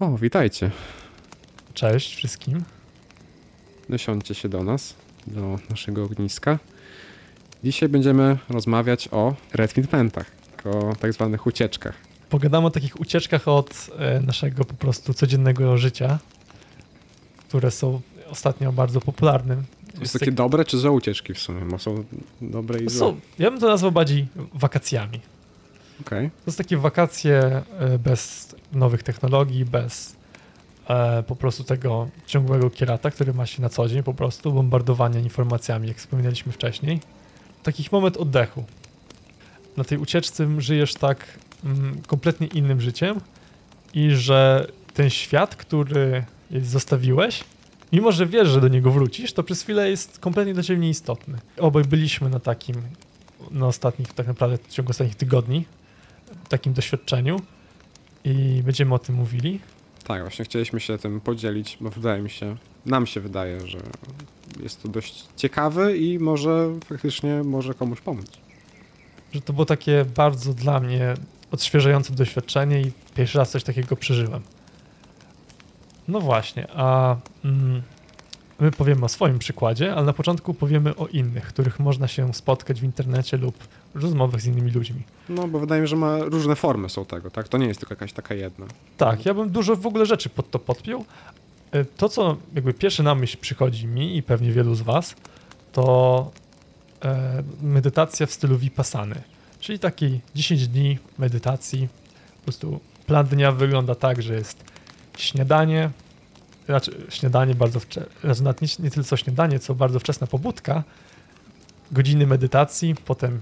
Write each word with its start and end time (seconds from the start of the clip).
O, 0.00 0.18
witajcie. 0.18 0.70
Cześć 1.74 2.14
wszystkim. 2.16 2.64
Dosiądźcie 3.88 4.34
się 4.34 4.48
do 4.48 4.64
nas, 4.64 4.94
do 5.26 5.58
naszego 5.70 6.04
ogniska. 6.04 6.58
Dzisiaj 7.64 7.88
będziemy 7.88 8.38
rozmawiać 8.48 9.08
o 9.12 9.34
retweetmentach, 9.54 10.30
o 10.64 10.96
tak 10.96 11.12
zwanych 11.12 11.46
ucieczkach. 11.46 11.94
Pogadamy 12.30 12.66
o 12.66 12.70
takich 12.70 13.00
ucieczkach 13.00 13.48
od 13.48 13.90
e, 13.98 14.20
naszego 14.20 14.64
po 14.64 14.74
prostu 14.74 15.14
codziennego 15.14 15.78
życia, 15.78 16.18
które 17.48 17.70
są 17.70 18.00
ostatnio 18.30 18.72
bardzo 18.72 19.00
popularnym. 19.00 19.64
To 19.94 20.00
jest 20.00 20.18
takie 20.18 20.32
dobre 20.32 20.64
czy 20.64 20.78
złe 20.78 20.90
ucieczki 20.90 21.34
w 21.34 21.38
sumie? 21.38 21.60
Bo 21.60 21.78
są 21.78 22.04
dobre 22.40 22.80
i 22.80 22.88
złe. 22.88 22.98
są, 22.98 23.20
ja 23.38 23.50
bym 23.50 23.60
to 23.60 23.68
nazwał 23.68 23.92
bardziej 23.92 24.26
wakacjami. 24.54 25.20
Okej. 26.00 26.30
To 26.44 26.52
są 26.52 26.56
takie 26.56 26.76
wakacje 26.76 27.62
e, 27.78 27.98
bez 27.98 28.54
nowych 28.72 29.02
technologii, 29.02 29.64
bez 29.64 30.16
e, 30.88 31.22
po 31.22 31.36
prostu 31.36 31.64
tego 31.64 32.08
ciągłego 32.26 32.70
kierata, 32.70 33.10
który 33.10 33.34
ma 33.34 33.46
się 33.46 33.62
na 33.62 33.68
co 33.68 33.88
dzień, 33.88 34.02
po 34.02 34.14
prostu 34.14 34.52
bombardowania 34.52 35.20
informacjami, 35.20 35.88
jak 35.88 35.96
wspominaliśmy 35.96 36.52
wcześniej. 36.52 37.00
Takich 37.62 37.92
moment 37.92 38.16
oddechu. 38.16 38.64
Na 39.76 39.84
tej 39.84 39.98
ucieczce 39.98 40.60
żyjesz 40.60 40.94
tak 40.94 41.38
mm, 41.64 42.02
kompletnie 42.06 42.46
innym 42.46 42.80
życiem 42.80 43.20
i 43.94 44.10
że 44.10 44.66
ten 44.94 45.10
świat, 45.10 45.56
który 45.56 46.24
zostawiłeś, 46.62 47.44
mimo 47.92 48.12
że 48.12 48.26
wiesz, 48.26 48.48
że 48.48 48.60
do 48.60 48.68
niego 48.68 48.90
wrócisz, 48.90 49.32
to 49.32 49.42
przez 49.42 49.62
chwilę 49.62 49.90
jest 49.90 50.18
kompletnie 50.18 50.54
dla 50.54 50.62
ciebie 50.62 50.80
nieistotny. 50.80 51.38
Obaj 51.58 51.84
byliśmy 51.84 52.30
na 52.30 52.40
takim, 52.40 52.76
na 53.50 53.66
ostatnich, 53.66 54.12
tak 54.12 54.26
naprawdę 54.26 54.58
w 54.58 54.68
ciągu 54.68 54.90
ostatnich 54.90 55.16
tygodni, 55.16 55.64
takim 56.50 56.72
doświadczeniu 56.72 57.40
i 58.24 58.62
będziemy 58.64 58.94
o 58.94 58.98
tym 58.98 59.14
mówili. 59.14 59.60
Tak, 60.04 60.22
właśnie 60.22 60.44
chcieliśmy 60.44 60.80
się 60.80 60.98
tym 60.98 61.20
podzielić, 61.20 61.78
bo 61.80 61.90
wydaje 61.90 62.22
mi 62.22 62.30
się, 62.30 62.56
nam 62.86 63.06
się 63.06 63.20
wydaje, 63.20 63.66
że 63.66 63.78
jest 64.62 64.82
to 64.82 64.88
dość 64.88 65.24
ciekawe 65.36 65.96
i 65.96 66.18
może 66.18 66.78
faktycznie 66.84 67.42
może 67.42 67.74
komuś 67.74 68.00
pomóc. 68.00 68.26
Że 69.32 69.40
to 69.40 69.52
było 69.52 69.66
takie 69.66 70.04
bardzo 70.16 70.54
dla 70.54 70.80
mnie 70.80 71.14
odświeżające 71.50 72.12
doświadczenie 72.12 72.80
i 72.80 72.92
pierwszy 73.14 73.38
raz 73.38 73.50
coś 73.50 73.64
takiego 73.64 73.96
przeżyłem. 73.96 74.42
No 76.08 76.20
właśnie, 76.20 76.66
a 76.74 77.16
mm, 77.44 77.82
my 78.60 78.70
powiemy 78.70 79.04
o 79.04 79.08
swoim 79.08 79.38
przykładzie, 79.38 79.94
ale 79.94 80.06
na 80.06 80.12
początku 80.12 80.54
powiemy 80.54 80.96
o 80.96 81.06
innych, 81.06 81.44
których 81.46 81.80
można 81.80 82.08
się 82.08 82.34
spotkać 82.34 82.80
w 82.80 82.84
internecie 82.84 83.36
lub 83.36 83.54
w 83.94 84.02
rozmowach 84.02 84.40
z 84.40 84.46
innymi 84.46 84.70
ludźmi. 84.70 85.02
No, 85.28 85.48
bo 85.48 85.58
wydaje 85.58 85.82
mi 85.82 85.86
się, 85.88 85.90
że 85.90 85.96
ma 85.96 86.18
różne 86.18 86.56
formy 86.56 86.88
są 86.88 87.04
tego, 87.04 87.30
tak? 87.30 87.48
To 87.48 87.58
nie 87.58 87.66
jest 87.66 87.80
tylko 87.80 87.92
jakaś 87.94 88.12
taka 88.12 88.34
jedna. 88.34 88.66
Tak, 88.96 89.26
ja 89.26 89.34
bym 89.34 89.50
dużo 89.50 89.76
w 89.76 89.86
ogóle 89.86 90.06
rzeczy 90.06 90.28
pod 90.28 90.50
to 90.50 90.58
podpiął. 90.58 91.04
E, 91.72 91.84
To, 91.84 92.08
co 92.08 92.36
jakby 92.54 92.74
pierwszy 92.74 93.02
na 93.02 93.14
myśl 93.14 93.38
przychodzi 93.40 93.86
mi 93.86 94.16
i 94.16 94.22
pewnie 94.22 94.52
wielu 94.52 94.74
z 94.74 94.82
Was, 94.82 95.14
to 95.72 96.30
e, 97.04 97.42
medytacja 97.62 98.26
w 98.26 98.32
stylu 98.32 98.58
Vipassany. 98.58 99.22
Czyli 99.60 99.78
taki 99.78 100.20
10 100.34 100.68
dni 100.68 100.98
medytacji. 101.18 101.88
Po 102.36 102.42
prostu 102.44 102.80
plan 103.06 103.26
dnia 103.26 103.52
wygląda 103.52 103.94
tak, 103.94 104.22
że 104.22 104.34
jest 104.34 104.64
śniadanie, 105.18 105.90
znaczy 106.72 107.06
śniadanie 107.08 107.54
bardzo 107.54 107.80
wczesne, 107.80 108.34
znaczy 108.34 108.64
nie, 108.64 108.84
nie 108.84 108.90
tyle 108.90 109.04
co 109.04 109.16
śniadanie, 109.16 109.58
co 109.58 109.74
bardzo 109.74 109.98
wczesna 110.00 110.26
pobudka, 110.26 110.84
godziny 111.92 112.26
medytacji, 112.26 112.94
potem 113.04 113.40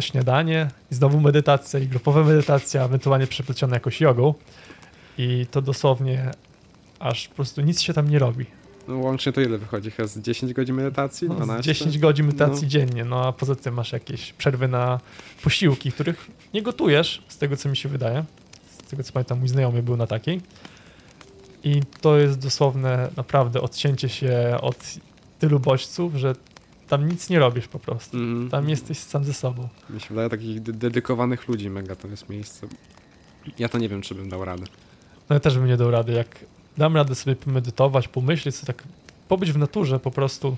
śniadanie, 0.00 0.70
i 0.92 0.94
znowu 0.94 1.20
medytacja 1.20 1.80
i 1.80 1.86
grupowa 1.86 2.24
medytacja, 2.24 2.84
ewentualnie 2.84 3.26
przeplecione 3.26 3.76
jakoś 3.76 4.00
jogą. 4.00 4.34
I 5.18 5.46
to 5.50 5.62
dosłownie 5.62 6.30
aż 6.98 7.28
po 7.28 7.34
prostu 7.34 7.60
nic 7.60 7.80
się 7.80 7.92
tam 7.92 8.08
nie 8.10 8.18
robi. 8.18 8.46
No, 8.88 8.96
łącznie 8.98 9.32
to 9.32 9.40
ile 9.40 9.58
wychodzi? 9.58 9.90
Chyba 9.90 10.08
z 10.08 10.18
10 10.18 10.52
godzin 10.52 10.74
medytacji? 10.74 11.28
No, 11.28 11.34
12? 11.34 11.62
z 11.62 11.66
10 11.66 11.98
godzin 11.98 12.26
medytacji 12.26 12.62
No. 12.62 12.68
dziennie, 12.68 13.04
no 13.04 13.26
a 13.26 13.32
poza 13.32 13.54
tym 13.54 13.74
masz 13.74 13.92
jakieś 13.92 14.32
przerwy 14.32 14.68
na 14.68 15.00
posiłki, 15.44 15.92
których 15.92 16.26
nie 16.54 16.62
gotujesz, 16.62 17.22
z 17.28 17.38
tego 17.38 17.56
co 17.56 17.68
mi 17.68 17.76
się 17.76 17.88
wydaje. 17.88 18.24
Z 18.86 18.90
tego 18.90 19.02
co 19.02 19.12
pamiętam, 19.12 19.38
mój 19.38 19.48
znajomy 19.48 19.82
był 19.82 19.96
na 19.96 20.06
takiej. 20.06 20.40
I 21.64 21.80
to 22.00 22.16
jest 22.16 22.38
dosłowne 22.38 23.10
naprawdę 23.16 23.60
odcięcie 23.60 24.08
się 24.08 24.58
od 24.60 24.76
tylu 25.38 25.60
bodźców, 25.60 26.14
że 26.14 26.34
tam 26.88 27.08
nic 27.08 27.30
nie 27.30 27.38
robisz 27.38 27.68
po 27.68 27.78
prostu. 27.78 28.16
Mhm. 28.16 28.50
Tam 28.50 28.68
jesteś 28.68 28.98
sam 28.98 29.24
ze 29.24 29.34
sobą. 29.34 29.68
Mi 29.90 30.00
się 30.00 30.08
wydaje 30.08 30.28
takich 30.28 30.62
de- 30.62 30.72
dedykowanych 30.72 31.48
ludzi 31.48 31.70
mega 31.70 31.96
to 31.96 32.08
jest 32.08 32.28
miejsce. 32.28 32.66
Ja 33.58 33.68
to 33.68 33.78
nie 33.78 33.88
wiem, 33.88 34.02
czy 34.02 34.14
bym 34.14 34.28
dał 34.28 34.44
radę. 34.44 34.64
No 35.30 35.34
ja 35.34 35.40
też 35.40 35.58
bym 35.58 35.66
nie 35.66 35.76
dał 35.76 35.90
rady. 35.90 36.12
Jak 36.12 36.44
dam 36.76 36.96
radę 36.96 37.14
sobie 37.14 37.36
pomedytować, 37.36 38.08
pomyśleć, 38.08 38.54
sobie 38.54 38.66
tak 38.66 38.82
pobyć 39.28 39.52
w 39.52 39.58
naturze 39.58 40.00
po 40.00 40.10
prostu 40.10 40.56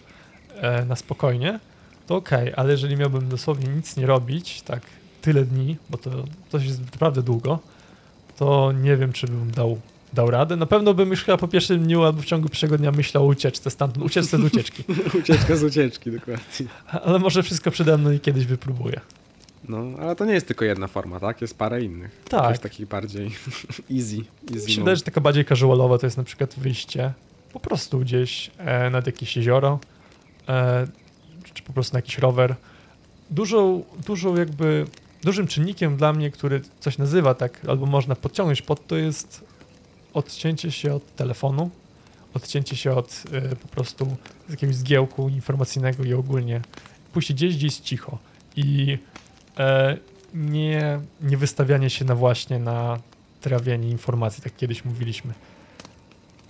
e, 0.55 0.85
na 0.85 0.97
spokojnie, 0.97 1.61
to 2.07 2.17
okej, 2.17 2.53
ale 2.57 2.71
jeżeli 2.73 2.97
miałbym 2.97 3.29
dosłownie 3.29 3.69
nic 3.69 3.97
nie 3.97 4.07
robić, 4.07 4.63
tak 4.63 4.83
tyle 5.23 5.45
dni, 5.45 5.77
bo 5.91 5.99
to, 5.99 6.11
to 6.51 6.59
jest 6.59 6.81
naprawdę 6.81 7.23
długo, 7.23 7.59
to 8.37 8.73
nie 8.73 8.97
wiem, 8.97 9.13
czy 9.13 9.27
bym 9.27 9.51
dał, 9.51 9.81
dał 10.13 10.31
radę. 10.31 10.57
Na 10.57 10.67
pewno 10.67 10.95
bym 10.95 11.11
już 11.11 11.25
chyba 11.25 11.39
po 11.39 11.49
pierwszym 11.49 11.83
dniu 11.85 12.03
albo 12.03 12.23
w 12.23 12.25
ciągu 12.25 12.49
pierwszego 12.49 12.79
dnia 12.79 12.93
myślał 12.93 13.25
o 13.25 13.27
ucieczce 13.27 13.71
stamtąd, 13.71 14.07
ucieczce 14.07 14.39
z 14.39 14.41
ucieczki. 14.41 14.85
Ucieczka 15.21 15.57
z 15.57 15.63
ucieczki, 15.63 16.11
dokładnie. 16.11 16.67
Ale 17.03 17.19
może 17.19 17.43
wszystko 17.43 17.71
przede 17.71 17.99
mną 17.99 18.11
i 18.11 18.21
kiedyś 18.21 18.47
wypróbuję. 18.47 19.01
No, 19.69 19.85
ale 20.01 20.17
to 20.17 20.25
nie 20.25 20.33
jest 20.33 20.47
tylko 20.47 20.65
jedna 20.65 20.87
forma, 20.87 21.21
tak? 21.21 21.41
Jest 21.41 21.59
parę 21.59 21.85
innych. 21.85 22.25
Tak. 22.29 22.51
Jest 22.51 22.63
takich 22.63 22.89
bardziej 22.89 23.27
easy. 23.97 24.17
easy 24.55 24.79
wydaje, 24.79 24.97
że 24.97 25.03
taka 25.03 25.21
bardziej 25.21 25.45
casualowa 25.45 25.99
to 25.99 26.07
jest 26.07 26.17
na 26.17 26.25
przykład 26.25 26.55
wyjście 26.55 27.13
po 27.53 27.61
prostu 27.61 27.99
gdzieś 27.99 28.51
e, 28.59 28.91
nad 28.91 29.07
jakieś 29.07 29.37
jezioro, 29.37 29.79
e, 30.49 30.87
czy 31.55 31.63
po 31.63 31.73
prostu 31.73 31.95
na 31.95 31.99
jakiś 31.99 32.19
rower. 32.19 32.55
Dużą, 33.31 33.85
dużą 34.07 34.37
jakby, 34.37 34.87
dużym 35.23 35.47
czynnikiem 35.47 35.97
dla 35.97 36.13
mnie, 36.13 36.31
który 36.31 36.61
coś 36.81 36.99
nazywa 36.99 37.35
tak, 37.35 37.61
albo 37.69 37.87
można 37.87 38.17
podciągnąć 38.17 38.63
pod 38.63 38.87
to 38.87 38.97
jest 38.97 39.45
odcięcie 40.17 40.73
się 40.73 40.95
od 40.95 41.17
telefonu, 41.17 41.71
odcięcie 42.35 42.77
się 42.77 42.93
od 42.93 43.23
e, 43.33 43.57
po 43.57 43.69
prostu 43.69 44.17
jakiegoś 44.51 44.77
zgiełku 44.77 45.29
informacyjnego 45.29 46.05
i 46.05 46.15
ogólnie 46.15 46.61
pójść 47.13 47.33
gdzieś, 47.33 47.57
gdzie 47.57 47.67
jest 47.67 47.83
cicho 47.83 48.19
i 48.57 48.99
e, 49.59 49.97
nie, 50.35 51.01
nie 51.21 51.37
wystawianie 51.37 51.91
się 51.91 52.05
na 52.05 52.15
właśnie 52.15 52.59
na 52.59 52.99
trawienie 53.41 53.91
informacji, 53.91 54.43
tak 54.43 54.57
kiedyś 54.57 54.85
mówiliśmy. 54.85 55.33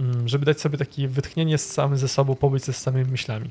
Mm, 0.00 0.28
Żeby 0.28 0.46
dać 0.46 0.60
sobie 0.60 0.78
takie 0.78 1.08
wytchnienie 1.08 1.58
z 1.58 1.72
samym 1.72 1.98
ze 1.98 2.08
sobą, 2.08 2.34
pobyć 2.34 2.64
ze 2.64 2.72
samymi 2.72 3.10
myślami. 3.10 3.50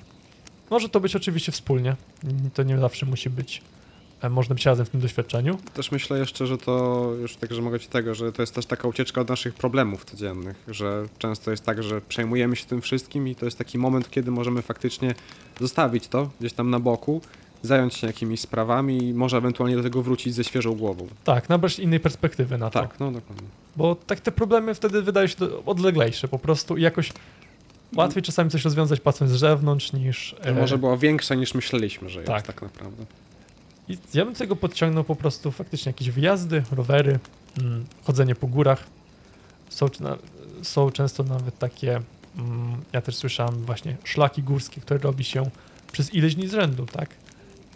Może 0.70 0.90
to 0.90 1.00
być 1.00 1.16
oczywiście 1.16 1.52
wspólnie, 1.52 1.96
to 2.54 2.64
nie 2.64 2.80
zawsze 2.80 3.06
musi 3.06 3.30
być, 3.30 3.62
można 4.30 4.56
być 4.56 4.66
razem 4.66 4.86
w 4.86 4.90
tym 4.90 5.02
doświadczeniu. 5.02 5.58
Też 5.74 5.92
myślę 5.92 6.20
jeszcze, 6.20 6.48
że 6.48 6.58
to 6.58 7.06
już 7.22 7.36
tak, 7.36 7.54
że 7.54 7.62
mogę 7.62 7.80
ci 7.80 7.88
tego, 7.88 8.16
że 8.16 8.32
to 8.32 8.42
jest 8.42 8.56
też 8.56 8.66
taka 8.66 8.88
ucieczka 8.88 9.22
od 9.22 9.30
naszych 9.30 9.54
problemów 9.54 10.06
codziennych, 10.06 10.64
że 10.68 11.06
często 11.18 11.52
jest 11.52 11.66
tak, 11.66 11.84
że 11.84 12.02
przejmujemy 12.02 12.56
się 12.56 12.66
tym 12.66 12.82
wszystkim 12.82 13.28
i 13.28 13.36
to 13.36 13.46
jest 13.46 13.58
taki 13.58 13.78
moment, 13.78 14.10
kiedy 14.10 14.32
możemy 14.32 14.62
faktycznie 14.62 15.16
zostawić 15.60 16.08
to 16.08 16.30
gdzieś 16.40 16.54
tam 16.54 16.70
na 16.70 16.80
boku, 16.80 17.22
zająć 17.62 17.94
się 17.94 18.08
jakimiś 18.08 18.40
sprawami 18.40 19.04
i 19.04 19.14
może 19.14 19.38
ewentualnie 19.38 19.76
do 19.76 19.84
tego 19.84 20.02
wrócić 20.02 20.34
ze 20.34 20.44
świeżą 20.44 20.76
głową. 20.76 21.08
Tak, 21.24 21.50
nabrać 21.50 21.80
innej 21.80 22.00
perspektywy 22.00 22.58
na 22.58 22.70
to. 22.70 22.80
Tak, 22.82 23.00
no 23.00 23.12
dokładnie. 23.12 23.48
Bo 23.76 23.96
tak 23.96 24.20
te 24.20 24.32
problemy 24.32 24.76
wtedy 24.76 25.02
wydają 25.02 25.28
się 25.28 25.36
odleglejsze 25.66 26.28
po 26.28 26.40
prostu 26.40 26.78
i 26.78 26.82
jakoś 26.82 27.12
łatwiej 27.96 28.24
czasami 28.24 28.50
coś 28.50 28.64
rozwiązać 28.64 29.00
patrząc 29.00 29.32
z 29.32 29.36
zewnątrz 29.36 29.94
niż... 29.94 30.36
To 30.44 30.50
e, 30.50 30.54
może 30.54 30.78
była 30.78 30.98
większa 30.98 31.36
niż 31.36 31.54
myśleliśmy, 31.54 32.10
że 32.10 32.24
tak. 32.24 32.36
jest 32.36 32.48
tak 32.48 32.62
naprawdę. 32.62 33.06
I 33.90 33.98
ja 34.14 34.26
bym 34.26 34.36
tego 34.36 34.56
podciągnął 34.56 35.04
po 35.04 35.16
prostu 35.16 35.52
faktycznie 35.52 35.90
jakieś 35.90 36.10
wyjazdy, 36.10 36.64
rowery, 36.72 37.20
mm, 37.60 37.86
chodzenie 38.04 38.36
po 38.36 38.48
górach. 38.48 38.84
Są, 39.70 39.88
są 40.64 40.92
często 40.92 41.24
nawet 41.24 41.60
takie, 41.60 42.02
mm, 42.38 42.82
ja 42.94 43.02
też 43.02 43.16
słyszałem 43.16 43.56
właśnie 43.66 43.98
szlaki 44.04 44.44
górskie, 44.44 44.82
które 44.82 45.00
robi 45.00 45.24
się 45.24 45.50
przez 45.92 46.14
ileś 46.14 46.36
dni 46.36 46.48
z 46.48 46.52
rzędu, 46.52 46.86
tak? 46.86 47.10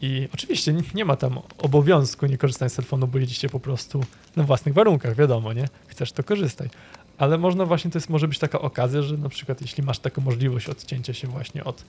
I 0.02 0.28
oczywiście 0.34 0.74
nie- 0.94 1.06
ma 1.06 1.16
tam 1.16 1.40
obowiązku 1.58 2.26
nie 2.26 2.38
korzystania 2.38 2.70
z 2.70 2.74
telefonu, 2.74 3.08
bo 3.08 3.18
jedziecie 3.18 3.50
po 3.50 3.60
prostu 3.60 4.04
na 4.36 4.44
własnych 4.44 4.74
warunkach, 4.74 5.16
wiadomo, 5.16 5.54
nie? 5.54 5.68
Chcesz 5.88 6.12
to 6.12 6.24
korzystaj. 6.24 6.70
Ale 7.18 7.38
można 7.38 7.66
właśnie, 7.66 7.92
to 7.92 7.98
jest, 7.98 8.10
może 8.10 8.28
być 8.28 8.40
taka 8.40 8.62
okazja, 8.62 9.02
że 9.02 9.18
na 9.18 9.30
przykład 9.30 9.62
jeśli 9.62 9.84
masz 9.84 10.00
taką 10.00 10.22
możliwość 10.22 10.70
odcięcia 10.70 11.14
się 11.14 11.28
właśnie 11.28 11.64
od 11.64 11.84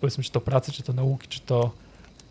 powiedzmy, 0.00 0.24
czy 0.24 0.30
to 0.30 0.40
pracy, 0.40 0.72
czy 0.72 0.82
to 0.82 0.92
nauki, 0.92 1.28
czy 1.28 1.40
to 1.40 1.70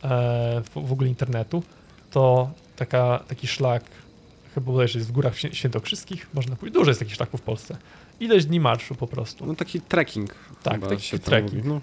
w, 0.03 0.69
w 0.87 0.91
ogóle 0.91 1.09
internetu, 1.09 1.63
to 2.11 2.51
taka, 2.75 3.19
taki 3.27 3.47
szlak, 3.47 3.83
chyba 4.55 4.71
bodajże 4.71 4.99
jest 4.99 5.09
w 5.09 5.11
górach 5.11 5.33
Świę- 5.35 5.53
świętokrzyskich, 5.53 6.27
można 6.33 6.55
pójść, 6.55 6.73
dużo 6.73 6.89
jest 6.91 6.99
takich 6.99 7.15
szlaków 7.15 7.39
w 7.41 7.43
Polsce. 7.43 7.77
Ileś 8.19 8.45
dni 8.45 8.59
marszu 8.59 8.95
po 8.95 9.07
prostu. 9.07 9.45
No 9.45 9.55
taki 9.55 9.81
trekking. 9.81 10.35
Tak, 10.63 10.87
taki 10.87 11.19
trekking. 11.19 11.65
No, 11.65 11.81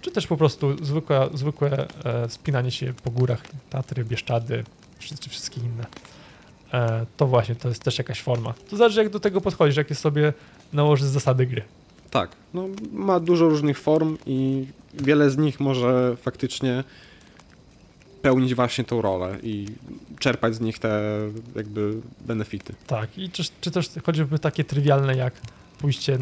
Czy 0.00 0.10
też 0.10 0.26
po 0.26 0.36
prostu 0.36 0.84
zwykłe, 0.84 1.28
zwykłe 1.34 1.86
e, 2.04 2.28
spinanie 2.28 2.70
się 2.70 2.92
po 3.02 3.10
górach, 3.10 3.42
Tatry, 3.70 4.04
Bieszczady, 4.04 4.64
czy, 4.98 5.18
czy 5.18 5.30
wszystkie 5.30 5.60
inne. 5.60 5.86
e, 6.72 7.06
to 7.16 7.26
właśnie 7.26 7.54
to 7.54 7.68
jest 7.68 7.82
też 7.82 7.98
jakaś 7.98 8.22
forma. 8.22 8.54
To 8.70 8.76
zależy, 8.76 9.02
jak 9.02 9.12
do 9.12 9.20
tego 9.20 9.40
podchodzisz, 9.40 9.76
jakie 9.76 9.94
sobie 9.94 10.32
nałożysz 10.72 11.06
zasady 11.06 11.46
gry. 11.46 11.62
Tak, 12.10 12.30
no, 12.54 12.68
ma 12.92 13.20
dużo 13.20 13.48
różnych 13.48 13.78
form 13.78 14.18
i 14.26 14.66
wiele 14.94 15.30
z 15.30 15.36
nich 15.38 15.60
może 15.60 16.16
faktycznie 16.16 16.84
pełnić 18.22 18.54
właśnie 18.54 18.84
tą 18.84 19.02
rolę 19.02 19.38
i 19.42 19.66
czerpać 20.18 20.54
z 20.54 20.60
nich 20.60 20.78
te 20.78 21.02
jakby 21.56 21.94
benefity. 22.20 22.74
Tak, 22.86 23.18
i 23.18 23.30
czy, 23.30 23.42
czy 23.60 23.70
też 23.70 23.90
choćby 24.06 24.38
takie 24.38 24.64
trywialne 24.64 25.16
jak 25.16 25.34
pójście 25.78 26.18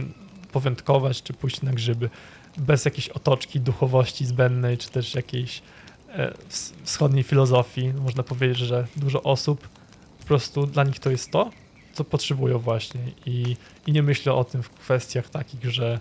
powędkować, 0.53 1.23
czy 1.23 1.33
pójść 1.33 1.63
na 1.63 1.73
grzyby, 1.73 2.11
bez 2.59 2.85
jakiejś 2.85 3.09
otoczki 3.09 3.61
duchowości 3.61 4.27
zbędnej, 4.27 4.79
czy 4.79 4.91
też 4.91 5.15
jakiejś 5.15 5.63
e, 6.09 6.35
ws- 6.49 6.73
wschodniej 6.83 7.23
filozofii. 7.23 7.93
Można 7.93 8.23
powiedzieć, 8.23 8.59
że 8.59 8.87
dużo 8.97 9.23
osób 9.23 9.69
po 10.19 10.25
prostu 10.25 10.67
dla 10.67 10.85
nich 10.85 10.99
to 10.99 11.11
jest 11.11 11.31
to, 11.31 11.51
co 11.93 12.05
potrzebują 12.05 12.59
właśnie 12.59 13.01
i, 13.27 13.57
i 13.87 13.93
nie 13.93 14.03
myślę 14.03 14.33
o 14.35 14.45
tym 14.45 14.63
w 14.63 14.71
kwestiach 14.71 15.31
takich, 15.31 15.65
że 15.71 16.01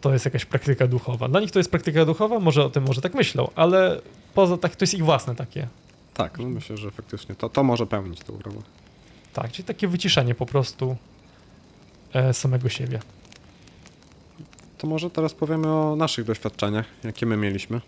to 0.00 0.12
jest 0.12 0.24
jakaś 0.24 0.44
praktyka 0.44 0.86
duchowa. 0.86 1.28
Dla 1.28 1.40
nich 1.40 1.50
to 1.50 1.58
jest 1.58 1.70
praktyka 1.70 2.04
duchowa, 2.04 2.38
może 2.38 2.64
o 2.64 2.70
tym 2.70 2.84
może 2.84 3.00
tak 3.00 3.14
myślą, 3.14 3.50
ale 3.54 4.00
poza 4.34 4.56
tak, 4.56 4.76
to 4.76 4.82
jest 4.82 4.94
ich 4.94 5.04
własne 5.04 5.34
takie. 5.34 5.68
Tak, 6.14 6.38
no 6.38 6.48
myślę, 6.48 6.76
że 6.76 6.90
faktycznie 6.90 7.34
to, 7.34 7.48
to 7.48 7.64
może 7.64 7.86
pełnić 7.86 8.20
tą 8.20 8.38
rolę. 8.44 8.60
Tak, 9.32 9.52
czyli 9.52 9.64
takie 9.64 9.88
wyciszenie 9.88 10.34
po 10.34 10.46
prostu 10.46 10.96
e, 12.12 12.34
samego 12.34 12.68
siebie. 12.68 13.00
To 14.78 14.86
może 14.86 15.10
teraz 15.10 15.34
powiemy 15.34 15.68
o 15.68 15.96
naszych 15.96 16.24
doświadczeniach, 16.24 16.86
jakie 17.04 17.26
my 17.26 17.36
mieliśmy, 17.36 17.80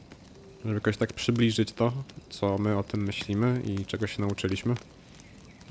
żeby 0.65 0.75
jakoś 0.75 0.97
tak 0.97 1.13
przybliżyć 1.13 1.73
to, 1.73 1.93
co 2.31 2.59
my 2.59 2.79
o 2.79 2.83
tym 2.83 3.05
myślimy 3.05 3.63
i 3.65 3.87
czego 3.87 4.07
się 4.07 4.21
nauczyliśmy. 4.21 4.75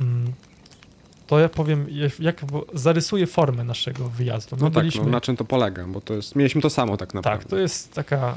Mm. 0.01 0.33
To 1.27 1.39
ja 1.39 1.49
powiem, 1.49 1.87
jak- 2.19 2.41
zarysuję 2.73 3.27
formę 3.27 3.63
naszego 3.63 4.09
wyjazdu. 4.09 4.55
My 4.55 4.61
No 4.61 4.69
tak, 4.71 4.73
byliśmy, 4.83 5.03
no, 5.03 5.09
na 5.09 5.21
czym 5.21 5.37
to 5.37 5.45
polega, 5.45 5.85
bo 5.87 6.01
to 6.01 6.13
jest, 6.13 6.35
mieliśmy 6.35 6.61
to 6.61 6.69
samo 6.69 6.97
tak 6.97 7.13
naprawdę. 7.13 7.39
tak, 7.43 7.49
to 7.49 7.57
jest 7.57 7.93
taka 7.93 8.35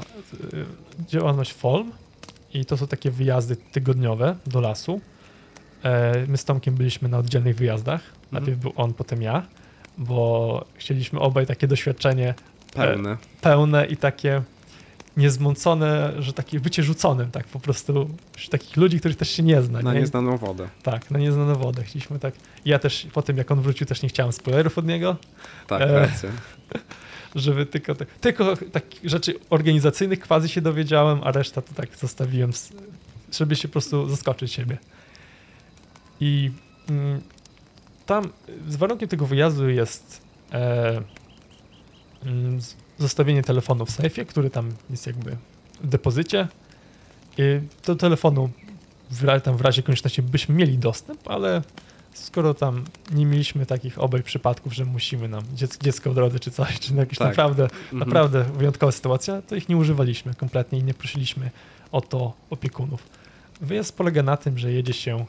y, 0.53 0.65
działalność 1.09 1.53
FOLM 1.53 1.91
i 2.53 2.65
to 2.65 2.77
są 2.77 2.87
takie 2.87 3.11
wyjazdy 3.11 3.55
tygodniowe 3.55 4.35
do 4.47 4.61
lasu. 4.61 5.01
E, 5.83 6.25
my 6.27 6.37
z 6.37 6.45
Tomkiem 6.45 6.75
byliśmy 6.75 7.09
na 7.09 7.17
oddzielnych 7.17 7.55
wyjazdach. 7.55 8.01
Najpierw 8.31 8.57
był 8.59 8.73
on, 8.75 8.93
potem 8.93 9.21
ja, 9.21 9.45
bo 9.97 10.65
chcieliśmy 10.75 11.19
obaj 11.19 11.45
takie 11.47 11.67
doświadczenie 11.67 12.33
Pełne. 12.73 13.17
pełne 13.41 13.85
i 13.85 13.97
takie 13.97 14.41
niezmącone, 15.17 16.13
że 16.19 16.33
takie 16.33 16.59
bycie 16.59 16.83
rzuconym, 16.83 17.31
tak 17.31 17.47
po 17.47 17.59
prostu 17.59 18.09
takich 18.49 18.77
ludzi, 18.77 18.99
których 18.99 19.17
też 19.17 19.29
się 19.29 19.43
nie 19.43 19.61
zna. 19.61 19.81
Na 19.81 19.93
nie? 19.93 19.99
nieznaną 19.99 20.37
wodę. 20.37 20.69
Tak, 20.83 21.11
na 21.11 21.19
nieznaną 21.19 21.55
wodę. 21.55 21.83
Chcieliśmy 21.83 22.19
tak. 22.19 22.33
Ja 22.65 22.79
też 22.79 23.07
po 23.13 23.21
tym, 23.21 23.37
jak 23.37 23.51
on 23.51 23.61
wrócił, 23.61 23.87
też 23.87 24.01
nie 24.01 24.09
chciałem 24.09 24.31
spoilerów 24.31 24.77
od 24.77 24.85
niego, 24.85 25.15
Tak, 25.67 25.81
E, 25.81 25.99
racja. 25.99 26.29
żeby 27.35 27.65
tylko, 27.65 27.95
te, 27.95 28.05
tylko 28.05 28.55
takich 28.71 29.09
rzeczy 29.09 29.33
organizacyjnych 29.49 30.19
quasi 30.19 30.49
się 30.49 30.61
dowiedziałem, 30.61 31.21
a 31.23 31.31
reszta 31.31 31.61
to 31.61 31.73
tak 31.73 31.95
zostawiłem, 31.95 32.51
żeby 33.31 33.55
się 33.55 33.67
po 33.67 33.71
prostu 33.71 34.09
zaskoczyć 34.09 34.53
siebie. 34.53 34.77
I 36.19 36.51
mm, 36.89 37.21
tam 38.05 38.29
z 38.67 38.75
warunkiem 38.75 39.09
tego 39.09 39.25
wyjazdu 39.25 39.69
jest 39.69 40.21
e, 40.53 41.01
mm, 42.25 42.59
zostawienie 43.01 43.43
telefonu 43.43 43.85
w 43.85 43.91
sejfie, 43.91 44.25
który 44.25 44.49
tam 44.49 44.71
jest 44.89 45.07
jakby 45.07 45.37
w 45.83 45.87
depozycie. 45.87 46.47
I 47.37 47.43
do 47.85 47.95
telefonu 47.95 48.49
w, 49.11 49.41
tam 49.41 49.57
w 49.57 49.61
razie 49.61 49.83
konieczności 49.83 50.21
byśmy 50.21 50.55
mieli 50.55 50.77
dostęp, 50.77 51.27
ale 51.29 51.61
skoro 52.13 52.53
tam 52.53 52.83
nie 53.11 53.25
mieliśmy 53.25 53.65
takich 53.65 53.99
obaj 53.99 54.23
przypadków, 54.23 54.73
że 54.73 54.85
musimy 54.85 55.27
nam 55.27 55.43
dziec 55.55 55.77
dziecko 55.77 56.11
w 56.11 56.15
drodze 56.15 56.39
czy 56.39 56.51
coś, 56.51 56.79
czy 56.79 56.93
jakieś 56.93 57.17
Tak. 57.17 57.27
naprawdę, 57.27 57.63
Mhm. 57.63 57.99
naprawdę 57.99 58.43
wyjątkowa 58.43 58.91
sytuacja, 58.91 59.41
to 59.41 59.55
ich 59.55 59.69
nie 59.69 59.77
używaliśmy 59.77 60.33
kompletnie 60.33 60.79
i 60.79 60.83
nie 60.83 60.93
prosiliśmy 60.93 61.51
o 61.91 62.01
to 62.01 62.33
opiekunów. 62.49 63.03
Wyjazd 63.61 63.97
polega 63.97 64.23
na 64.23 64.37
tym, 64.37 64.57
że 64.57 64.71
jedzie 64.71 64.93
się 64.93 65.25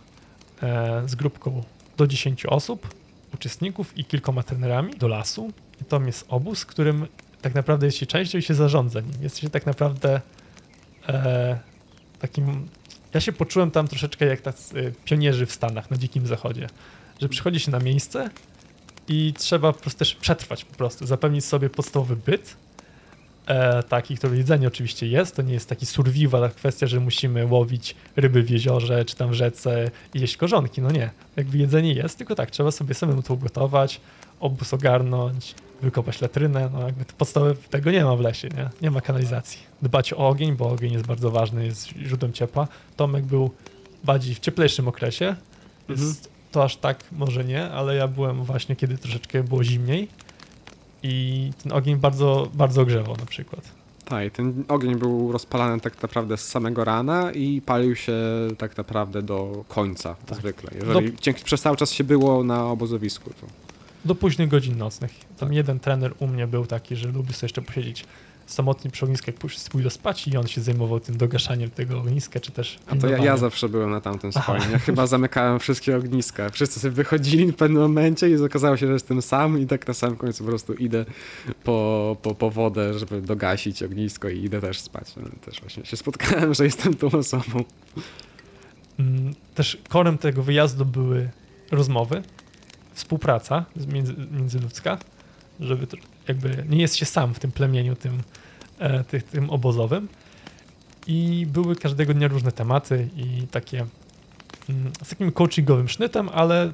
e, 0.62 1.02
z 1.06 1.14
grupką 1.14 1.62
do 1.96 2.06
10 2.06 2.46
osób, 2.46 2.94
uczestników 3.34 3.98
i 3.98 4.04
kilkoma 4.04 4.42
trenerami 4.42 4.94
do 4.94 5.08
lasu. 5.08 5.52
I 5.82 5.84
to 5.84 6.00
jest 6.00 6.24
obóz, 6.28 6.64
którym 6.64 7.06
tak 7.42 7.54
naprawdę 7.54 7.86
jest 7.86 7.98
się 7.98 8.06
częścią 8.06 8.38
i 8.38 8.42
się 8.42 8.54
zarządza 8.54 9.00
nim. 9.00 9.22
Jest 9.22 9.38
się 9.38 9.50
tak 9.50 9.66
naprawdę 9.66 10.20
e, 11.08 11.58
takim... 12.18 12.68
Ja 13.14 13.20
się 13.20 13.32
poczułem 13.32 13.70
tam 13.70 13.88
troszeczkę 13.88 14.26
jak 14.26 14.40
tacy 14.40 14.92
pionierzy 15.04 15.46
w 15.46 15.52
Stanach, 15.52 15.90
na 15.90 15.96
Dzikim 15.96 16.26
Zachodzie, 16.26 16.66
że 17.20 17.28
przychodzi 17.28 17.60
się 17.60 17.70
na 17.70 17.78
miejsce 17.78 18.30
i 19.08 19.34
trzeba 19.38 19.72
po 19.72 19.80
prostu 19.80 19.98
też 19.98 20.14
przetrwać 20.14 20.64
po 20.64 20.74
prostu, 20.74 21.06
zapewnić 21.06 21.44
sobie 21.44 21.70
podstawowy 21.70 22.16
byt, 22.16 22.56
e, 23.46 23.82
taki, 23.82 24.16
który 24.16 24.36
jedzenie 24.36 24.68
oczywiście 24.68 25.06
jest, 25.06 25.36
to 25.36 25.42
nie 25.42 25.52
jest 25.52 25.68
taki 25.68 25.86
survival, 25.86 26.50
kwestia, 26.50 26.86
że 26.86 27.00
musimy 27.00 27.46
łowić 27.46 27.96
ryby 28.16 28.42
w 28.42 28.50
jeziorze, 28.50 29.04
czy 29.04 29.16
tam 29.16 29.30
w 29.30 29.34
rzece 29.34 29.90
i 30.14 30.20
jeść 30.20 30.36
korzonki, 30.36 30.82
no 30.82 30.90
nie. 30.90 31.10
Jakby 31.36 31.58
jedzenie 31.58 31.92
jest, 31.92 32.18
tylko 32.18 32.34
tak, 32.34 32.50
trzeba 32.50 32.70
sobie 32.70 32.94
samemu 32.94 33.22
to 33.22 33.34
ugotować, 33.34 34.00
obóz 34.40 34.74
ogarnąć, 34.74 35.54
wykopać 35.82 36.20
latrynę, 36.20 36.70
no 36.72 36.80
jakby 36.86 37.04
to 37.04 37.12
podstawy 37.18 37.56
tego 37.70 37.90
nie 37.90 38.04
ma 38.04 38.16
w 38.16 38.20
lesie, 38.20 38.48
nie? 38.48 38.70
Nie 38.82 38.90
ma 38.90 39.00
kanalizacji. 39.00 39.58
Dbać 39.82 40.12
o 40.12 40.16
ogień, 40.16 40.52
bo 40.56 40.68
ogień 40.70 40.92
jest 40.92 41.06
bardzo 41.06 41.30
ważny, 41.30 41.66
jest 41.66 41.86
źródłem 41.88 42.32
ciepła. 42.32 42.68
Tomek 42.96 43.24
był 43.24 43.50
bardziej 44.04 44.34
w 44.34 44.40
cieplejszym 44.40 44.88
okresie, 44.88 45.36
Mhm. 45.88 46.14
to 46.52 46.64
aż 46.64 46.76
tak 46.76 47.04
może 47.12 47.44
nie, 47.44 47.70
ale 47.70 47.94
ja 47.96 48.08
byłem 48.08 48.44
właśnie, 48.44 48.76
kiedy 48.76 48.98
troszeczkę 48.98 49.42
było 49.42 49.64
zimniej 49.64 50.08
i 51.02 51.50
ten 51.62 51.72
ogień 51.72 51.96
bardzo, 51.96 52.48
bardzo 52.54 52.82
ogrzewał 52.82 53.16
na 53.16 53.26
przykład. 53.26 53.60
Tak, 54.04 54.32
ten 54.32 54.64
ogień 54.68 54.94
był 54.96 55.32
rozpalany 55.32 55.80
tak 55.80 56.02
naprawdę 56.02 56.36
z 56.36 56.48
samego 56.48 56.84
rana 56.84 57.32
i 57.32 57.60
palił 57.66 57.96
się 57.96 58.12
tak 58.58 58.76
naprawdę 58.76 59.22
do 59.22 59.64
końca 59.68 60.16
Tak. 60.26 60.38
zwykle. 60.38 60.70
Jeżeli 60.86 61.16
dzięki, 61.20 61.44
przez 61.44 61.60
cały 61.62 61.76
czas 61.76 61.90
się 61.92 62.04
było 62.04 62.44
na 62.44 62.66
obozowisku, 62.66 63.30
to 63.30 63.46
Do 64.04 64.14
późnych 64.14 64.48
godzin 64.48 64.78
nocnych. 64.78 65.10
Tam 65.38 65.48
Tak. 65.48 65.56
jeden 65.56 65.80
trener 65.80 66.14
u 66.18 66.26
mnie 66.26 66.46
był 66.46 66.66
taki, 66.66 66.96
że 66.96 67.08
lubi 67.08 67.32
sobie 67.32 67.44
jeszcze 67.44 67.62
posiedzieć 67.62 68.04
samotnie 68.46 68.90
przy 68.90 69.04
ognisku, 69.04 69.30
jak 69.30 69.50
wszyscy 69.50 69.70
pójdą 69.70 69.90
spać 69.90 70.28
i 70.28 70.36
on 70.36 70.46
się 70.46 70.60
zajmował 70.60 71.00
tym 71.00 71.16
dogaszaniem 71.16 71.70
tego 71.70 71.98
ogniska, 71.98 72.40
czy 72.40 72.52
też 72.52 72.78
A 72.86 72.96
to 72.96 73.08
ja, 73.08 73.18
ja 73.18 73.36
zawsze 73.36 73.68
byłem 73.68 73.90
na 73.90 74.00
tamtym 74.00 74.32
swoim. 74.32 74.62
Ja 74.72 74.78
chyba 74.78 75.06
zamykałem 75.06 75.58
wszystkie 75.60 75.96
ogniska. 75.96 76.50
Wszyscy 76.50 76.80
sobie 76.80 76.92
wychodzili 76.92 77.52
w 77.52 77.56
pewnym 77.56 77.82
momencie 77.82 78.30
i 78.30 78.36
okazało 78.36 78.76
się, 78.76 78.86
że 78.86 78.92
jestem 78.92 79.22
sam 79.22 79.58
i 79.60 79.66
tak 79.66 79.88
na 79.88 79.94
samym 79.94 80.16
końcu 80.16 80.44
po 80.44 80.50
prostu 80.50 80.74
idę 80.74 81.04
po, 81.64 82.16
po, 82.22 82.34
po 82.34 82.50
wodę, 82.50 82.98
żeby 82.98 83.22
dogasić 83.22 83.82
ognisko 83.82 84.28
i 84.28 84.44
idę 84.44 84.60
też 84.60 84.80
spać. 84.80 85.16
No, 85.16 85.22
Też 85.44 85.60
właśnie 85.60 85.84
się 85.84 85.96
spotkałem, 85.96 86.54
że 86.54 86.64
jestem 86.64 86.94
tą 86.94 87.10
osobą. 87.10 87.64
Mm, 88.98 89.34
Też 89.54 89.78
korem 89.88 90.18
tego 90.18 90.42
wyjazdu 90.42 90.84
były 90.86 91.30
rozmowy, 91.70 92.22
współpraca 92.94 93.64
między, 93.92 94.14
międzyludzka, 94.32 94.98
żeby 95.60 95.86
to 95.86 95.96
jakby 96.28 96.64
nie 96.68 96.80
jest 96.80 96.96
się 96.96 97.04
sam 97.06 97.34
w 97.34 97.38
tym 97.38 97.52
plemieniu 97.52 97.96
tym, 97.96 98.22
e, 98.78 99.04
tych, 99.04 99.22
tym 99.22 99.50
obozowym. 99.50 100.08
I 101.06 101.46
były 101.52 101.76
każdego 101.76 102.14
dnia 102.14 102.28
różne 102.28 102.52
tematy 102.52 103.08
i 103.16 103.46
takie 103.50 103.86
mm, 104.68 104.92
z 105.04 105.08
takim 105.08 105.32
coachingowym 105.32 105.88
sznytem, 105.88 106.28
ale 106.32 106.72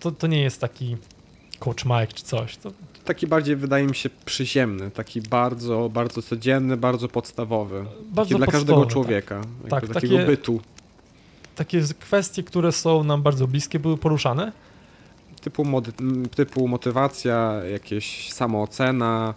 to, 0.00 0.10
to 0.10 0.26
nie 0.26 0.42
jest 0.42 0.60
taki 0.60 0.96
coach 1.58 1.84
Mike 1.84 2.12
czy 2.12 2.24
coś. 2.24 2.56
To, 2.56 2.72
Taki 3.04 3.26
bardziej 3.26 3.56
wydaje 3.56 3.86
mi 3.86 3.94
się 3.94 4.10
przyziemny, 4.24 4.90
taki 4.90 5.20
bardzo, 5.20 5.90
bardzo 5.92 6.22
codzienny, 6.22 6.76
bardzo 6.76 7.08
podstawowy. 7.08 7.84
bardzo 8.12 8.36
dla 8.38 8.46
każdego 8.46 8.80
podstawowe, 8.80 8.92
człowieka. 8.92 9.34
jakby 9.34 9.68
Tak, 9.70 9.88
takiego 9.88 10.14
takie- 10.16 10.26
bytu. 10.26 10.60
Takie 11.56 11.82
kwestie, 12.00 12.42
które 12.42 12.72
są 12.72 13.04
nam 13.04 13.22
bardzo 13.22 13.46
bliskie, 13.46 13.78
były 13.78 13.96
poruszane. 13.98 14.52
Typu, 15.46 15.64
mody, 15.64 15.92
typu 16.34 16.68
motywacja, 16.68 17.52
jakieś 17.72 18.32
samoocena. 18.32 19.34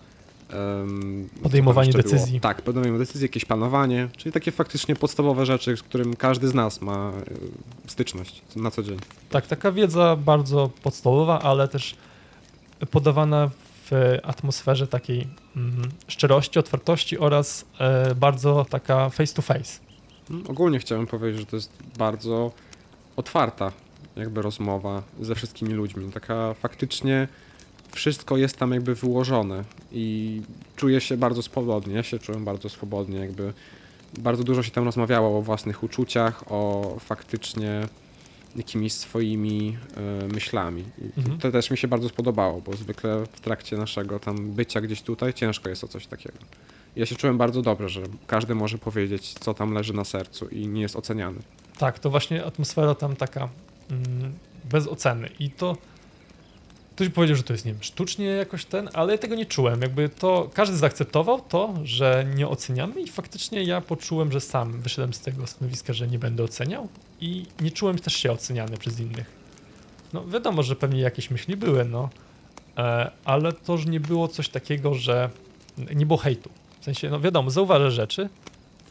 Podejmowanie 1.44 1.88
jeszcze 1.88 2.01
było? 2.04 2.13
decyzji. 2.13 2.39
Tak, 2.39 2.62
podejmowanie 2.62 3.00
decyzji, 3.00 3.25
jakieś 3.25 3.46
planowanie, 3.46 4.10
czyli 4.18 4.32
takie 4.32 4.51
faktycznie 4.51 4.96
podstawowe 4.96 5.46
rzeczy, 5.46 5.78
z 5.78 5.84
którym 5.84 6.16
każdy 6.16 6.48
z 6.48 6.54
nas 6.54 6.82
ma 6.82 7.12
e, 7.86 7.89
styczność 7.89 8.42
na 8.56 8.72
co 8.72 8.84
dzień. 8.84 8.98
Tak, 9.30 9.48
taka 9.48 9.72
wiedza 9.72 10.16
bardzo 10.16 10.70
podstawowa, 10.84 11.42
ale 11.42 11.68
też 11.68 11.96
podawana 12.92 13.50
w 13.92 14.18
atmosferze 14.24 14.88
takiej 14.88 15.28
mm, 15.56 15.89
szczerości, 16.08 16.60
otwartości 16.60 17.20
oraz 17.20 17.66
e, 17.80 18.16
bardzo 18.16 18.66
taka 18.70 19.10
face 19.10 19.34
to 19.34 19.42
face. 19.42 19.80
Mm, 20.30 20.44
Ogólnie 20.48 20.80
chciałem 20.80 21.08
powiedzieć, 21.08 21.39
że 21.39 21.46
to 21.46 21.56
jest 21.56 21.72
bardzo 21.98 22.51
otwarta 23.16 23.72
jakby 24.20 24.42
rozmowa 24.42 25.04
ze 25.22 25.36
wszystkimi 25.36 25.74
ludźmi. 25.74 26.12
Taka 26.12 26.54
faktycznie 26.54 27.28
wszystko 27.92 28.38
jest 28.38 28.58
tam 28.58 28.72
jakby 28.72 28.96
wyłożone 28.96 29.64
i 29.92 30.42
czuję 30.76 31.02
się 31.02 31.18
bardzo 31.18 31.42
swobodnie. 31.42 31.96
Ja 31.96 32.04
się 32.04 32.20
czułem 32.20 32.46
bardzo 32.46 32.70
swobodnie, 32.70 33.20
jakby 33.20 33.54
bardzo 34.20 34.44
dużo 34.44 34.64
się 34.64 34.72
tam 34.72 34.86
rozmawiało 34.86 35.38
o 35.38 35.42
własnych 35.42 35.84
uczuciach, 35.84 36.44
o 36.52 36.96
faktycznie 37.00 37.82
jakimiś 38.56 38.94
swoimi 38.94 39.78
e, 39.98 40.28
myślami. 40.28 40.84
I 41.02 41.20
Mhm. 41.20 41.40
to 41.40 41.52
też 41.52 41.72
mi 41.72 41.78
się 41.78 41.88
bardzo 41.88 42.10
spodobało, 42.10 42.62
bo 42.62 42.74
zwykle 42.74 43.26
w 43.32 43.40
trakcie 43.40 43.78
naszego 43.78 44.20
tam 44.20 44.52
bycia 44.52 44.82
gdzieś 44.82 45.02
tutaj 45.02 45.34
ciężko 45.34 45.70
jest 45.70 45.84
o 45.84 45.88
coś 45.88 46.08
takiego. 46.08 46.38
Ja 46.96 47.06
się 47.06 47.16
czułem 47.16 47.38
bardzo 47.38 47.62
dobrze, 47.62 47.90
że 47.90 48.02
każdy 48.28 48.56
może 48.56 48.78
powiedzieć, 48.78 49.34
co 49.34 49.54
tam 49.54 49.74
leży 49.74 49.94
na 49.94 50.04
sercu 50.04 50.48
i 50.48 50.68
nie 50.68 50.82
jest 50.82 50.96
oceniany. 50.96 51.40
Tak, 51.78 52.00
to 52.00 52.10
właśnie 52.10 52.46
atmosfera 52.46 52.96
tam 52.96 53.16
taka 53.16 53.50
bez 54.65 54.88
oceny. 54.88 55.29
I 55.39 55.51
to 55.51 55.77
ktoś 57.00 57.10
powiedział, 57.10 57.38
że 57.38 57.43
to 57.43 57.53
jest, 57.53 57.65
nie 57.65 57.74
wiem, 57.74 57.84
sztucznie 57.84 58.25
jakoś 58.25 58.65
ten, 58.65 58.89
ale 58.93 59.12
ja 59.12 59.17
tego 59.17 59.36
nie 59.36 59.46
czułem. 59.46 59.81
Jakby 59.81 60.10
to 60.10 60.50
każdy 60.53 60.77
zaakceptował 60.77 61.41
to, 61.41 61.74
że 61.84 62.25
nie 62.36 62.48
oceniamy 62.48 63.01
i 63.01 63.08
faktycznie 63.08 63.63
ja 63.63 63.81
poczułem, 63.81 64.31
że 64.31 64.41
sam 64.41 64.81
wyszedłem 64.81 65.13
z 65.13 65.19
tego 65.19 65.48
stanowiska, 65.48 65.93
że 65.93 66.08
nie 66.08 66.19
będę 66.19 66.43
oceniał 66.43 66.88
i 67.22 67.46
nie 67.62 67.72
czułem 67.72 68.00
też 68.00 68.13
się 68.13 68.31
oceniany 68.31 68.77
przez 68.77 69.00
innych. 69.00 69.31
No 70.13 70.27
wiadomo, 70.27 70.63
że 70.63 70.75
pewnie 70.75 71.01
jakieś 71.01 71.31
myśli 71.31 71.58
były, 71.58 71.86
no, 71.86 72.10
e, 72.77 73.12
ale 73.25 73.53
to 73.53 73.74
już 73.74 73.86
nie 73.86 74.00
było 74.00 74.27
coś 74.27 74.50
takiego, 74.50 74.93
że 74.93 75.29
nie 75.96 76.05
było 76.05 76.17
hejtu. 76.17 76.50
W 76.81 76.86
sensie, 76.86 77.10
no 77.10 77.19
wiadomo, 77.19 77.50
zauważę 77.50 77.91
rzeczy 77.91 78.29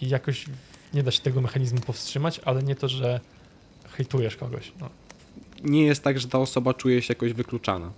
i 0.00 0.09
jakoś 0.09 0.47
nie 0.95 1.02
da 1.02 1.11
się 1.11 1.21
tego 1.21 1.40
mechanizmu 1.40 1.81
powstrzymać, 1.81 2.40
ale 2.45 2.62
nie 2.62 2.75
to, 2.75 2.88
że 2.88 3.21
hejtujesz 3.99 4.37
kogoś. 4.37 4.73
No. 4.81 4.88
Nie 5.64 5.85
jest 5.85 6.02
tak, 6.02 6.21
że 6.21 6.28
ta 6.28 6.38
osoba 6.38 6.75
czuje 6.75 7.02
się 7.02 7.12
jakoś 7.14 7.33
wykluczana. 7.33 7.90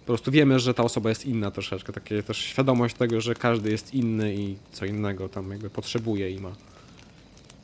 Po 0.00 0.06
prostu 0.06 0.30
wiemy, 0.30 0.58
że 0.58 0.74
ta 0.74 0.82
osoba 0.82 1.08
jest 1.08 1.26
inna 1.26 1.50
troszeczkę. 1.50 1.92
Takie 1.92 2.22
też 2.22 2.38
świadomość 2.38 2.94
tego, 2.94 3.20
że 3.20 3.34
każdy 3.34 3.70
jest 3.70 3.94
inny 3.94 4.34
i 4.34 4.56
co 4.72 4.84
innego 4.84 5.28
tam 5.28 5.50
jakby 5.50 5.70
potrzebuje 5.70 6.30
i 6.30 6.40
ma. 6.40 6.52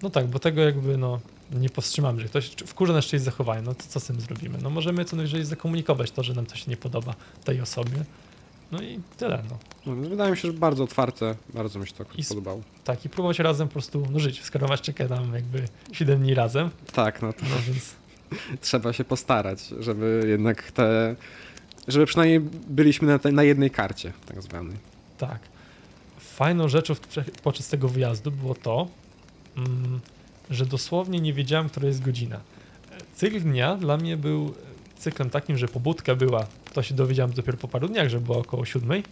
no 0.03 0.11
tak, 0.11 0.27
bo 0.27 0.39
tego 0.39 0.61
jakby 0.61 0.97
no 0.97 1.21
nie 1.53 1.71
powstrzymamy, 1.71 2.21
że 2.21 2.29
ktoś 2.29 2.47
wkurza 2.49 2.93
nasz 2.93 3.09
czyjeś 3.09 3.23
zachowanie, 3.23 3.63
no 3.63 3.75
to 3.75 3.83
co 3.89 4.01
z 4.01 4.05
tym 4.05 4.21
zrobimy? 4.21 4.59
No 4.63 4.71
możemy 4.71 5.05
co 5.05 5.17
najwyżej 5.17 5.45
zakomunikować 5.45 6.11
to, 6.11 6.23
że 6.23 6.35
nam 6.35 6.47
coś 6.47 6.67
nie 6.67 6.77
podoba 6.77 7.15
tej 7.45 7.61
osobie. 7.61 8.05
No 8.73 8.83
i 8.83 9.01
tyle, 9.17 9.43
no. 9.51 9.59
No, 9.87 10.09
wydaje 10.09 10.31
mi 10.31 10.37
się, 10.37 10.49
że 10.49 10.55
bardzo 10.55 10.85
otwarte, 10.85 11.35
bardzo 11.55 11.79
mi 11.79 11.87
się 11.87 11.93
to 11.93 12.05
I 12.17 12.25
podobało. 12.25 12.61
Tak, 12.85 13.05
i 13.05 13.09
próbować 13.09 13.39
razem 13.39 13.69
po 13.69 13.73
prostu 13.73 14.07
no, 14.11 14.19
żyć. 14.19 14.45
Skoro 14.45 14.69
masz 14.69 14.81
czeka 14.81 15.09
tam 15.09 15.35
jakby 15.35 15.65
7 15.93 16.21
dni 16.21 16.35
razem, 16.35 16.71
Tak, 16.93 17.23
no 17.23 17.33
to 17.33 17.43
no 17.43 17.57
więc 17.67 17.95
trzeba 18.61 18.93
się 18.93 19.05
postarać, 19.05 19.69
żeby 19.81 20.25
jednak 20.27 20.73
te. 20.73 21.17
żeby 21.89 22.07
przynajmniej 22.07 22.41
byliśmy 22.69 23.09
na, 23.09 23.19
te, 23.19 23.33
na 23.33 23.43
jednej 23.43 23.71
karcie, 23.71 24.13
tak 24.27 24.43
zwanej. 24.43 24.77
Tak. 25.19 25.39
Fajną 26.19 26.69
rzeczą 26.69 26.95
podczas 27.43 27.69
tego 27.69 27.89
wyjazdu 27.89 28.31
było 28.31 28.55
to, 28.55 28.89
mm, 29.57 30.01
że 30.51 30.67
dosłownie 30.67 31.21
nie 31.21 31.33
wiedziałem, 31.33 31.69
która 31.69 31.87
jest 31.87 32.03
godzina. 32.03 32.41
Cykl 33.15 33.41
dnia 33.41 33.77
dla 33.77 33.97
mnie 33.97 34.17
był 34.17 34.55
cyklem 34.99 35.31
takim, 35.31 35.59
że 35.59 35.69
pobudka 35.69 36.15
była, 36.15 36.47
to 36.73 36.83
się 36.83 36.95
dowiedziałem 36.95 37.33
dopiero 37.33 37.59
po 37.59 37.69
paru 37.69 37.89
dniach, 37.89 38.09
że 38.09 38.21
była 38.21 38.39
około 38.39 38.65
siódmej. 38.65 39.05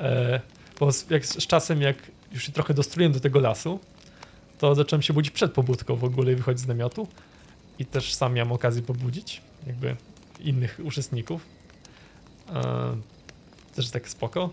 E, 0.00 0.40
bo 0.80 0.92
z, 0.92 1.10
jak, 1.10 1.26
z 1.26 1.46
czasem, 1.46 1.82
jak 1.82 1.96
już 2.32 2.46
się 2.46 2.52
trochę 2.52 2.74
dostruiłem 2.74 3.12
do 3.12 3.20
tego 3.20 3.40
lasu, 3.40 3.80
to 4.58 4.74
zacząłem 4.74 5.02
się 5.02 5.12
budzić 5.12 5.32
przed 5.32 5.52
pobudką 5.52 5.96
w 5.96 6.04
ogóle 6.04 6.32
i 6.32 6.36
wychodzić 6.36 6.64
z 6.64 6.66
namiotu. 6.66 7.08
I 7.78 7.86
też 7.86 8.14
sam 8.14 8.34
miałem 8.34 8.52
okazję 8.52 8.82
pobudzić 8.82 9.40
jakby 9.66 9.96
innych 10.40 10.80
uczestników. 10.84 11.46
E, 12.54 12.96
też 13.74 13.90
tak 13.90 14.08
spoko. 14.08 14.50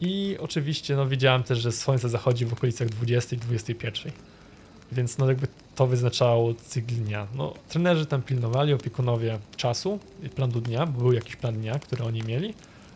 I 0.00 0.36
oczywiście 0.40 0.96
no, 0.96 1.08
wiedziałem 1.08 1.42
też, 1.42 1.58
że 1.58 1.72
słońce 1.72 2.08
zachodzi 2.08 2.46
w 2.46 2.52
okolicach 2.52 2.88
20-21. 2.88 4.10
Więc 4.92 5.18
no 5.18 5.28
jakby 5.28 5.46
to 5.74 5.86
wyznaczało 5.86 6.54
cykl 6.54 6.94
dnia. 6.94 7.26
No, 7.34 7.54
trenerzy 7.68 8.06
tam 8.06 8.22
pilnowali, 8.22 8.72
opiekunowie 8.72 9.38
czasu 9.56 9.98
i 10.22 10.28
planu 10.28 10.60
dnia, 10.60 10.86
bo 10.86 11.00
był 11.00 11.12
jakiś 11.12 11.36
plan 11.36 11.54
dnia, 11.54 11.78
który 11.78 12.04
oni 12.04 12.22
mieli, 12.22 12.54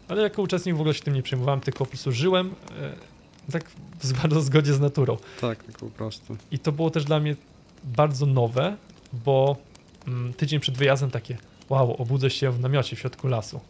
ale 0.08 0.22
jako 0.22 0.42
uczestnik 0.42 0.76
w 0.76 0.80
ogóle 0.80 0.94
się 0.94 1.02
tym 1.02 1.14
nie 1.14 1.22
przejmowałem, 1.22 1.60
tylko 1.60 1.78
po 1.78 1.86
prostu 1.86 2.12
żyłem 2.12 2.54
e, 2.80 3.52
tak 3.52 3.70
w 4.00 4.12
bardzo 4.22 4.42
zgodzie 4.42 4.74
z 4.74 4.80
naturą. 4.80 5.16
Tak, 5.40 5.64
tak 5.64 5.78
po 5.78 5.86
prostu. 5.86 6.36
I 6.50 6.58
to 6.58 6.72
było 6.72 6.90
też 6.90 7.04
dla 7.04 7.20
mnie 7.20 7.36
bardzo 7.84 8.26
nowe, 8.26 8.76
bo 9.12 9.56
mm, 10.06 10.34
tydzień 10.34 10.60
przed 10.60 10.76
wyjazdem 10.76 11.10
takie 11.10 11.36
wow, 11.68 12.02
obudzę 12.02 12.30
się 12.30 12.50
w 12.50 12.60
namiocie 12.60 12.96
w 12.96 12.98
środku 12.98 13.28
lasu. 13.28 13.60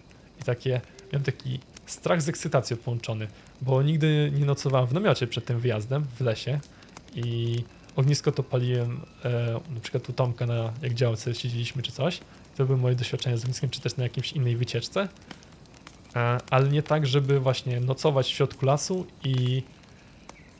I 0.40 0.44
takie, 0.44 0.80
miałem 1.12 1.24
taki 1.24 1.60
strach 1.86 2.22
z 2.22 2.28
ekscytacją 2.28 2.76
połączony, 2.76 3.28
bo 3.62 3.82
nigdy 3.82 4.32
nie 4.38 4.44
nocowałem 4.44 4.86
w 4.86 4.92
namiocie 4.92 5.26
przed 5.26 5.44
tym 5.44 5.60
wyjazdem 5.60 6.06
w 6.16 6.20
lesie 6.20 6.60
i 7.14 7.64
ognisko 7.96 8.32
to 8.32 8.42
paliłem 8.42 9.00
e, 9.24 9.60
na 9.74 9.80
przykład 9.80 10.08
u 10.08 10.12
Tomka 10.12 10.46
na, 10.46 10.72
jak 10.82 10.94
działce 10.94 11.34
siedzieliśmy 11.34 11.82
czy 11.82 11.92
coś. 11.92 12.20
To 12.56 12.66
były 12.66 12.78
moje 12.78 12.94
doświadczenia 12.94 13.36
z 13.36 13.42
ogniskiem, 13.42 13.70
czy 13.70 13.80
też 13.80 13.96
na 13.96 14.02
jakiejś 14.02 14.32
innej 14.32 14.56
wycieczce. 14.56 15.08
E, 16.16 16.38
ale 16.50 16.68
nie 16.68 16.82
tak, 16.82 17.06
żeby 17.06 17.40
właśnie 17.40 17.80
nocować 17.80 18.26
w 18.26 18.34
środku 18.34 18.66
lasu 18.66 19.06
i 19.24 19.62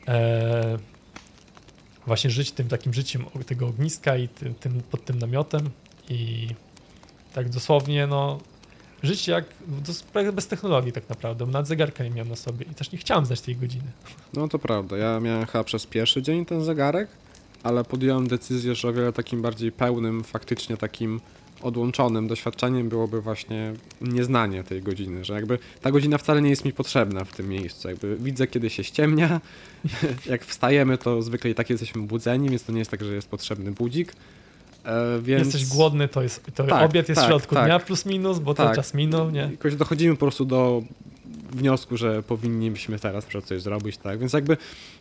e, 0.09 0.79
właśnie 2.07 2.31
żyć 2.31 2.53
tym 2.53 2.69
takim 2.69 2.95
życiem 2.95 3.25
tego 3.47 3.67
ogniska 3.67 4.17
i 4.17 4.29
tym, 4.29 4.55
tym, 4.55 4.83
pod 4.91 5.05
tym 5.05 5.19
namiotem 5.19 5.71
i 6.09 6.49
tak 7.33 7.49
dosłownie, 7.49 8.07
no, 8.07 8.38
żyć 9.03 9.29
jak 9.29 9.45
bez 10.33 10.47
technologii 10.47 10.93
tak 10.93 11.09
naprawdę, 11.09 11.47
nawet 11.47 11.69
zegarka 11.69 12.05
nie 12.05 12.11
miałem 12.11 12.29
na 12.29 12.37
sobie 12.37 12.67
i 12.67 12.75
też 12.75 12.93
nie 12.93 12.99
chciałem 12.99 13.26
znać 13.26 13.41
tej 13.41 13.57
godziny. 13.57 13.91
No 14.33 14.49
to 14.49 14.59
prawda. 14.59 14.97
Ja 14.97 15.21
miałem 15.21 15.47
chyba 15.47 15.64
przez 15.64 15.87
pierwszy 15.87 16.23
dzień 16.23 16.47
ten 16.47 16.64
zegarek, 16.64 17.09
ale 17.64 17.85
podjąłem 17.85 18.26
decyzję, 18.26 18.75
że 18.75 18.88
o 18.88 18.92
wiele 18.92 19.12
takim 19.12 19.42
bardziej 19.42 19.73
pełnym, 19.73 20.25
faktycznie 20.25 20.76
takim 20.76 21.21
odłączonym 21.62 22.28
doświadczeniem 22.28 22.88
byłoby 22.88 23.21
właśnie 23.21 23.73
nieznanie 24.00 24.64
tej 24.64 24.83
godziny, 24.83 25.25
że 25.25 25.35
jakby 25.35 25.59
ta 25.80 25.90
godzina 25.90 26.18
wcale 26.18 26.42
nie 26.42 26.50
jest 26.50 26.64
mi 26.64 26.73
potrzebna 26.73 27.25
w 27.25 27.33
tym 27.33 27.49
miejscu. 27.49 27.88
Jakby 27.88 28.16
widzę, 28.16 28.47
kiedy 28.47 28.71
się 28.71 28.85
ściemnia, 28.85 29.40
jak 30.26 30.44
wstajemy, 30.44 30.99
to 30.99 31.23
zwykle 31.23 31.50
i 31.50 31.54
tak 31.54 31.71
jesteśmy 31.71 32.02
budzeni, 32.02 32.49
więc 32.50 32.64
to 32.64 32.73
nie 32.73 32.78
jest 32.78 32.90
tak, 32.90 33.04
że 33.04 33.14
jest 33.14 33.28
potrzebny 33.28 33.73
budzik. 33.73 34.12
E, 34.85 35.21
więc... 35.23 35.44
Jesteś 35.44 35.66
głodny, 35.66 36.09
to 36.09 36.23
jest 36.23 36.44
to 36.54 36.64
Tak, 36.64 36.90
obiad 36.90 37.09
jest 37.09 37.21
tak, 37.21 37.28
w 37.28 37.30
środku 37.30 37.54
tak. 37.54 37.64
dnia 37.64 37.78
plus 37.78 38.06
minus, 38.06 38.38
bo 38.38 38.54
ten 38.54 38.66
Tak. 38.66 38.76
czas 38.76 38.94
minął, 38.94 39.30
nie? 39.30 39.49
Jakoś 39.50 39.76
dochodzimy 39.76 40.14
po 40.14 40.21
prostu 40.21 40.44
do 40.44 40.83
wniosku, 41.53 41.97
że 41.97 42.23
powinniśmy 42.23 42.99
teraz 42.99 43.26
coś 43.45 43.62
zrobić, 43.62 43.97
tak? 43.97 44.19
Więc 44.19 44.33
jakby 44.33 44.57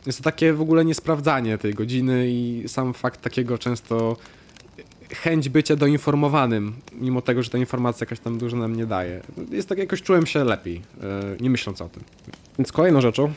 jest 0.06 0.18
to 0.18 0.24
takie 0.24 0.54
w 0.54 0.62
ogóle 0.62 0.86
niesprawdzanie 0.86 1.58
tej 1.58 1.74
godziny 1.74 2.28
i 2.30 2.63
sam 2.68 2.94
fakt 2.94 3.22
takiego 3.22 3.58
często 3.58 4.18
chęć 5.13 5.50
bycia 5.50 5.75
doinformowanym, 5.75 6.74
mimo 6.94 7.22
tego, 7.22 7.44
że 7.44 7.50
ta 7.50 7.58
informacja 7.58 8.06
jakaś 8.06 8.20
tam 8.20 8.38
dużo 8.38 8.58
nam 8.58 8.75
nie 8.75 8.86
daje. 8.86 9.22
Jest 9.52 9.70
tak, 9.70 9.78
jakoś 9.78 10.02
czułem 10.02 10.25
się 10.25 10.44
lepiej, 10.44 10.82
e, 11.04 11.36
nie 11.40 11.50
myśląc 11.50 11.82
o 11.82 11.90
tym. 11.90 12.04
Więc 12.58 12.72
kolejną 12.72 13.02
rzeczą, 13.02 13.34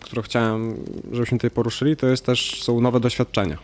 którą 0.00 0.22
chciałem, 0.22 0.76
żebyśmy 1.12 1.38
tutaj 1.38 1.50
poruszyli, 1.50 1.96
to 1.96 2.06
jest 2.06 2.26
też, 2.26 2.62
są 2.62 2.80
nowe 2.80 3.00
doświadczenia. 3.00 3.58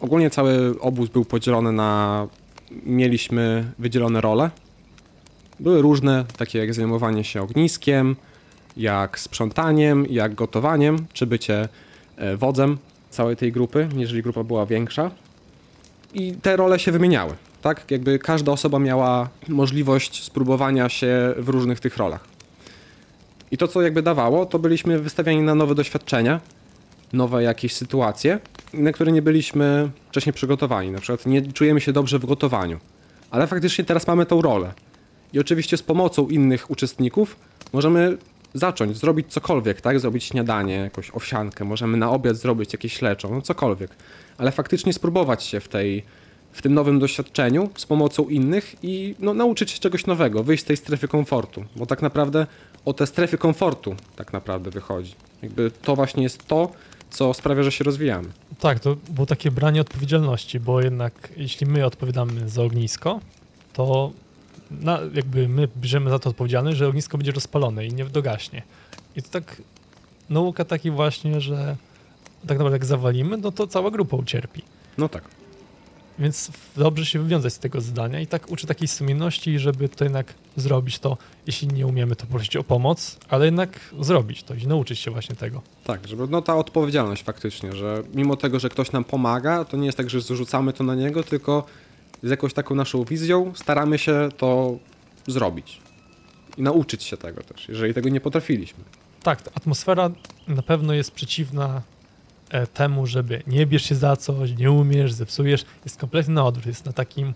Ogólnie 0.00 0.30
cały 0.30 0.80
obóz 0.80 1.08
był 1.08 1.24
podzielony 1.24 1.72
na 1.72 2.28
mieliśmy 2.70 3.72
wydzielone 3.78 4.20
role. 4.20 4.50
Były 5.60 5.82
różne, 5.82 6.24
takie 6.36 6.58
jak 6.58 6.74
zajmowanie 6.74 7.24
się 7.24 7.42
ogniskiem, 7.42 8.16
jak 8.76 9.18
sprzątaniem, 9.18 10.06
jak 10.10 10.34
gotowaniem, 10.34 11.06
czy 11.12 11.26
bycie 11.26 11.68
e, 12.16 12.36
wodzem 12.36 12.78
całej 13.10 13.36
tej 13.36 13.52
grupy, 13.52 13.88
jeżeli 13.96 14.22
grupa 14.22 14.44
była 14.44 14.66
większa. 14.66 15.10
I 16.14 16.32
te 16.32 16.56
role 16.56 16.78
się 16.78 16.92
wymieniały, 16.92 17.32
tak? 17.62 17.90
Jakby 17.90 18.18
każda 18.18 18.52
osoba 18.52 18.78
miała 18.78 19.28
możliwość 19.48 20.24
spróbowania 20.24 20.88
się 20.88 21.34
w 21.36 21.48
różnych 21.48 21.80
tych 21.80 21.96
rolach. 21.96 22.24
I 23.50 23.56
to, 23.56 23.68
co 23.68 23.82
jakby 23.82 24.02
dawało, 24.02 24.46
to 24.46 24.58
byliśmy 24.58 24.98
wystawiani 24.98 25.42
na 25.42 25.54
nowe 25.54 25.74
doświadczenia, 25.74 26.40
nowe 27.12 27.42
jakieś 27.42 27.74
sytuacje, 27.74 28.38
na 28.74 28.92
które 28.92 29.12
nie 29.12 29.22
byliśmy 29.22 29.90
wcześniej 30.08 30.32
przygotowani. 30.32 30.90
Na 30.90 30.98
przykład 30.98 31.26
nie 31.26 31.52
czujemy 31.52 31.80
się 31.80 31.92
dobrze 31.92 32.18
w 32.18 32.26
gotowaniu, 32.26 32.78
ale 33.30 33.46
faktycznie 33.46 33.84
teraz 33.84 34.06
mamy 34.06 34.26
tą 34.26 34.42
rolę. 34.42 34.72
I 35.32 35.40
oczywiście 35.40 35.76
z 35.76 35.82
pomocą 35.82 36.28
innych 36.28 36.70
uczestników 36.70 37.36
możemy 37.72 38.18
zacząć, 38.54 38.96
zrobić 38.96 39.32
cokolwiek, 39.32 39.80
tak? 39.80 40.00
Zrobić 40.00 40.24
śniadanie, 40.24 40.74
jakąś 40.74 41.10
owsiankę, 41.10 41.64
możemy 41.64 41.96
na 41.96 42.10
obiad 42.10 42.36
zrobić 42.36 42.72
jakieś 42.72 43.02
leczą, 43.02 43.34
no 43.34 43.42
cokolwiek. 43.42 43.90
Ale 44.38 44.52
faktycznie 44.52 44.92
spróbować 44.92 45.44
się 45.44 45.60
w 45.60 45.68
tej, 45.68 46.02
w 46.52 46.62
tym 46.62 46.74
nowym 46.74 46.98
doświadczeniu 46.98 47.70
z 47.76 47.86
pomocą 47.86 48.28
innych 48.28 48.76
i 48.82 49.14
no, 49.18 49.34
nauczyć 49.34 49.70
się 49.70 49.78
czegoś 49.78 50.06
nowego, 50.06 50.44
wyjść 50.44 50.62
z 50.62 50.66
tej 50.66 50.76
strefy 50.76 51.08
komfortu, 51.08 51.64
bo 51.76 51.86
tak 51.86 52.02
naprawdę 52.02 52.46
o 52.84 52.92
te 52.92 53.06
strefy 53.06 53.38
komfortu 53.38 53.94
tak 54.16 54.32
naprawdę 54.32 54.70
wychodzi. 54.70 55.14
Jakby 55.42 55.70
to 55.70 55.96
właśnie 55.96 56.22
jest 56.22 56.46
to, 56.46 56.70
co 57.10 57.34
sprawia, 57.34 57.62
że 57.62 57.72
się 57.72 57.84
rozwijamy. 57.84 58.28
Tak, 58.60 58.80
to 58.80 58.96
było 59.10 59.26
takie 59.26 59.50
branie 59.50 59.80
odpowiedzialności, 59.80 60.60
bo 60.60 60.80
jednak 60.80 61.32
jeśli 61.36 61.66
my 61.66 61.86
odpowiadamy 61.86 62.48
za 62.48 62.62
ognisko, 62.62 63.20
to 63.72 64.12
na, 64.70 64.98
jakby 65.14 65.48
my 65.48 65.68
bierzemy 65.76 66.10
za 66.10 66.18
to 66.18 66.30
odpowiedzialność, 66.30 66.78
że 66.78 66.88
ognisko 66.88 67.18
będzie 67.18 67.32
rozpalone 67.32 67.86
i 67.86 67.92
nie 67.92 68.04
dogaśnie. 68.04 68.62
I 69.16 69.22
to 69.22 69.28
tak 69.30 69.62
nauka 70.30 70.64
taki 70.64 70.90
właśnie, 70.90 71.40
że 71.40 71.76
tak 72.40 72.58
naprawdę 72.58 72.74
jak 72.74 72.84
zawalimy, 72.84 73.36
no 73.36 73.52
to 73.52 73.66
cała 73.66 73.90
grupa 73.90 74.16
ucierpi. 74.16 74.62
No 74.98 75.08
tak. 75.08 75.24
Więc 76.18 76.50
dobrze 76.76 77.06
się 77.06 77.18
wywiązać 77.18 77.52
z 77.52 77.58
tego 77.58 77.80
zadania 77.80 78.20
i 78.20 78.26
tak 78.26 78.50
uczy 78.50 78.66
takiej 78.66 78.88
sumienności, 78.88 79.58
żeby 79.58 79.88
to 79.88 80.04
jednak 80.04 80.34
zrobić 80.56 80.98
to, 80.98 81.16
jeśli 81.46 81.68
nie 81.68 81.86
umiemy, 81.86 82.16
to 82.16 82.26
prosić 82.26 82.56
o 82.56 82.64
pomoc, 82.64 83.18
ale 83.28 83.44
jednak 83.44 83.80
zrobić 84.00 84.42
to 84.42 84.54
i 84.54 84.66
nauczyć 84.66 84.98
się 84.98 85.10
właśnie 85.10 85.36
tego. 85.36 85.62
Tak, 85.84 86.08
żeby 86.08 86.26
no 86.30 86.42
ta 86.42 86.56
odpowiedzialność 86.56 87.22
faktycznie, 87.22 87.72
że 87.72 88.02
mimo 88.14 88.36
tego, 88.36 88.60
że 88.60 88.68
ktoś 88.68 88.92
nam 88.92 89.04
pomaga, 89.04 89.64
to 89.64 89.76
nie 89.76 89.86
jest 89.86 89.98
tak, 89.98 90.10
że 90.10 90.20
zrzucamy 90.20 90.72
to 90.72 90.84
na 90.84 90.94
niego, 90.94 91.22
tylko 91.22 91.64
z 92.22 92.30
jakąś 92.30 92.54
taką 92.54 92.74
naszą 92.74 93.04
wizją 93.04 93.52
staramy 93.54 93.98
się 93.98 94.28
to 94.36 94.78
zrobić. 95.26 95.80
I 96.56 96.62
nauczyć 96.62 97.02
się 97.02 97.16
tego 97.16 97.42
też, 97.42 97.68
jeżeli 97.68 97.94
tego 97.94 98.08
nie 98.08 98.20
potrafiliśmy. 98.20 98.84
Tak, 99.22 99.42
ta 99.42 99.50
atmosfera 99.54 100.10
na 100.48 100.62
pewno 100.62 100.92
jest 100.94 101.10
przeciwna 101.10 101.82
e, 102.50 102.66
temu, 102.66 103.06
żeby 103.06 103.42
nie 103.46 103.66
bierz 103.66 103.84
się 103.84 103.94
za 103.94 104.16
coś, 104.16 104.56
nie 104.56 104.70
umiesz, 104.70 105.12
zepsujesz. 105.12 105.64
Jest 105.84 106.00
kompletnie 106.00 106.34
na 106.34 106.44
odwrót. 106.44 106.66
Jest 106.66 106.86
na 106.86 106.92
takim. 106.92 107.34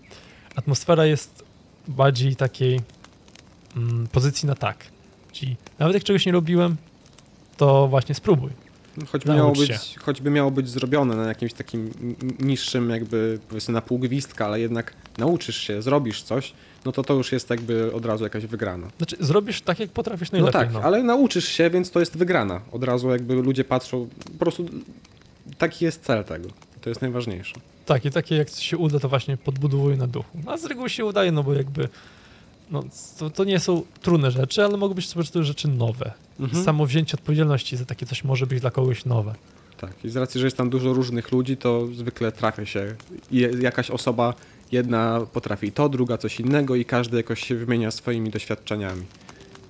Atmosfera 0.55 1.05
jest 1.05 1.43
bardziej 1.87 2.35
takiej 2.35 2.79
mm, 3.75 4.07
pozycji 4.07 4.47
na 4.47 4.55
tak. 4.55 4.85
Czyli 5.31 5.55
nawet 5.79 5.93
jak 5.93 6.03
czegoś 6.03 6.25
nie 6.25 6.31
robiłem, 6.31 6.75
to 7.57 7.87
właśnie 7.87 8.15
spróbuj. 8.15 8.64
No, 8.97 9.05
Choćby 9.05 9.33
miało, 9.33 9.51
być, 9.51 9.95
choćby 9.99 10.29
miało 10.29 10.51
być 10.51 10.69
zrobione 10.69 11.15
na 11.15 11.27
jakimś 11.27 11.53
takim 11.53 11.91
niższym 12.39 12.89
jakby 12.89 13.39
powiedzmy 13.49 13.73
na 13.73 13.81
pół 13.81 13.99
gwizdka, 13.99 14.45
ale 14.45 14.59
jednak 14.59 14.93
nauczysz 15.17 15.57
się, 15.57 15.81
zrobisz 15.81 16.21
coś, 16.23 16.53
no 16.85 16.91
to 16.91 17.03
to 17.03 17.13
już 17.13 17.31
jest 17.31 17.49
jakby 17.49 17.93
od 17.93 18.05
razu 18.05 18.23
jakaś 18.23 18.45
wygrana. 18.45 18.87
Znaczy, 18.97 19.15
zrobisz 19.19 19.61
tak, 19.61 19.79
jak 19.79 19.89
potrafisz 19.89 20.31
No 20.31 20.39
najlepiej. 20.41 20.73
tak, 20.73 20.85
ale 20.85 21.03
nauczysz 21.03 21.47
się, 21.47 21.69
więc 21.69 21.91
to 21.91 21.99
jest 21.99 22.17
wygrana. 22.17 22.61
Od 22.71 22.83
razu 22.83 23.09
jakby 23.09 23.35
ludzie 23.35 23.63
patrzą, 23.63 24.07
po 24.25 24.39
prostu 24.39 24.65
taki 25.57 25.85
jest 25.85 26.03
cel 26.03 26.23
tego. 26.23 26.49
To 26.81 26.89
jest 26.89 27.01
najważniejsze. 27.01 27.55
Tak, 27.85 28.05
i 28.05 28.11
takie 28.11 28.35
jak 28.35 28.49
się 28.49 28.77
uda, 28.77 28.99
to 28.99 29.09
właśnie 29.09 29.37
podbudowuje 29.37 29.97
na 29.97 30.07
duchu. 30.07 30.37
A 30.45 30.57
z 30.57 30.65
reguły 30.65 30.89
się 30.89 31.05
udaje, 31.05 31.31
no 31.31 31.43
bo 31.43 31.53
jakby. 31.53 31.89
No, 32.71 32.83
to, 33.17 33.29
to 33.29 33.43
nie 33.43 33.59
są 33.59 33.83
trudne 34.01 34.31
rzeczy, 34.31 34.63
ale 34.65 34.77
mogą 34.77 34.93
być 34.93 35.07
po 35.07 35.13
prostu 35.13 35.43
rzeczy 35.43 35.67
nowe. 35.67 36.13
Mhm. 36.39 36.63
Samo 36.63 36.85
wzięcie 36.85 37.17
odpowiedzialności 37.17 37.77
za 37.77 37.85
takie 37.85 38.05
coś 38.05 38.23
może 38.23 38.47
być 38.47 38.61
dla 38.61 38.71
kogoś 38.71 39.05
nowe. 39.05 39.35
Tak, 39.77 40.05
i 40.05 40.09
z 40.09 40.15
racji, 40.15 40.39
że 40.39 40.47
jest 40.47 40.57
tam 40.57 40.69
dużo 40.69 40.93
różnych 40.93 41.31
ludzi, 41.31 41.57
to 41.57 41.87
zwykle 41.87 42.31
trafia 42.31 42.65
się 42.65 42.95
i 43.31 43.47
jakaś 43.61 43.91
osoba, 43.91 44.33
jedna 44.71 45.21
potrafi 45.33 45.71
to, 45.71 45.89
druga 45.89 46.17
coś 46.17 46.39
innego 46.39 46.75
i 46.75 46.85
każdy 46.85 47.17
jakoś 47.17 47.47
się 47.47 47.55
wymienia 47.55 47.91
swoimi 47.91 48.29
doświadczeniami. 48.29 49.05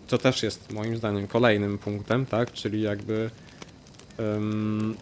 Co 0.07 0.17
też 0.17 0.43
jest 0.43 0.71
moim 0.71 0.97
zdaniem 0.97 1.27
kolejnym 1.27 1.77
punktem, 1.77 2.25
tak, 2.25 2.51
czyli 2.51 2.81
jakby 2.81 3.29
em, 4.17 4.95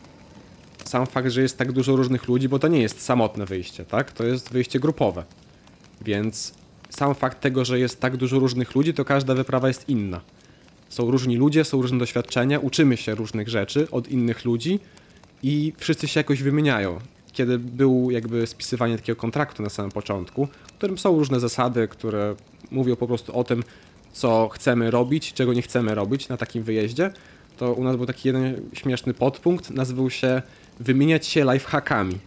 sam 0.86 1.06
fakt, 1.06 1.30
że 1.30 1.42
jest 1.42 1.58
tak 1.58 1.72
dużo 1.72 1.96
różnych 1.96 2.28
ludzi, 2.28 2.50
bo 2.50 2.60
to 2.60 2.68
nie 2.68 2.82
jest 2.82 3.02
samotne 3.02 3.46
wyjście, 3.46 3.86
tak, 3.86 4.12
to 4.12 4.24
jest 4.24 4.52
wyjście 4.52 4.80
grupowe. 4.80 5.24
Więc 6.02 6.54
sam 6.90 7.16
fakt 7.16 7.42
tego, 7.42 7.66
że 7.66 7.80
jest 7.80 8.00
tak 8.00 8.18
dużo 8.18 8.40
różnych 8.40 8.76
ludzi, 8.76 8.94
to 8.94 9.06
każda 9.06 9.36
wyprawa 9.36 9.68
jest 9.68 9.90
inna. 9.90 10.22
Są 10.94 11.12
różni 11.12 11.38
ludzie, 11.38 11.64
są 11.64 11.82
różne 11.82 11.98
doświadczenia, 11.98 12.60
uczymy 12.60 12.98
się 12.98 13.16
różnych 13.16 13.50
rzeczy 13.50 13.88
od 13.92 14.08
innych 14.08 14.46
ludzi 14.46 14.80
i 15.44 15.74
wszyscy 15.78 16.08
się 16.08 16.20
jakoś 16.20 16.44
wymieniają. 16.44 17.00
Kiedy 17.32 17.60
był 17.60 18.12
jakby 18.12 18.48
spisywanie 18.48 18.96
takiego 18.96 19.22
kontraktu 19.22 19.64
na 19.64 19.70
samym 19.70 19.92
początku, 19.92 20.48
w 20.68 20.72
którym 20.72 20.98
są 20.98 21.18
różne 21.18 21.40
zasady, 21.40 21.88
które 21.88 22.36
mówią 22.72 22.96
po 22.96 23.08
prostu 23.08 23.40
o 23.40 23.44
tym, 23.44 23.64
co 24.12 24.50
chcemy 24.50 24.92
robić, 24.92 25.34
czego 25.34 25.54
nie 25.54 25.62
chcemy 25.62 25.96
robić 25.96 26.30
na 26.30 26.38
takim 26.38 26.64
wyjeździe, 26.64 27.12
to 27.58 27.74
u 27.74 27.84
nas 27.84 27.96
był 27.96 28.06
taki 28.06 28.30
jeden 28.30 28.62
śmieszny 28.74 29.14
podpunkt, 29.14 29.70
nazywał 29.70 30.10
się 30.10 30.42
wymieniać 30.80 31.28
się 31.28 31.46
lifehackami. 31.54 32.18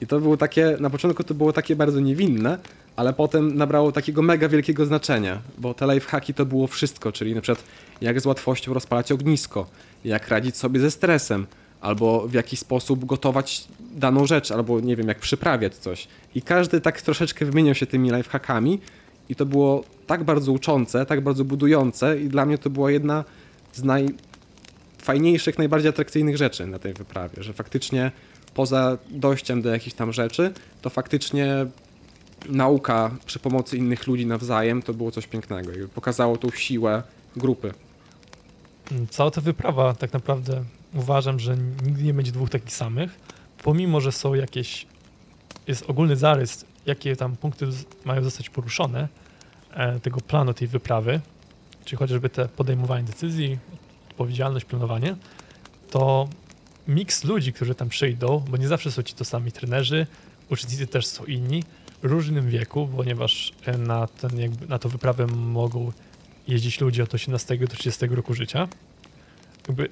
I 0.00 0.06
to 0.06 0.20
było 0.20 0.36
takie, 0.36 0.76
na 0.80 0.90
początku 0.90 1.24
to 1.24 1.34
było 1.34 1.52
takie 1.52 1.76
bardzo 1.76 2.00
niewinne, 2.00 2.58
ale 3.00 3.12
potem 3.12 3.56
nabrało 3.56 3.92
takiego 3.92 4.22
mega 4.22 4.48
wielkiego 4.48 4.86
znaczenia, 4.86 5.42
bo 5.58 5.74
te 5.74 5.94
lifehacki 5.94 6.34
to 6.34 6.46
było 6.46 6.66
wszystko, 6.66 7.12
czyli 7.12 7.34
na 7.34 7.40
przykład 7.40 7.64
jak 8.00 8.20
z 8.20 8.26
łatwością 8.26 8.74
rozpalać 8.74 9.12
ognisko, 9.12 9.66
jak 10.04 10.28
radzić 10.28 10.56
sobie 10.56 10.80
ze 10.80 10.90
stresem, 10.90 11.46
albo 11.80 12.28
w 12.28 12.32
jaki 12.32 12.56
sposób 12.56 13.04
gotować 13.04 13.64
daną 13.96 14.26
rzecz, 14.26 14.50
albo 14.50 14.80
nie 14.80 14.96
wiem, 14.96 15.08
jak 15.08 15.18
przyprawiać 15.18 15.74
coś. 15.74 16.08
I 16.34 16.42
każdy 16.42 16.80
tak 16.80 17.02
troszeczkę 17.02 17.44
wymieniał 17.44 17.74
się 17.74 17.86
tymi 17.86 18.10
lifehackami 18.10 18.80
i 19.28 19.34
to 19.34 19.46
było 19.46 19.84
tak 20.06 20.24
bardzo 20.24 20.52
uczące, 20.52 21.06
tak 21.06 21.20
bardzo 21.20 21.44
budujące 21.44 22.20
i 22.20 22.28
dla 22.28 22.46
mnie 22.46 22.58
to 22.58 22.70
była 22.70 22.90
jedna 22.90 23.24
z 23.72 23.82
najfajniejszych, 23.82 25.58
najbardziej 25.58 25.88
atrakcyjnych 25.88 26.36
rzeczy 26.36 26.66
na 26.66 26.78
tej 26.78 26.94
wyprawie, 26.94 27.42
że 27.42 27.52
faktycznie 27.52 28.12
poza 28.54 28.98
dojściem 29.10 29.62
do 29.62 29.70
jakichś 29.70 29.96
tam 29.96 30.12
rzeczy, 30.12 30.52
to 30.82 30.90
faktycznie 30.90 31.66
nauka 32.48 33.10
przy 33.26 33.38
pomocy 33.38 33.76
innych 33.76 34.06
ludzi 34.06 34.26
nawzajem 34.26 34.82
to 34.82 34.94
było 34.94 35.10
coś 35.10 35.26
pięknego 35.26 35.72
i 35.72 35.88
pokazało 35.88 36.36
tą 36.36 36.50
siłę 36.50 37.02
grupy. 37.36 37.74
Cała 39.10 39.30
ta 39.30 39.40
wyprawa 39.40 39.94
tak 39.94 40.12
naprawdę 40.12 40.64
uważam, 40.94 41.40
że 41.40 41.56
nigdy 41.56 42.02
nie 42.02 42.14
będzie 42.14 42.32
dwóch 42.32 42.50
takich 42.50 42.72
samych, 42.72 43.10
pomimo, 43.62 44.00
że 44.00 44.12
są 44.12 44.34
jakieś, 44.34 44.86
jest 45.66 45.90
ogólny 45.90 46.16
zarys, 46.16 46.64
jakie 46.86 47.16
tam 47.16 47.36
punkty 47.36 47.66
mają 48.04 48.22
zostać 48.22 48.50
poruszone 48.50 49.08
e, 49.72 50.00
tego 50.00 50.20
planu 50.20 50.54
tej 50.54 50.68
wyprawy, 50.68 51.20
czyli 51.84 51.98
chociażby 51.98 52.28
te 52.28 52.48
podejmowanie 52.48 53.04
decyzji, 53.04 53.58
odpowiedzialność, 54.10 54.64
planowanie, 54.64 55.16
to 55.90 56.28
miks 56.88 57.24
ludzi, 57.24 57.52
którzy 57.52 57.74
tam 57.74 57.88
przyjdą, 57.88 58.44
bo 58.50 58.56
nie 58.56 58.68
zawsze 58.68 58.92
są 58.92 59.02
ci 59.02 59.14
to 59.14 59.24
sami 59.24 59.52
trenerzy, 59.52 60.06
uczestnicy 60.50 60.86
też 60.86 61.06
są 61.06 61.24
inni, 61.24 61.64
różnym 62.02 62.50
wieku, 62.50 62.88
ponieważ 62.96 63.52
e, 63.66 63.78
na, 63.78 64.06
ten, 64.06 64.40
jakby, 64.40 64.66
na 64.66 64.78
tą 64.78 64.88
wyprawę 64.88 65.26
mogą 65.26 65.92
jeździć 66.48 66.80
ludzie 66.80 67.02
od 67.02 67.14
18 67.14 67.58
do 67.58 67.66
30 67.66 68.06
roku 68.06 68.34
życia. 68.34 68.68
Jakby 69.68 69.88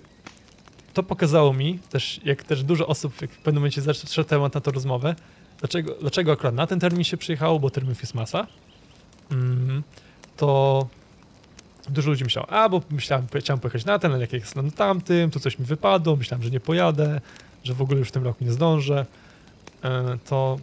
to 0.94 1.02
pokazało 1.02 1.52
mi 1.52 1.78
też, 1.78 2.20
jak 2.24 2.44
też 2.44 2.64
dużo 2.64 2.86
osób 2.86 3.14
w 3.14 3.18
pewnym 3.18 3.54
momencie 3.54 3.82
zaczął 3.82 4.24
temat 4.24 4.54
na 4.54 4.60
tą 4.60 4.70
rozmowę, 4.70 5.14
dlaczego, 5.58 5.94
dlaczego 6.00 6.32
akurat 6.32 6.54
na 6.54 6.66
ten 6.66 6.80
termin 6.80 7.04
się 7.04 7.16
przyjechało, 7.16 7.60
bo 7.60 7.70
terminów 7.70 8.00
jest 8.00 8.14
masa, 8.14 8.46
mm, 9.30 9.82
to 10.36 10.88
dużo 11.88 12.10
ludzi 12.10 12.24
myślało, 12.24 12.50
a 12.50 12.68
bo 12.68 12.82
myślałem, 12.90 13.26
chciałem 13.40 13.60
pojechać 13.60 13.84
na 13.84 13.98
ten, 13.98 14.12
ale 14.12 14.20
jak 14.20 14.32
jest 14.32 14.56
na 14.56 14.70
tamtym, 14.70 15.30
to 15.30 15.40
coś 15.40 15.58
mi 15.58 15.64
wypadło, 15.64 16.16
myślałem, 16.16 16.42
że 16.42 16.50
nie 16.50 16.60
pojadę, 16.60 17.20
że 17.64 17.74
w 17.74 17.82
ogóle 17.82 17.98
już 17.98 18.08
w 18.08 18.12
tym 18.12 18.24
roku 18.24 18.44
nie 18.44 18.52
zdążę, 18.52 19.06
E, 19.84 20.18
to, 20.28 20.58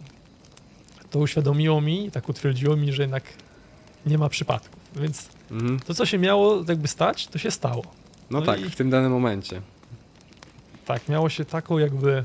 to 1.16 1.20
uświadomiło 1.22 1.80
mi, 1.80 2.10
tak 2.10 2.28
utwierdziło 2.28 2.76
mi, 2.76 2.92
że 2.92 3.02
jednak 3.02 3.22
nie 4.06 4.18
ma 4.18 4.28
przypadków, 4.28 4.80
więc 4.96 5.28
Mhm. 5.50 5.80
to, 5.80 5.94
co 5.94 6.06
się 6.06 6.18
miało 6.18 6.64
jakby 6.68 6.88
stać, 6.88 7.26
to 7.26 7.38
się 7.38 7.50
stało. 7.50 7.82
No, 8.30 8.40
No 8.40 8.46
tak, 8.46 8.60
i- 8.60 8.70
w 8.70 8.76
tym 8.76 8.90
danym 8.90 9.12
momencie. 9.12 9.62
Tak, 10.86 11.08
miało 11.08 11.28
się 11.28 11.44
taką 11.44 11.78
jakby, 11.78 12.24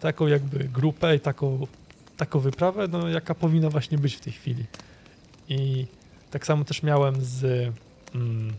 taką 0.00 0.26
jakby 0.26 0.58
grupę 0.64 1.16
i 1.16 1.20
taką, 1.20 1.66
taką 2.16 2.40
wyprawę, 2.40 2.88
no, 2.88 3.08
jaka 3.08 3.34
powinna 3.34 3.70
właśnie 3.70 3.98
być 3.98 4.14
w 4.14 4.20
tej 4.20 4.32
chwili. 4.32 4.64
I 5.48 5.86
tak 6.30 6.46
samo 6.46 6.64
też 6.64 6.82
miałem 6.82 7.14
z, 7.24 7.44
mm, 8.14 8.52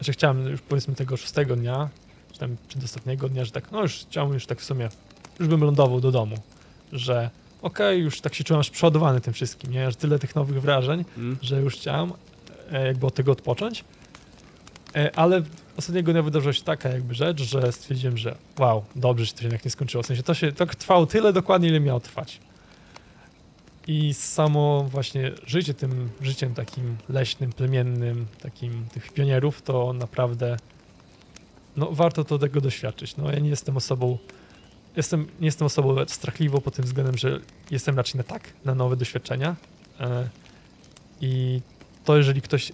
że 0.00 0.12
chciałem 0.12 0.48
już 0.48 0.60
powiedzmy 0.60 0.94
tego 0.94 1.16
szóstego 1.16 1.56
dnia, 1.56 1.88
czy 2.32 2.38
tam 2.38 2.56
przedostatniego 2.68 3.28
dnia, 3.28 3.44
że 3.44 3.50
tak, 3.50 3.72
no 3.72 3.82
już 3.82 3.92
chciałem 4.10 4.32
już 4.32 4.46
tak 4.46 4.60
w 4.60 4.64
sumie, 4.64 4.88
już 5.40 5.48
bym 5.48 5.64
lądował 5.64 6.00
do 6.00 6.12
domu, 6.12 6.36
że 6.92 7.30
okej, 7.62 8.00
już 8.00 8.20
tak 8.20 8.34
się 8.34 8.44
czułem 8.44 8.60
aż 8.60 8.70
przeładowany 8.70 9.20
tym 9.20 9.34
wszystkim, 9.34 9.70
nie, 9.72 9.90
że 9.90 9.96
tyle 9.96 10.18
tych 10.18 10.34
nowych 10.34 10.62
wrażeń, 10.62 10.98
Mhm. 11.00 11.36
że 11.42 11.60
już 11.60 11.74
chciałem 11.74 12.12
e, 12.72 12.86
jakby 12.86 13.06
od 13.06 13.14
tego 13.14 13.32
odpocząć. 13.32 13.84
E, 14.96 15.16
Ale 15.16 15.42
ostatniego 15.76 16.12
dnia 16.12 16.22
wydarzyła 16.22 16.52
się 16.52 16.62
taka 16.62 16.88
jakby 16.88 17.14
rzecz, 17.14 17.42
że 17.42 17.72
stwierdziłem, 17.72 18.16
że 18.18 18.34
wow, 18.58 18.84
dobrze, 18.96 19.24
że 19.24 19.32
to 19.32 19.38
się 19.38 19.44
jednak 19.44 19.64
nie 19.64 19.70
skończyło. 19.70 20.02
W 20.02 20.06
sensie 20.06 20.22
to 20.22 20.34
się 20.34 20.52
to 20.52 20.66
trwało 20.66 21.06
tyle 21.06 21.32
dokładnie, 21.32 21.68
ile 21.68 21.80
miało 21.80 22.00
trwać. 22.00 22.40
I 23.86 24.14
samo 24.14 24.82
właśnie 24.90 25.32
życie 25.46 25.74
tym 25.74 26.08
życiem 26.20 26.54
takim 26.54 26.96
leśnym, 27.08 27.52
plemiennym, 27.52 28.26
takim 28.42 28.86
tych 28.94 29.12
pionierów, 29.12 29.62
to 29.62 29.92
naprawdę 29.92 30.56
no 31.76 31.88
warto 31.92 32.24
to 32.24 32.38
tego 32.38 32.60
doświadczyć. 32.60 33.16
No 33.16 33.30
ja 33.32 33.38
nie 33.38 33.48
jestem 33.50 33.76
osobą 33.76 34.18
jestem, 34.96 35.20
nie 35.40 35.46
jestem 35.46 35.66
osobą 35.66 35.96
strachliwą 36.06 36.60
pod 36.60 36.74
tym 36.74 36.84
względem, 36.84 37.18
że 37.18 37.40
jestem 37.70 37.96
raczej 37.96 38.18
na 38.18 38.24
tak, 38.24 38.42
na 38.64 38.74
nowe 38.74 38.96
doświadczenia. 38.96 39.56
E, 40.00 40.28
I 41.20 41.60
to 42.04 42.16
jeżeli 42.16 42.42
ktoś 42.42 42.72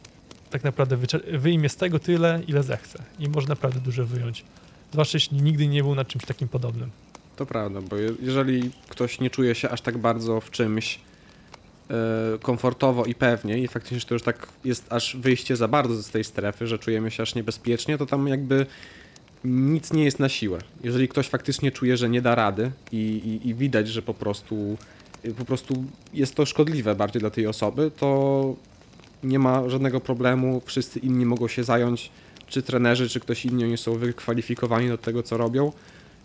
tak 0.51 0.65
naprawdę 0.65 0.97
wyjmie 1.39 1.69
z 1.69 1.77
tego 1.77 1.99
tyle, 1.99 2.41
ile 2.49 2.63
zechce 2.63 3.03
i 3.19 3.29
może 3.29 3.49
naprawdę 3.49 3.81
dużo 3.81 4.07
wyjąć. 4.07 4.45
Zwłaszcza 4.93 5.17
jeśli 5.17 5.43
nigdy 5.43 5.67
nie 5.67 5.83
był 5.83 5.95
na 5.95 6.05
czymś 6.05 6.25
takim 6.25 6.49
podobnym. 6.49 6.91
To 7.37 7.47
prawda, 7.47 7.81
bo 7.81 7.97
je- 7.97 8.15
jeżeli 8.21 8.71
ktoś 8.89 9.21
nie 9.21 9.31
czuje 9.31 9.55
się 9.55 9.71
aż 9.71 9.81
tak 9.81 9.99
bardzo 9.99 10.41
w 10.41 10.51
czymś 10.51 11.01
e, 11.91 12.39
komfortowo 12.43 13.05
i 13.05 13.15
pewnie 13.15 13.59
i 13.59 13.69
faktycznie 13.69 14.01
że 14.01 14.07
to 14.07 14.15
już 14.15 14.23
tak 14.23 14.49
jest 14.65 14.93
aż 14.93 15.17
wyjście 15.17 15.57
za 15.57 15.69
bardzo 15.69 16.03
z 16.03 16.11
tej 16.11 16.25
strefy, 16.25 16.67
że 16.67 16.79
czujemy 16.79 17.11
się 17.11 17.23
aż 17.23 17.35
niebezpiecznie, 17.35 17.99
to 17.99 18.07
tam 18.07 18.29
jakby 18.29 18.67
nic 19.45 19.93
nie 19.93 20.05
jest 20.05 20.19
na 20.19 20.29
siłę. 20.29 20.59
Jeżeli 20.85 21.09
ktoś 21.09 21.29
faktycznie 21.29 21.73
czuje, 21.73 21.97
że 21.97 22.09
nie 22.09 22.23
da 22.23 22.35
rady 22.35 22.71
i, 22.93 22.97
i, 22.97 23.49
i 23.49 23.55
widać, 23.55 23.89
że 23.89 24.03
po 24.03 24.15
prostu 24.15 24.77
y, 25.25 25.35
po 25.35 25.45
prostu 25.45 25.85
jest 26.15 26.35
to 26.35 26.47
szkodliwe 26.47 26.95
bardziej 26.95 27.21
dla 27.21 27.31
tej 27.31 27.47
osoby, 27.47 27.91
to 27.97 28.55
nie 29.23 29.39
ma 29.39 29.69
żadnego 29.69 30.01
problemu, 30.01 30.63
wszyscy 30.65 30.99
inni 30.99 31.27
mogą 31.27 31.49
się 31.49 31.65
zająć, 31.65 32.11
czy 32.47 32.63
trenerzy, 32.63 33.09
czy 33.09 33.21
ktoś 33.21 33.45
inny, 33.45 33.65
oni 33.65 33.77
są 33.77 33.95
wykwalifikowani 33.95 34.89
do 34.89 34.99
tego, 34.99 35.23
co 35.23 35.37
robią, 35.37 35.73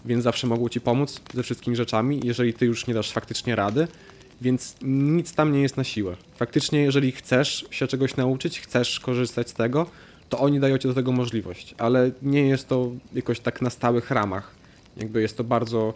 więc 0.06 0.24
zawsze 0.24 0.48
mogą 0.48 0.70
ci 0.70 0.82
pomóc 0.82 1.22
ze 1.34 1.44
wszystkimi 1.44 1.76
rzeczami, 1.76 2.22
jeżeli 2.24 2.54
ty 2.54 2.66
już 2.66 2.88
nie 2.88 2.94
dasz 2.94 3.12
faktycznie 3.12 3.56
rady, 3.56 3.88
więc 4.42 4.76
nic 4.82 5.34
tam 5.34 5.52
nie 5.52 5.62
jest 5.62 5.78
na 5.78 5.84
siłę. 5.84 6.16
Faktycznie, 6.36 6.82
jeżeli 6.82 7.12
chcesz 7.12 7.66
się 7.72 7.88
czegoś 7.88 8.16
nauczyć, 8.16 8.60
chcesz 8.60 9.00
korzystać 9.00 9.50
z 9.50 9.54
tego, 9.54 9.86
to 10.34 10.40
oni 10.40 10.60
dają 10.60 10.78
ci 10.78 10.88
do 10.88 10.94
tego 10.94 11.12
możliwość, 11.12 11.76
ale 11.78 12.12
nie 12.22 12.48
jest 12.48 12.68
to 12.68 12.92
jakoś 13.14 13.40
tak 13.40 13.62
na 13.62 13.70
stałych 13.70 14.12
ramach. 14.12 14.52
Jakby 14.98 15.22
jest 15.22 15.38
to 15.38 15.44
bardzo. 15.44 15.94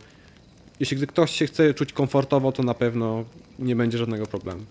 Jeśli 0.80 1.08
ktoś 1.08 1.32
się 1.32 1.47
chce 1.47 1.73
czuć 1.73 1.93
komfortowo, 1.93 2.52
to 2.52 2.63
na 2.63 2.73
pewno 2.73 3.23
nie 3.60 3.76
będzie 3.76 3.97
żadnego 3.97 4.26
problemu. 4.26 4.62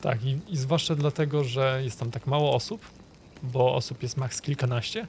Tak, 0.00 0.24
i, 0.24 0.38
i 0.48 0.56
zwłaszcza 0.56 0.94
dlatego, 0.94 1.44
że 1.44 1.80
jest 1.84 2.00
tam 2.00 2.10
tak 2.10 2.26
mało 2.26 2.54
osób, 2.54 2.80
bo 3.42 3.74
osób 3.74 4.02
jest 4.02 4.16
maks 4.16 4.40
kilkanaście, 4.40 5.06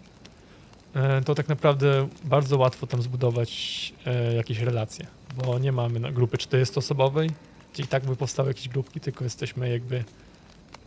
e, 0.93 1.21
to 1.21 1.35
tak 1.35 1.47
naprawdę 1.47 2.07
bardzo 2.23 2.57
łatwo 2.57 2.87
tam 2.87 3.01
zbudować 3.01 3.93
e, 4.05 4.33
jakieś 4.33 4.59
relacje, 4.59 5.07
bo 5.35 5.59
nie 5.59 5.71
mamy 5.71 6.11
grupy 6.11 6.37
40-osobowej, 6.37 7.29
gdzie 7.73 7.83
i 7.83 7.87
tak 7.87 8.05
by 8.05 8.15
powstały 8.15 8.49
jakieś 8.49 8.69
grupki, 8.69 8.99
tylko 8.99 9.23
jesteśmy 9.23 9.69
jakby 9.69 10.03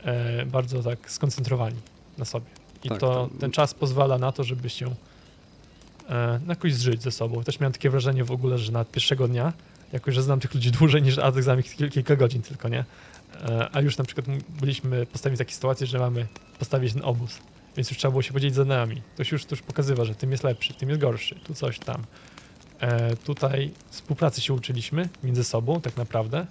e, 0.05 0.47
bardzo 0.47 0.83
tak 0.83 1.11
skoncentrowani 1.11 1.77
na 2.19 2.25
sobie. 2.25 2.47
I 2.85 2.89
Tak, 2.89 2.99
to 2.99 3.07
to- 3.07 3.31
ten 3.41 3.51
czas 3.51 3.75
pozwala 3.75 4.19
na 4.19 4.33
to, 4.33 4.45
żeby 4.45 4.71
się 4.71 4.95
e, 6.11 6.41
jakoś 6.49 6.75
zżyć 6.75 7.03
ze 7.03 7.11
sobą. 7.11 7.45
Też 7.45 7.61
miałem 7.61 7.73
takie 7.73 7.91
wrażenie 7.91 8.25
w 8.25 8.31
ogóle, 8.31 8.59
że 8.59 8.73
nawet 8.73 8.91
pierwszego 8.91 9.29
dnia, 9.29 9.53
jako 9.93 10.13
że 10.13 10.23
znam 10.23 10.41
tych 10.41 10.55
ludzi 10.55 10.71
dłużej 10.71 11.03
niż 11.03 11.19
Adek 11.19 11.43
znam 11.45 11.59
ich 11.61 11.67
kil- 11.77 11.91
kilka 11.91 12.17
godzin 12.17 12.43
tylko, 12.43 12.69
nie? 12.69 12.85
E, 13.49 13.69
A 13.73 13.81
już 13.81 13.99
na 13.99 14.05
przykład 14.05 14.27
byliśmy 14.61 15.07
postawić 15.07 15.37
w 15.37 15.39
takiej 15.39 15.55
sytuacji, 15.55 15.87
że 15.87 15.99
mamy 15.99 16.27
postawić 16.59 16.93
ten 16.93 17.05
obóz, 17.05 17.39
więc 17.77 17.91
już 17.91 17.99
trzeba 17.99 18.11
było 18.13 18.23
się 18.23 18.33
podzielić 18.33 18.55
zadaniami. 18.55 19.03
Ktoś 19.15 19.33
już, 19.33 19.51
już 19.51 19.63
pokazywał, 19.63 20.07
że 20.07 20.15
tym 20.15 20.31
jest 20.33 20.45
lepszy, 20.45 20.75
tym 20.75 20.89
jest 20.89 21.01
gorszy, 21.01 21.35
tu 21.45 21.55
coś 21.55 21.79
tam. 21.79 22.03
E, 22.81 23.17
tutaj 23.17 23.71
współpracy 23.91 24.41
się 24.41 24.55
uczyliśmy 24.55 25.09
między 25.23 25.45
sobą 25.45 25.81
tak 25.81 25.97
naprawdę. 25.97 26.47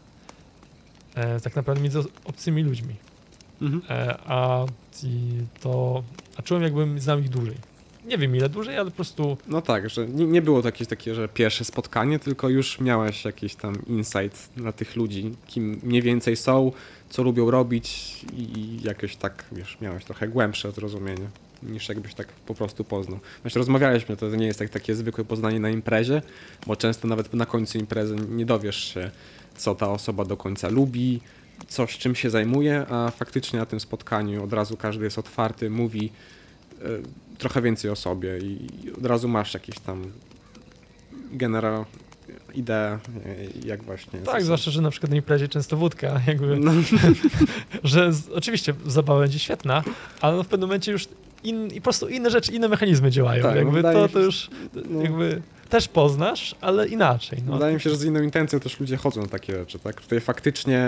E, 1.16 1.40
tak 1.40 1.56
naprawdę 1.56 1.82
między 1.84 2.00
obcymi 2.26 2.64
ludźmi. 2.64 2.96
Mhm. 3.62 3.82
E, 3.90 4.18
a 4.26 4.66
to. 5.62 6.04
A 6.38 6.42
czułem 6.42 6.64
jakbym 6.64 7.00
znał 7.00 7.20
ich 7.20 7.30
dłużej. 7.30 7.56
Nie 8.06 8.18
wiem 8.18 8.36
ile 8.36 8.50
dłużej, 8.50 8.78
ale 8.78 8.86
po 8.86 8.96
prostu 8.96 9.38
No 9.48 9.62
tak, 9.62 9.90
że 9.90 10.08
nie, 10.08 10.26
nie 10.26 10.42
było 10.42 10.62
to 10.62 10.68
jakieś 10.68 10.88
takie, 10.88 11.16
że 11.16 11.28
pierwsze 11.28 11.66
spotkanie, 11.66 12.20
tylko 12.20 12.50
już 12.50 12.80
miałeś 12.80 13.26
jakiś 13.26 13.56
tam 13.56 13.76
insight 13.88 14.58
na 14.58 14.72
tych 14.72 14.96
ludzi, 14.96 15.36
kim 15.48 15.80
mniej 15.84 16.02
więcej 16.02 16.36
są, 16.36 16.72
co 17.10 17.24
lubią 17.24 17.52
robić 17.52 18.18
i, 18.34 18.80
jakoś 18.84 19.16
tak, 19.16 19.46
wiesz, 19.52 19.78
miałeś 19.82 20.06
trochę 20.06 20.28
głębsze 20.28 20.72
zrozumienie 20.72 21.28
niż 21.64 21.90
jakbyś 21.90 22.14
tak 22.14 22.28
po 22.28 22.56
prostu 22.56 22.84
poznał. 22.84 23.20
Właśnie 23.42 23.60
rozmawialiśmy, 23.60 24.18
to 24.18 24.30
nie 24.30 24.46
jest 24.46 24.60
tak, 24.60 24.70
takie 24.70 24.96
zwykłe 24.96 25.26
poznanie 25.26 25.60
na 25.60 25.70
imprezie, 25.70 26.22
bo 26.68 26.76
często 26.76 27.08
nawet 27.08 27.34
na 27.34 27.46
końcu 27.46 27.78
imprezy 27.78 28.16
nie 28.30 28.46
dowiesz 28.46 28.94
się, 28.94 29.12
co 29.58 29.76
ta 29.76 29.90
osoba 29.90 30.26
do 30.26 30.38
końca 30.38 30.70
lubi, 30.70 31.20
coś 31.68 31.98
czym 31.98 32.16
się 32.16 32.30
zajmuje, 32.30 32.86
a 32.90 33.12
faktycznie 33.12 33.60
na 33.60 33.66
tym 33.66 33.80
spotkaniu 33.80 34.44
od 34.44 34.54
razu 34.54 34.78
każdy 34.78 35.04
jest 35.04 35.18
otwarty, 35.18 35.70
mówi 35.70 36.12
e, 36.82 36.86
trochę 37.38 37.62
więcej 37.62 37.92
o 37.92 37.96
sobie 37.96 38.38
i 38.38 38.68
od 38.98 39.06
razu 39.06 39.28
masz 39.28 39.54
jakieś 39.54 39.80
tam 39.80 40.12
general 41.32 41.86
ideę, 42.54 42.92
e, 42.94 43.00
jak 43.66 43.84
właśnie... 43.84 44.20
tak, 44.20 44.44
zwłaszcza, 44.44 44.72
że 44.72 44.82
na 44.82 44.90
przykład 44.92 45.10
na 45.10 45.16
imprezie 45.16 45.48
często 45.48 45.78
wódka, 45.78 46.22
jakby, 46.28 46.60
No, 46.60 46.72
że 47.84 48.14
z, 48.14 48.30
oczywiście 48.30 48.74
zabawa 48.86 49.20
będzie 49.20 49.40
świetna, 49.40 49.84
ale 50.22 50.38
no 50.38 50.44
w 50.44 50.48
pewnym 50.48 50.70
momencie 50.70 50.92
już 50.92 51.08
in, 51.44 51.68
i 51.68 51.76
po 51.76 51.84
prostu 51.84 52.08
inne 52.08 52.30
rzeczy, 52.30 52.52
inne 52.52 52.68
mechanizmy 52.68 53.12
działają. 53.12 53.44
Tak, 53.44 53.52
no 53.52 53.58
jakby 53.58 53.74
wydaje 53.74 53.98
to, 53.98 54.10
to 54.10 54.20
już 54.20 54.50
no, 54.90 55.02
jakby 55.02 55.42
też 55.70 55.88
poznasz, 55.88 56.56
ale 56.62 56.88
inaczej. 56.88 57.40
No. 57.46 57.54
Wydaje 57.54 57.74
mi 57.76 57.82
się, 57.82 57.90
że 57.90 57.96
z 57.98 58.04
inną 58.04 58.22
intencją 58.22 58.60
też 58.60 58.80
ludzie 58.80 58.98
chodzą 58.98 59.22
na 59.22 59.28
takie 59.28 59.54
rzeczy, 59.54 59.80
tak? 59.80 60.02
Tutaj 60.02 60.22
faktycznie 60.22 60.88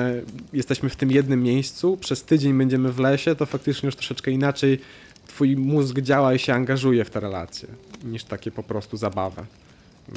jesteśmy 0.54 0.90
w 0.90 0.96
tym 0.96 1.12
jednym 1.12 1.44
miejscu, 1.44 1.98
przez 1.98 2.24
tydzień 2.24 2.58
będziemy 2.58 2.92
w 2.92 3.00
lesie, 3.00 3.36
to 3.36 3.46
faktycznie 3.46 3.88
już 3.88 3.96
troszeczkę 3.96 4.32
inaczej 4.32 4.80
twój 5.28 5.56
mózg 5.58 6.00
działa 6.00 6.34
i 6.34 6.40
się 6.40 6.54
angażuje 6.54 7.06
w 7.06 7.10
te 7.10 7.20
relacje, 7.20 7.68
niż 8.04 8.24
takie 8.24 8.52
po 8.52 8.64
prostu 8.64 8.98
zabawę. 8.98 9.46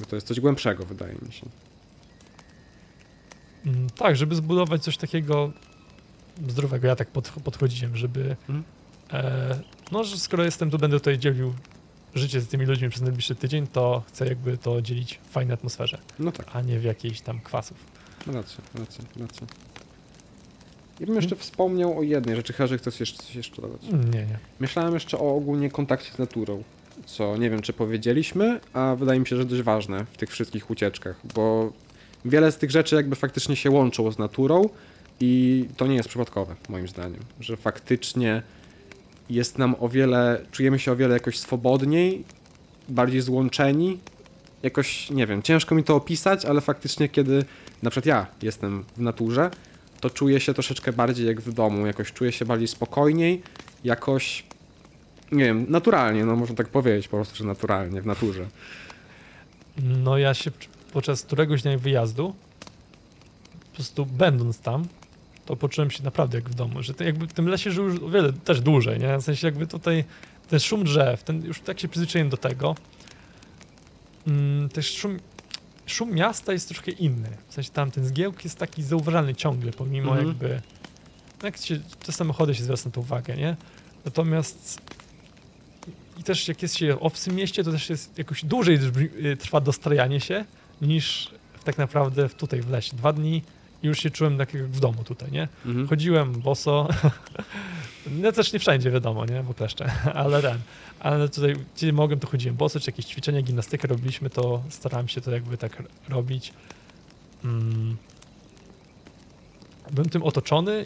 To 0.08 0.16
jest 0.16 0.26
coś 0.26 0.40
głębszego, 0.40 0.84
wydaje 0.84 1.14
mi 1.26 1.32
się. 1.32 1.46
Mm, 3.66 3.90
Tak, 3.90 4.16
żeby 4.16 4.34
zbudować 4.34 4.82
coś 4.82 4.96
takiego 4.96 5.52
zdrowego, 6.48 6.86
ja 6.88 6.96
tak 6.96 7.08
pod, 7.08 7.28
podchodziłem, 7.44 7.96
żeby 7.96 8.36
Mhm. 8.48 8.64
e, 9.12 9.58
no, 9.92 10.04
że 10.04 10.18
skoro 10.18 10.44
jestem 10.44 10.70
tu, 10.70 10.78
będę 10.78 10.96
tutaj 10.98 11.18
dzielił 11.18 11.54
życie 12.14 12.40
z 12.40 12.48
tymi 12.48 12.66
ludźmi 12.66 12.88
przez 12.88 13.02
najbliższy 13.02 13.34
tydzień, 13.34 13.66
to 13.66 14.02
chcę 14.08 14.26
jakby 14.26 14.58
to 14.58 14.82
dzielić 14.82 15.20
w 15.28 15.32
fajnej 15.32 15.54
atmosferze, 15.54 15.98
No 16.18 16.32
tak, 16.32 16.46
a 16.52 16.60
nie 16.60 16.78
w 16.78 16.84
jakiejś 16.84 17.20
tam 17.20 17.40
kwasów. 17.40 17.76
racja, 18.26 18.64
racja, 18.74 19.04
racja. 19.20 19.46
Ja 21.00 21.06
bym 21.06 21.16
jeszcze 21.16 21.36
wspomniał 21.36 21.98
o 21.98 22.02
jednej 22.02 22.36
rzeczy, 22.36 22.52
chyba, 22.52 22.66
że 22.66 22.78
chcesz 22.78 23.00
jeszcze 23.00 23.22
coś 23.22 23.34
jeszcze 23.34 23.62
dodać. 23.62 23.80
Mm, 23.92 24.04
Nie, 24.14 24.20
nie. 24.20 24.38
Myślałem 24.60 24.94
jeszcze 24.94 25.18
o 25.18 25.36
ogólnie 25.36 25.70
kontakcie 25.70 26.12
z 26.12 26.18
naturą, 26.18 26.62
co 27.06 27.36
nie 27.36 27.50
wiem, 27.50 27.62
czy 27.62 27.72
powiedzieliśmy, 27.72 28.60
a 28.72 28.94
wydaje 28.98 29.20
mi 29.20 29.26
się, 29.26 29.36
że 29.36 29.44
dość 29.44 29.62
ważne 29.62 30.04
w 30.12 30.16
tych 30.16 30.30
wszystkich 30.30 30.70
ucieczkach, 30.70 31.20
bo 31.34 31.72
wiele 32.24 32.52
z 32.52 32.56
tych 32.56 32.70
rzeczy 32.70 32.96
jakby 32.96 33.16
faktycznie 33.16 33.56
się 33.56 33.70
łączą 33.70 34.10
z 34.12 34.18
naturą 34.18 34.68
i 35.20 35.64
to 35.76 35.86
nie 35.86 35.94
jest 35.96 36.08
przypadkowe, 36.08 36.56
moim 36.68 36.88
zdaniem, 36.88 37.20
że 37.40 37.56
faktycznie 37.56 38.42
jest 39.30 39.58
nam 39.58 39.76
o 39.80 39.88
wiele, 39.88 40.40
czujemy 40.52 40.78
się 40.78 40.92
o 40.92 40.96
wiele 40.96 41.14
jakoś 41.14 41.38
swobodniej, 41.38 42.24
bardziej 42.88 43.20
złączeni. 43.20 43.98
Jakoś, 44.62 45.10
nie 45.10 45.26
wiem, 45.26 45.42
ciężko 45.42 45.74
mi 45.74 45.84
to 45.84 45.96
opisać, 45.96 46.44
ale 46.44 46.60
faktycznie 46.60 47.08
kiedy 47.08 47.44
na 47.82 47.90
przykład 47.90 48.06
ja 48.06 48.26
jestem 48.42 48.84
w 48.96 49.00
naturze, 49.00 49.50
to 50.00 50.10
czuję 50.10 50.40
się 50.40 50.54
troszeczkę 50.54 50.92
bardziej 50.92 51.26
jak 51.26 51.40
w 51.40 51.52
domu, 51.52 51.86
jakoś 51.86 52.12
czuję 52.12 52.32
się 52.32 52.44
bardziej 52.44 52.68
spokojniej, 52.68 53.42
jakoś, 53.84 54.44
nie 55.32 55.44
wiem, 55.44 55.66
naturalnie, 55.68 56.24
no 56.24 56.36
można 56.36 56.56
tak 56.56 56.68
powiedzieć 56.68 57.08
po 57.08 57.16
prostu, 57.16 57.36
że 57.36 57.44
naturalnie, 57.44 58.02
w 58.02 58.06
naturze. 58.06 58.46
No 59.82 60.18
ja 60.18 60.34
się 60.34 60.50
podczas 60.92 61.22
któregoś 61.22 61.62
dnia 61.62 61.78
wyjazdu, 61.78 62.34
po 63.60 63.74
prostu 63.74 64.06
będąc 64.06 64.58
tam, 64.60 64.84
to 65.46 65.56
poczułem 65.56 65.90
się 65.90 66.02
naprawdę 66.02 66.38
jak 66.38 66.48
w 66.50 66.54
domu, 66.54 66.82
że 66.82 66.94
jakby 67.04 67.26
w 67.26 67.32
tym 67.32 67.48
lesie 67.48 67.70
żył 67.70 67.84
już 67.84 68.02
o 68.02 68.08
wiele 68.08 68.32
też 68.32 68.60
dłużej, 68.60 68.98
nie? 69.00 69.18
W 69.18 69.22
sensie 69.22 69.46
jakby 69.46 69.66
tutaj 69.66 70.04
ten 70.48 70.60
szum 70.60 70.84
drzew, 70.84 71.22
ten 71.24 71.44
już 71.44 71.60
tak 71.60 71.80
się 71.80 71.88
przyzwyczaiłem 71.88 72.28
do 72.30 72.36
tego. 72.36 72.74
Mm, 74.26 74.68
też 74.68 74.94
szum, 74.96 75.18
szum 75.86 76.12
miasta 76.14 76.52
jest 76.52 76.68
troszkę 76.68 76.90
inny. 76.90 77.28
W 77.48 77.54
sensie 77.54 77.70
tam 77.70 77.90
ten 77.90 78.04
zgiełk 78.06 78.44
jest 78.44 78.58
taki 78.58 78.82
zauważalny 78.82 79.34
ciągle, 79.34 79.72
pomimo 79.72 80.10
Mhm. 80.10 80.28
jakby 80.28 80.60
no 81.42 81.46
jak 81.48 81.56
się, 81.56 81.80
te 82.06 82.12
samochody 82.12 82.54
się 82.54 82.64
zwraca 82.64 82.88
na 82.88 82.92
to 82.92 83.00
uwagę, 83.00 83.36
nie? 83.36 83.56
Natomiast 84.04 84.80
i 86.18 86.22
też 86.22 86.48
jak 86.48 86.62
jest 86.62 86.76
się 86.76 86.94
w 86.94 86.98
obcym 87.02 87.34
mieście, 87.34 87.64
to 87.64 87.72
też 87.72 87.90
jest 87.90 88.18
jakoś 88.18 88.44
dłużej 88.44 88.78
y, 89.24 89.36
trwa 89.36 89.60
dostrajanie 89.60 90.20
się 90.20 90.44
niż 90.82 91.30
tak 91.64 91.78
naprawdę 91.78 92.28
w- 92.28 92.34
tutaj 92.34 92.60
w 92.62 92.70
lesie. 92.70 92.96
Dwa 92.96 93.12
dni 93.12 93.42
już 93.82 93.98
się 93.98 94.10
czułem 94.10 94.38
tak 94.38 94.54
jak 94.54 94.66
w 94.66 94.80
domu 94.80 95.04
tutaj, 95.04 95.32
nie? 95.32 95.48
Mhm. 95.66 95.88
Chodziłem 95.88 96.32
boso. 96.32 96.88
No 98.10 98.32
też 98.32 98.52
nie 98.52 98.58
wszędzie 98.58 98.90
wiadomo, 98.90 99.26
nie? 99.26 99.42
Bo 99.42 99.54
kleszcze, 99.54 99.92
ale 100.14 100.42
ten. 100.42 100.58
Ale 101.00 101.28
tutaj, 101.28 101.56
gdzie 101.76 101.92
mogłem, 101.92 102.20
to 102.20 102.26
chodziłem 102.26 102.56
boso, 102.56 102.80
czy 102.80 102.90
jakieś 102.90 103.06
ćwiczenia, 103.06 103.42
gimnastykę 103.42 103.88
robiliśmy, 103.88 104.30
to 104.30 104.62
starałem 104.68 105.08
się 105.08 105.20
to 105.20 105.30
jakby 105.30 105.58
tak 105.58 105.82
robić. 106.08 106.52
Mm. 107.44 107.96
Byłem 109.90 110.08
tym 110.08 110.22
otoczony 110.22 110.84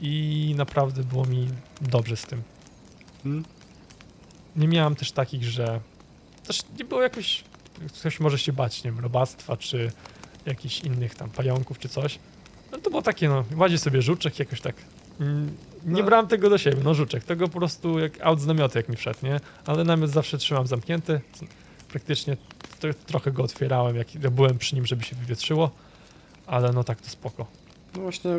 i 0.00 0.54
naprawdę 0.56 1.02
było 1.04 1.24
mi 1.24 1.48
dobrze 1.80 2.16
z 2.16 2.26
tym. 2.26 2.42
Mhm. 3.24 3.44
Nie 4.56 4.68
miałem 4.68 4.94
też 4.94 5.12
takich, 5.12 5.44
że 5.44 5.80
też 6.46 6.60
nie 6.78 6.84
było 6.84 7.02
jakoś, 7.02 7.44
ktoś 7.98 8.20
może 8.20 8.38
się 8.38 8.52
bać, 8.52 8.84
nie 8.84 8.90
wiem, 8.90 9.00
robactwa, 9.00 9.56
czy 9.56 9.92
jakichś 10.46 10.80
innych 10.80 11.14
tam 11.14 11.30
pająków, 11.30 11.78
czy 11.78 11.88
coś. 11.88 12.18
No 12.72 12.78
to 12.78 12.90
było 12.90 13.02
takie, 13.02 13.28
no, 13.28 13.44
łazi 13.56 13.78
sobie 13.78 14.02
żuczek 14.02 14.38
jakoś 14.38 14.60
tak. 14.60 14.74
mm, 15.20 15.56
Nie 15.84 16.00
No. 16.00 16.06
brałem 16.06 16.26
tego 16.26 16.50
do 16.50 16.58
siebie, 16.58 16.76
no 16.84 16.94
żuczek, 16.94 17.24
tego 17.24 17.48
po 17.48 17.58
prostu 17.58 17.98
jak 17.98 18.12
aut 18.20 18.40
z 18.40 18.46
namiotu 18.46 18.78
jak 18.78 18.88
mi 18.88 18.96
wszedł, 18.96 19.18
nie? 19.22 19.40
Ale 19.66 19.84
namiot 19.84 20.10
zawsze 20.10 20.38
trzymam 20.38 20.66
zamknięty, 20.66 21.20
praktycznie 21.88 22.36
to, 22.80 22.88
trochę 23.06 23.32
go 23.32 23.42
otwierałem, 23.42 23.96
jak 23.96 24.14
jak 24.14 24.30
byłem 24.30 24.58
przy 24.58 24.74
nim, 24.74 24.86
żeby 24.86 25.04
się 25.04 25.16
wywietrzyło, 25.16 25.70
ale 26.46 26.72
no 26.72 26.84
tak 26.84 27.00
to 27.00 27.08
spoko. 27.10 27.46
No 27.96 28.02
właśnie, 28.02 28.30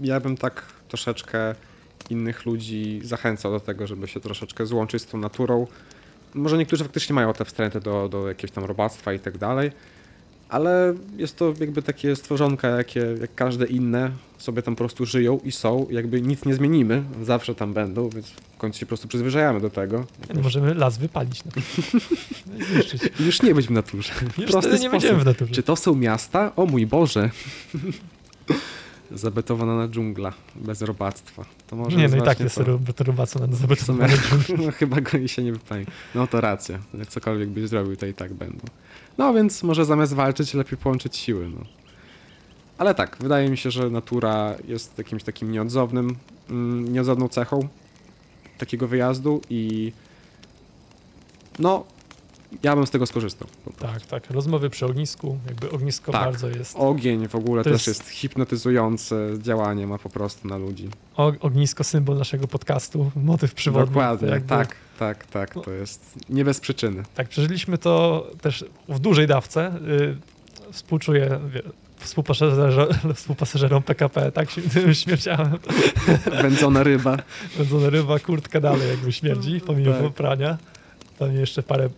ja 0.00 0.20
bym 0.20 0.36
tak 0.36 0.62
troszeczkę 0.88 1.54
innych 2.10 2.46
ludzi 2.46 3.00
zachęcał 3.04 3.52
do 3.52 3.60
tego, 3.60 3.86
żeby 3.86 4.08
się 4.08 4.20
troszeczkę 4.20 4.66
złączyć 4.66 5.02
z 5.02 5.06
tą 5.06 5.18
naturą. 5.18 5.66
Może 6.34 6.58
niektórzy 6.58 6.84
faktycznie 6.84 7.14
mają 7.14 7.32
te 7.32 7.44
wstręty 7.44 7.80
do, 7.80 8.08
do 8.08 8.28
jakiegoś 8.28 8.50
tam 8.50 8.64
robactwa 8.64 9.12
i 9.12 9.18
tak 9.20 9.38
dalej, 9.38 9.70
ale 10.48 10.94
jest 11.16 11.36
to 11.36 11.54
jakby 11.60 11.82
takie 11.82 12.16
stworzonka, 12.16 12.68
jakie, 12.68 13.00
jak 13.20 13.34
każde 13.34 13.66
inne, 13.66 14.10
sobie 14.38 14.62
tam 14.62 14.74
po 14.74 14.78
prostu 14.78 15.06
żyją 15.06 15.40
i 15.44 15.52
są, 15.52 15.86
jakby 15.90 16.22
nic 16.22 16.44
nie 16.44 16.54
zmienimy, 16.54 17.02
zawsze 17.22 17.54
tam 17.54 17.72
będą, 17.72 18.08
więc 18.08 18.26
w 18.28 18.56
końcu 18.58 18.78
się 18.78 18.86
po 18.86 18.88
prostu 18.88 19.08
przyzwyczajamy 19.08 19.60
do 19.60 19.70
tego. 19.70 20.06
No, 20.34 20.42
możemy 20.42 20.74
las 20.74 20.98
wypalić 20.98 21.44
na 21.44 21.50
i 23.18 23.22
już 23.26 23.42
nie 23.42 23.54
być 23.54 23.66
w 23.66 23.70
naturze. 23.70 24.12
Już 24.38 24.50
Prosty 24.50 24.78
nie 24.78 24.90
będziemy 24.90 25.18
w 25.18 25.22
sposób. 25.22 25.26
naturze. 25.26 25.54
Czy 25.54 25.62
to 25.62 25.76
są 25.76 25.94
miasta? 25.94 26.52
O 26.56 26.66
mój 26.66 26.86
Boże! 26.86 27.30
Zabetowana 29.10 29.88
dżungla, 29.88 30.32
bez 30.54 30.82
robactwa. 30.82 31.44
To 31.66 31.76
może 31.76 31.96
nie, 31.96 32.08
no 32.08 32.16
i 32.16 32.22
tak 32.22 32.40
jest 32.40 32.56
to. 32.56 32.64
na 32.64 33.46
W 33.46 33.56
sumie, 33.56 33.56
zabetonowane 33.56 34.14
no 34.58 34.72
chyba 34.78 35.00
go 35.00 35.18
i 35.18 35.28
się 35.28 35.42
nie 35.42 35.52
wypali. 35.52 35.86
No 36.14 36.26
to 36.26 36.40
racja. 36.40 36.78
Cokolwiek 37.08 37.48
byś 37.48 37.68
zrobił, 37.68 37.96
to 37.96 38.06
i 38.06 38.14
tak 38.14 38.34
będą. 38.34 38.64
No 39.18 39.34
więc 39.34 39.62
może 39.62 39.84
zamiast 39.84 40.14
walczyć, 40.14 40.54
lepiej 40.54 40.78
połączyć 40.78 41.16
siły. 41.16 41.48
No. 41.48 41.64
Ale 42.78 42.94
tak, 42.94 43.16
wydaje 43.20 43.50
mi 43.50 43.56
się, 43.56 43.70
że 43.70 43.90
natura 43.90 44.54
jest 44.68 44.98
jakimś 44.98 45.22
takim 45.22 45.52
nieodzownym, 45.52 46.16
mm, 46.50 46.92
nieodzowną 46.92 47.28
cechą 47.28 47.68
takiego 48.58 48.88
wyjazdu 48.88 49.40
i 49.50 49.92
no, 51.58 51.84
ja 52.62 52.76
bym 52.76 52.86
z 52.86 52.90
tego 52.90 53.06
skorzystał. 53.06 53.48
Tak, 53.78 54.06
tak. 54.06 54.30
Rozmowy 54.30 54.70
przy 54.70 54.86
ognisku, 54.86 55.38
jakby 55.46 55.70
ognisko 55.70 56.12
Tak. 56.12 56.24
bardzo 56.24 56.48
jest. 56.48 56.76
Ogień 56.78 57.28
w 57.28 57.34
ogóle 57.34 57.64
To 57.64 57.70
też 57.70 57.86
jest- 57.86 58.00
jest 58.00 58.10
hipnotyzujące 58.10 59.16
działanie 59.42 59.86
ma 59.86 59.98
po 59.98 60.08
prostu 60.08 60.48
na 60.48 60.56
ludzi. 60.56 60.88
O, 61.16 61.32
ognisko 61.40 61.84
symbol 61.84 62.18
naszego 62.18 62.48
podcastu, 62.48 63.10
motyw 63.16 63.54
przywodni. 63.54 63.88
Dokładnie, 63.88 64.28
jakby- 64.28 64.48
tak, 64.48 64.74
tak, 64.98 65.26
tak, 65.26 65.54
to 65.64 65.70
jest 65.70 66.14
nie 66.28 66.44
bez 66.44 66.60
przyczyny. 66.60 67.02
Tak, 67.14 67.28
przeżyliśmy 67.28 67.78
to 67.78 68.26
też 68.40 68.64
w 68.88 68.98
dużej 68.98 69.26
dawce. 69.26 69.72
Yy, 69.86 70.16
współczuję 70.72 71.40
współpasażerom, 71.98 72.88
współpasażerom 73.14 73.82
PKP, 73.82 74.32
tak 74.32 74.50
się 74.50 74.62
śmierciałem. 74.94 75.58
Wędzona 76.42 76.82
ryba. 76.82 77.16
Wędzona 77.58 77.90
ryba, 77.90 78.18
kurtka 78.18 78.60
dalej 78.60 78.88
jakby 78.88 79.12
śmierdzi, 79.12 79.60
pomimo 79.60 79.92
Tak. 79.92 80.12
prania. 80.12 80.58
Pewnie 81.18 81.40
jeszcze 81.40 81.62
parę 81.62 81.88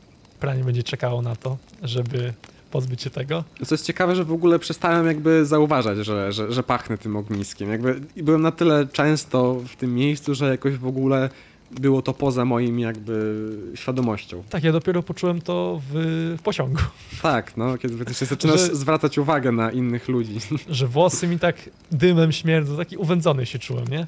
prań 0.40 0.64
będzie 0.64 0.83
czekało 0.83 1.22
na 1.22 1.37
to, 1.37 1.57
żeby 1.83 2.33
pozbyć 2.70 3.03
się 3.03 3.11
tego. 3.11 3.44
Co 3.66 3.74
jest 3.74 3.85
ciekawe, 3.87 4.16
że 4.16 4.24
w 4.24 4.33
ogóle 4.33 4.59
przestałem 4.59 5.07
jakby 5.07 5.46
zauważać, 5.46 5.98
że, 5.98 6.33
że, 6.33 6.53
że 6.53 6.62
pachnę 6.62 6.98
tym 6.98 7.16
ogniskiem. 7.16 7.70
Jakby 7.70 8.00
byłem 8.16 8.42
na 8.42 8.53
tyle 8.53 8.87
często 8.87 9.55
w 9.68 9.76
tym 9.76 9.94
miejscu, 9.94 10.35
że 10.35 10.48
jakoś 10.48 10.74
w 10.76 10.87
ogóle 10.87 11.31
było 11.70 12.03
to 12.03 12.12
poza 12.12 12.44
moim 12.44 12.79
jakby 12.79 13.46
świadomością. 13.74 14.42
Tak, 14.50 14.64
ja 14.64 14.72
dopiero 14.72 15.03
poczułem 15.03 15.40
to 15.40 15.81
w, 15.90 16.35
w 16.38 16.42
pociągu, 16.42 16.81
Tak, 17.22 17.57
no, 17.57 17.79
kiedy 17.79 17.96
faktycznie 17.98 18.26
zaczynasz 18.26 18.61
Że- 18.61 18.76
zwracać 18.76 19.18
uwagę 19.18 19.53
na 19.53 19.70
innych 19.72 20.09
ludzi. 20.09 20.38
że 20.68 20.87
włosy 20.88 21.29
mi 21.29 21.38
tak 21.38 21.57
dymem 21.92 22.33
śmierdzą, 22.33 22.76
taki 22.76 22.96
uwędzony 22.96 23.46
się 23.46 23.59
czułem, 23.59 23.88
nie? 23.88 24.07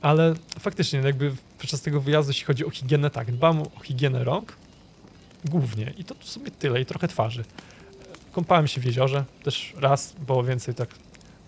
Ale 0.00 0.34
faktycznie 0.60 0.98
jakby 1.00 1.32
podczas 1.58 1.80
tego 1.80 2.00
wyjazdu, 2.00 2.30
jeśli 2.30 2.44
chodzi 2.46 2.64
o 2.66 2.70
higienę, 2.70 3.10
tak, 3.10 3.32
dbam 3.32 3.60
o 3.62 3.80
higienę 3.82 4.24
rąk 4.24 4.52
głównie 5.44 5.92
i 5.98 6.04
to 6.04 6.14
w 6.18 6.24
sumie 6.24 6.50
tyle 6.50 6.80
i 6.80 6.86
trochę 6.86 7.08
twarzy. 7.08 7.44
Kąpałem 8.32 8.66
się 8.66 8.80
w 8.80 8.84
jeziorze 8.84 9.24
też 9.42 9.74
raz, 9.76 10.12
było 10.26 10.44
więcej 10.44 10.74
tak, 10.74 10.88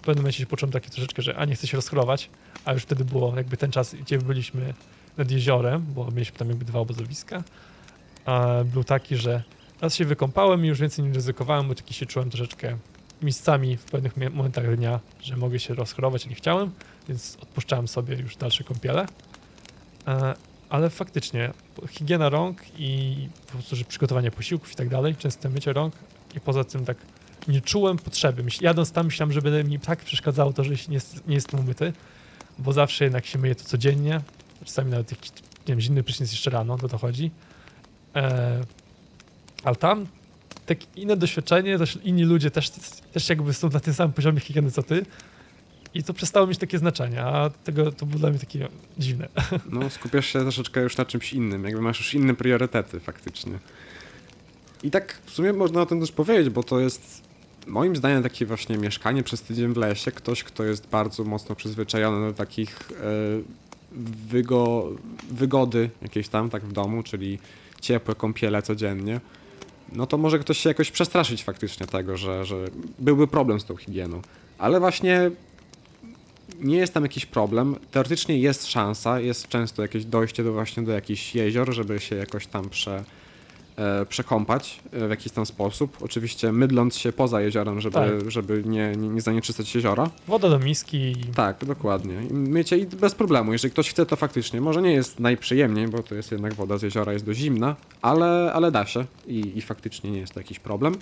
w 0.00 0.04
pewnym 0.04 0.22
momencie 0.22 0.38
się 0.38 0.46
poczułem 0.46 0.72
takie 0.72 0.90
troszeczkę, 0.90 1.22
że 1.22 1.36
a 1.36 1.44
nie 1.44 1.54
chcę 1.54 1.66
się 1.66 1.76
rozchorować, 1.76 2.30
a 2.64 2.72
już 2.72 2.82
wtedy 2.82 3.04
było 3.04 3.36
jakby 3.36 3.56
ten 3.56 3.70
czas, 3.70 3.94
gdzie 3.94 4.18
byliśmy 4.18 4.74
nad 5.16 5.30
jeziorem, 5.30 5.86
bo 5.94 6.10
mieliśmy 6.10 6.38
tam 6.38 6.48
jakby 6.48 6.64
dwa 6.64 6.78
obozowiska, 6.78 7.42
był 8.64 8.84
taki, 8.84 9.16
że 9.16 9.42
raz 9.80 9.94
się 9.94 10.04
wykąpałem 10.04 10.64
i 10.64 10.68
już 10.68 10.80
więcej 10.80 11.04
nie 11.04 11.12
ryzykowałem, 11.12 11.68
bo 11.68 11.74
taki 11.74 11.94
się 11.94 12.06
czułem 12.06 12.30
troszeczkę 12.30 12.76
miejscami 13.22 13.76
w 13.76 13.84
pewnych 13.84 14.16
momentach 14.16 14.76
dnia, 14.76 15.00
że 15.22 15.36
mogę 15.36 15.58
się 15.58 15.74
rozchorować, 15.74 16.26
a 16.26 16.28
nie 16.28 16.34
chciałem, 16.34 16.72
więc 17.08 17.38
odpuszczałem 17.42 17.88
sobie 17.88 18.16
już 18.16 18.36
dalsze 18.36 18.64
kąpiele. 18.64 19.06
Ale 20.70 20.90
faktycznie 20.90 21.52
higiena 21.88 22.28
rąk 22.28 22.62
i 22.78 23.16
po 23.46 23.52
prostu, 23.52 23.76
że 23.76 23.84
przygotowanie 23.84 24.30
posiłków 24.30 24.72
i 24.72 24.76
tak 24.76 24.88
dalej, 24.88 25.16
częste 25.16 25.48
mycie 25.48 25.72
rąk 25.72 25.94
i 26.34 26.40
poza 26.40 26.64
tym 26.64 26.84
tak 26.84 26.96
nie 27.48 27.60
czułem 27.60 27.98
potrzeby. 27.98 28.44
Jadąc 28.60 28.92
tam 28.92 29.06
myślałem, 29.06 29.32
że 29.32 29.42
będę 29.42 29.64
mi 29.64 29.78
tak 29.78 29.98
przeszkadzało 29.98 30.52
to, 30.52 30.64
że 30.64 30.70
nie, 30.70 30.98
nie 31.26 31.34
jestem 31.34 31.60
umyty, 31.60 31.92
bo 32.58 32.72
zawsze 32.72 33.04
jednak 33.04 33.26
się 33.26 33.38
myję 33.38 33.54
to 33.54 33.64
codziennie, 33.64 34.20
czasami 34.64 34.90
nawet 34.90 35.10
jakiś, 35.10 35.30
nie 35.30 35.44
wiem, 35.66 35.80
zimny 35.80 36.02
prysznic 36.02 36.30
jeszcze 36.30 36.50
rano, 36.50 36.78
to 36.78 36.88
to 36.88 36.98
chodzi. 36.98 37.30
E, 38.16 38.60
ale 39.64 39.76
tam 39.76 40.06
tak 40.66 40.96
inne 40.96 41.16
doświadczenie, 41.16 41.78
też 41.78 41.98
inni 42.04 42.24
ludzie 42.24 42.50
też, 42.50 42.70
też 43.12 43.28
jakby 43.28 43.54
są 43.54 43.70
na 43.70 43.80
tym 43.80 43.94
samym 43.94 44.12
poziomie 44.12 44.40
higieny 44.40 44.70
co 44.70 44.82
ty 44.82 45.06
i 45.94 46.02
to 46.02 46.14
przestało 46.14 46.46
mieć 46.46 46.58
takie 46.58 46.78
znaczenie, 46.78 47.22
a 47.22 47.50
tego 47.64 47.92
to 47.92 48.06
było 48.06 48.18
dla 48.18 48.30
mnie 48.30 48.38
takie 48.38 48.68
dziwne. 48.98 49.28
No, 49.70 49.90
skupiasz 49.90 50.26
się 50.26 50.40
troszeczkę 50.40 50.80
już 50.80 50.96
na 50.96 51.04
czymś 51.04 51.32
innym, 51.32 51.64
jakby 51.64 51.80
masz 51.80 51.98
już 51.98 52.14
inne 52.14 52.34
priorytety 52.34 53.00
faktycznie. 53.00 53.58
I 54.82 54.90
tak 54.90 55.18
w 55.24 55.30
sumie 55.30 55.52
można 55.52 55.82
o 55.82 55.86
tym 55.86 56.00
też 56.00 56.12
powiedzieć, 56.12 56.50
bo 56.50 56.62
to 56.62 56.80
jest 56.80 57.22
moim 57.66 57.96
zdaniem 57.96 58.22
takie 58.22 58.46
właśnie 58.46 58.78
mieszkanie 58.78 59.22
przez 59.22 59.42
tydzień 59.42 59.72
w 59.72 59.76
lesie, 59.76 60.12
ktoś, 60.12 60.44
kto 60.44 60.64
jest 60.64 60.88
bardzo 60.88 61.24
mocno 61.24 61.54
przyzwyczajony 61.54 62.28
do 62.28 62.32
takich 62.32 62.78
e, 62.92 62.94
wygo, 64.28 64.90
wygody 65.30 65.90
jakiejś 66.02 66.28
tam, 66.28 66.50
tak 66.50 66.64
w 66.64 66.72
domu, 66.72 67.02
czyli 67.02 67.38
ciepłe 67.80 68.14
kąpiele 68.14 68.62
codziennie, 68.62 69.20
no 69.92 70.06
to 70.06 70.18
może 70.18 70.38
ktoś 70.38 70.58
się 70.58 70.70
jakoś 70.70 70.90
przestraszyć 70.90 71.44
faktycznie 71.44 71.86
tego, 71.86 72.16
że, 72.16 72.44
że 72.44 72.64
byłby 72.98 73.26
problem 73.26 73.60
z 73.60 73.64
tą 73.64 73.76
higieną. 73.76 74.22
Ale 74.58 74.80
właśnie 74.80 75.30
nie 76.60 76.76
jest 76.76 76.94
tam 76.94 77.02
jakiś 77.02 77.26
problem. 77.26 77.76
Teoretycznie 77.90 78.38
jest 78.38 78.66
szansa, 78.66 79.20
jest 79.20 79.48
często 79.48 79.82
jakieś 79.82 80.04
dojście 80.04 80.44
do 80.44 80.52
właśnie 80.52 80.82
do 80.82 80.92
jakichś 80.92 81.34
jezior, 81.34 81.74
żeby 81.74 82.00
się 82.00 82.16
jakoś 82.16 82.46
tam 82.46 82.68
prze, 82.68 83.04
e, 83.76 84.06
przekąpać 84.06 84.80
e, 84.92 85.06
w 85.06 85.10
jakiś 85.10 85.32
tam 85.32 85.46
sposób. 85.46 85.96
Oczywiście 86.00 86.52
mydląc 86.52 86.96
się 86.96 87.12
poza 87.12 87.40
jeziorem, 87.40 87.80
żeby, 87.80 87.94
Tak. 87.94 88.30
żeby 88.30 88.62
nie, 88.66 88.92
nie, 88.96 89.08
nie 89.08 89.20
zanieczyszczać 89.20 89.74
jeziora. 89.74 90.10
Woda 90.28 90.48
do 90.48 90.58
miski 90.58 91.16
Tak, 91.34 91.64
dokładnie. 91.64 92.14
Mycie 92.30 92.78
i 92.78 92.86
bez 92.86 93.14
problemu. 93.14 93.52
Jeżeli 93.52 93.72
ktoś 93.72 93.90
chce, 93.90 94.06
to 94.06 94.16
faktycznie. 94.16 94.60
Może 94.60 94.82
nie 94.82 94.92
jest 94.92 95.20
najprzyjemniej, 95.20 95.88
bo 95.88 96.02
to 96.02 96.14
jest 96.14 96.32
jednak 96.32 96.54
woda 96.54 96.78
z 96.78 96.82
jeziora, 96.82 97.12
jest 97.12 97.24
do 97.24 97.34
zimna, 97.34 97.76
ale, 98.02 98.52
ale 98.52 98.70
da 98.70 98.86
się 98.86 99.04
i, 99.26 99.52
i 99.58 99.62
faktycznie 99.62 100.10
nie 100.10 100.18
jest 100.18 100.34
to 100.34 100.40
jakiś 100.40 100.58
problem. 100.58 100.94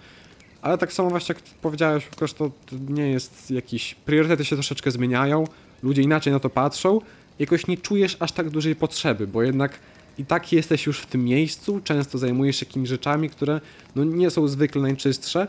Ale 0.63 0.79
tak 0.79 0.93
samo 0.93 1.11
właśnie 1.11 1.35
jak 1.35 1.45
powiedziałeś, 1.45 2.07
Łukasz, 2.11 2.33
to 2.33 2.51
nie 2.89 3.11
jest 3.11 3.51
jakiś... 3.51 3.95
Priorytety 3.95 4.45
się 4.45 4.57
troszeczkę 4.57 4.91
zmieniają, 4.91 5.45
ludzie 5.83 6.03
inaczej 6.03 6.33
na 6.33 6.41
to 6.41 6.51
patrzą. 6.51 7.01
Jakoś 7.39 7.67
nie 7.67 7.77
czujesz 7.77 8.17
aż 8.21 8.33
tak 8.33 8.51
dużej 8.51 8.77
potrzeby, 8.77 9.27
bo 9.27 9.43
jednak 9.43 9.79
i 10.19 10.25
tak 10.25 10.53
jesteś 10.53 10.87
już 10.87 11.01
w 11.01 11.07
tym 11.07 11.25
miejscu, 11.25 11.81
często 11.85 12.19
zajmujesz 12.19 12.57
się 12.57 12.67
jakimiś 12.67 12.89
rzeczami, 12.89 13.31
które 13.31 13.61
no, 13.97 14.05
nie 14.05 14.31
są 14.31 14.49
zwykle 14.49 14.83
najczystsze 14.83 15.49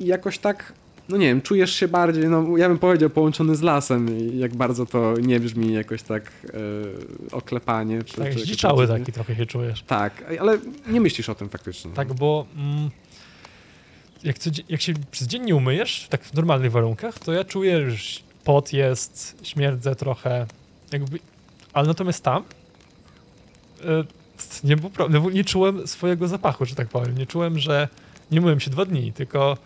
i 0.00 0.06
jakoś 0.06 0.38
tak 0.38 0.72
no 1.10 1.16
nie 1.16 1.26
wiem, 1.26 1.42
czujesz 1.42 1.74
się 1.74 1.88
bardziej, 1.88 2.28
no 2.28 2.56
ja 2.56 2.68
bym 2.68 2.78
powiedział 2.78 3.10
połączony 3.10 3.56
z 3.56 3.62
lasem 3.62 4.08
jak 4.38 4.54
bardzo 4.54 4.86
to 4.86 5.14
nie 5.22 5.40
brzmi 5.40 5.72
jakoś 5.72 6.02
tak 6.02 6.22
e, 6.22 7.36
oklepanie. 7.36 8.02
Czy, 8.02 8.16
tak 8.16 8.32
czy 8.32 8.38
zdziczały 8.38 8.88
taki 8.88 9.12
trochę 9.12 9.36
się 9.36 9.46
czujesz. 9.46 9.82
Tak, 9.82 10.24
ale 10.40 10.58
nie 10.88 11.00
myślisz 11.00 11.28
o 11.28 11.34
tym 11.34 11.48
faktycznie. 11.48 11.90
Tak, 11.90 12.14
bo 12.14 12.46
mm, 12.56 12.90
jak, 14.24 14.36
jak 14.68 14.80
się 14.80 14.94
przez 15.10 15.26
dzień 15.26 15.42
nie 15.44 15.56
umyjesz, 15.56 16.06
tak 16.10 16.24
w 16.24 16.34
normalnych 16.34 16.72
warunkach, 16.72 17.18
to 17.18 17.32
ja 17.32 17.44
czuję, 17.44 17.90
że 17.90 18.20
pot 18.44 18.72
jest, 18.72 19.36
śmierdzę 19.42 19.96
trochę, 19.96 20.46
jakby, 20.92 21.18
ale 21.72 21.88
natomiast 21.88 22.24
tam 22.24 22.44
e, 23.84 24.04
nie, 24.64 24.76
było 24.76 25.30
nie 25.30 25.44
czułem 25.44 25.86
swojego 25.86 26.28
zapachu, 26.28 26.66
że 26.66 26.74
tak 26.74 26.88
powiem. 26.88 27.18
Nie 27.18 27.26
czułem, 27.26 27.58
że 27.58 27.88
nie 28.30 28.40
myłem 28.40 28.60
się 28.60 28.70
dwa 28.70 28.84
dni, 28.84 29.12
tylko 29.12 29.56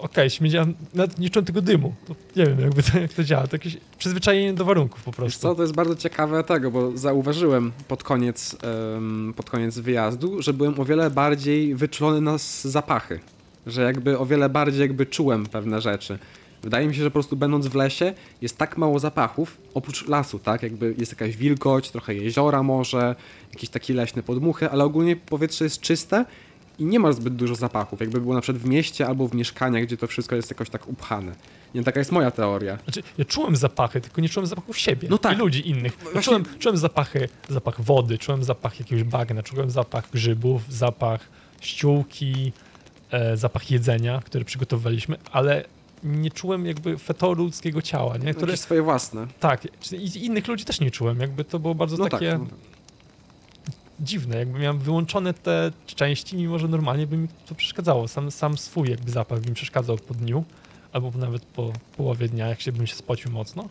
okej, 0.00 0.30
śmierdziałem, 0.30 0.74
nawet 0.94 1.18
nie 1.18 1.30
czułem 1.30 1.44
tego 1.44 1.62
dymu. 1.62 1.94
To 2.06 2.14
nie 2.36 2.46
wiem, 2.46 2.60
jakby 2.60 2.82
to, 2.82 2.98
jak 2.98 3.12
to 3.12 3.24
działa. 3.24 3.46
To 3.46 3.56
jakieś 3.56 3.76
przyzwyczajenie 3.98 4.52
do 4.52 4.64
warunków 4.64 5.02
po 5.02 5.10
Wiesz 5.10 5.16
prostu. 5.16 5.42
co, 5.42 5.54
to 5.54 5.62
jest 5.62 5.74
bardzo 5.74 5.96
ciekawe 5.96 6.44
tego, 6.44 6.70
bo 6.70 6.96
zauważyłem 6.96 7.72
pod 7.88 8.02
koniec, 8.02 8.56
em, 8.96 9.34
pod 9.36 9.50
koniec 9.50 9.78
wyjazdu, 9.78 10.42
że 10.42 10.52
byłem 10.52 10.80
o 10.80 10.84
wiele 10.84 11.10
bardziej 11.10 11.74
wyczulony 11.74 12.20
na 12.20 12.36
zapachy. 12.62 13.20
Że 13.66 13.82
jakby 13.82 14.18
o 14.18 14.26
wiele 14.26 14.48
bardziej 14.48 14.80
jakby 14.80 15.06
czułem 15.06 15.46
pewne 15.46 15.80
rzeczy. 15.80 16.18
Wydaje 16.62 16.88
mi 16.88 16.94
się, 16.94 17.02
że 17.02 17.10
po 17.10 17.12
prostu 17.12 17.36
będąc 17.36 17.66
w 17.66 17.74
lesie 17.74 18.12
jest 18.42 18.58
tak 18.58 18.78
mało 18.78 18.98
zapachów, 18.98 19.58
oprócz 19.74 20.08
lasu, 20.08 20.38
tak? 20.38 20.62
Jakby 20.62 20.94
jest 20.98 21.12
jakaś 21.12 21.36
wilgoć, 21.36 21.90
trochę 21.90 22.14
jeziora 22.14 22.62
może, 22.62 23.14
jakieś 23.52 23.70
takie 23.70 23.94
leśne 23.94 24.22
podmuchy, 24.22 24.70
ale 24.70 24.84
ogólnie 24.84 25.16
powietrze 25.16 25.64
jest 25.64 25.80
czyste 25.80 26.24
i 26.78 26.84
nie 26.84 26.98
ma 27.00 27.12
zbyt 27.12 27.34
dużo 27.36 27.54
zapachów. 27.54 28.00
Jakby 28.00 28.20
było 28.20 28.34
na 28.34 28.40
przykład 28.40 28.62
w 28.62 28.66
mieście 28.68 29.06
albo 29.06 29.28
w 29.28 29.34
mieszkaniach, 29.34 29.82
gdzie 29.82 29.96
to 29.96 30.06
wszystko 30.06 30.36
jest 30.36 30.50
jakoś 30.50 30.70
tak 30.70 30.88
upchane. 30.88 31.32
Nie, 31.74 31.84
taka 31.84 31.98
jest 32.00 32.12
moja 32.12 32.30
teoria. 32.30 32.78
Znaczy, 32.84 33.02
ja 33.18 33.24
czułem 33.24 33.56
zapachy, 33.56 34.00
tylko 34.00 34.20
nie 34.20 34.28
czułem 34.28 34.46
zapachów 34.46 34.78
siebie 34.78 35.08
No 35.10 35.18
tak. 35.18 35.36
i 35.36 35.36
ludzi 35.40 35.68
innych. 35.70 35.98
Czułem, 36.22 36.44
czułem 36.58 36.76
zapachy, 36.76 37.28
zapach 37.48 37.80
wody, 37.80 38.18
czułem 38.18 38.44
zapach 38.44 38.78
jakiegoś 38.80 39.04
bagna, 39.04 39.42
czułem 39.42 39.70
zapach 39.70 40.10
grzybów, 40.10 40.62
zapach 40.74 41.28
ściółki, 41.60 42.52
e, 43.10 43.36
zapach 43.36 43.70
jedzenia, 43.70 44.20
który 44.24 44.44
przygotowywaliśmy, 44.44 45.16
ale 45.32 45.64
nie 46.04 46.30
czułem 46.30 46.66
jakby 46.66 46.98
fetoru 46.98 47.44
ludzkiego 47.44 47.82
ciała, 47.82 48.16
nie? 48.16 48.34
Które, 48.34 48.50
Jakieś 48.50 48.60
swoje 48.60 48.82
własne. 48.82 49.26
tak, 49.40 49.68
i 49.92 50.26
innych 50.26 50.48
ludzi 50.48 50.64
też 50.64 50.80
nie 50.80 50.90
czułem, 50.90 51.20
jakby 51.20 51.44
to 51.44 51.58
było 51.58 51.74
bardzo 51.74 51.96
No 51.96 52.08
takie 52.08 52.30
tak. 52.30 52.40
No, 52.40 52.46
tak. 52.46 52.54
Dziwne, 54.00 54.36
jakby 54.36 54.58
miałem 54.58 54.78
wyłączone 54.78 55.34
te 55.34 55.72
części, 55.86 56.36
mimo 56.36 56.58
że 56.58 56.68
normalnie 56.68 57.06
by 57.06 57.16
mi 57.16 57.28
to 57.46 57.54
przeszkadzało. 57.54 58.08
Sam, 58.08 58.30
sam 58.30 58.58
swój 58.58 58.90
jakby 58.90 59.10
zapach 59.10 59.40
by 59.40 59.48
mi 59.48 59.54
przeszkadzał 59.54 59.96
po 59.96 60.14
dniu, 60.14 60.44
albo 60.92 61.10
nawet 61.10 61.44
po 61.44 61.72
połowie 61.96 62.28
dnia, 62.28 62.46
jak 62.46 62.60
się 62.60 62.72
bym 62.72 62.86
się 62.86 62.94
spocił 62.94 63.30
mocno. 63.30 63.68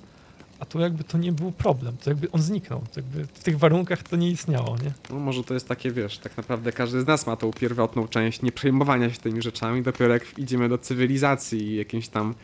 A 0.59 0.65
tu 0.65 0.79
jakby 0.79 1.03
to 1.03 1.17
nie 1.17 1.31
był 1.31 1.51
problem, 1.51 1.97
to 1.97 2.09
jakby 2.09 2.31
on 2.31 2.41
zniknął. 2.41 2.79
To 2.93 2.99
jakby 2.99 3.25
w 3.25 3.43
tych 3.43 3.59
warunkach 3.59 4.03
to 4.03 4.15
nie 4.15 4.29
istniało, 4.31 4.77
nie? 4.83 4.91
No 5.09 5.19
może 5.19 5.43
to 5.43 5.53
jest 5.53 5.67
takie, 5.67 5.91
wiesz, 5.91 6.17
tak 6.17 6.37
naprawdę 6.37 6.71
każdy 6.71 7.01
z 7.01 7.07
nas 7.07 7.27
ma 7.27 7.35
tą 7.35 7.53
pierwotną 7.53 8.07
część 8.07 8.41
nie 8.41 8.51
przejmowania 8.51 9.09
się 9.09 9.17
tymi 9.17 9.41
rzeczami, 9.41 9.81
dopiero 9.81 10.13
jak 10.13 10.39
idziemy 10.39 10.69
do 10.69 10.77
cywilizacji 10.77 11.61
i 11.61 11.75
jakimś 11.75 12.07
tam 12.07 12.35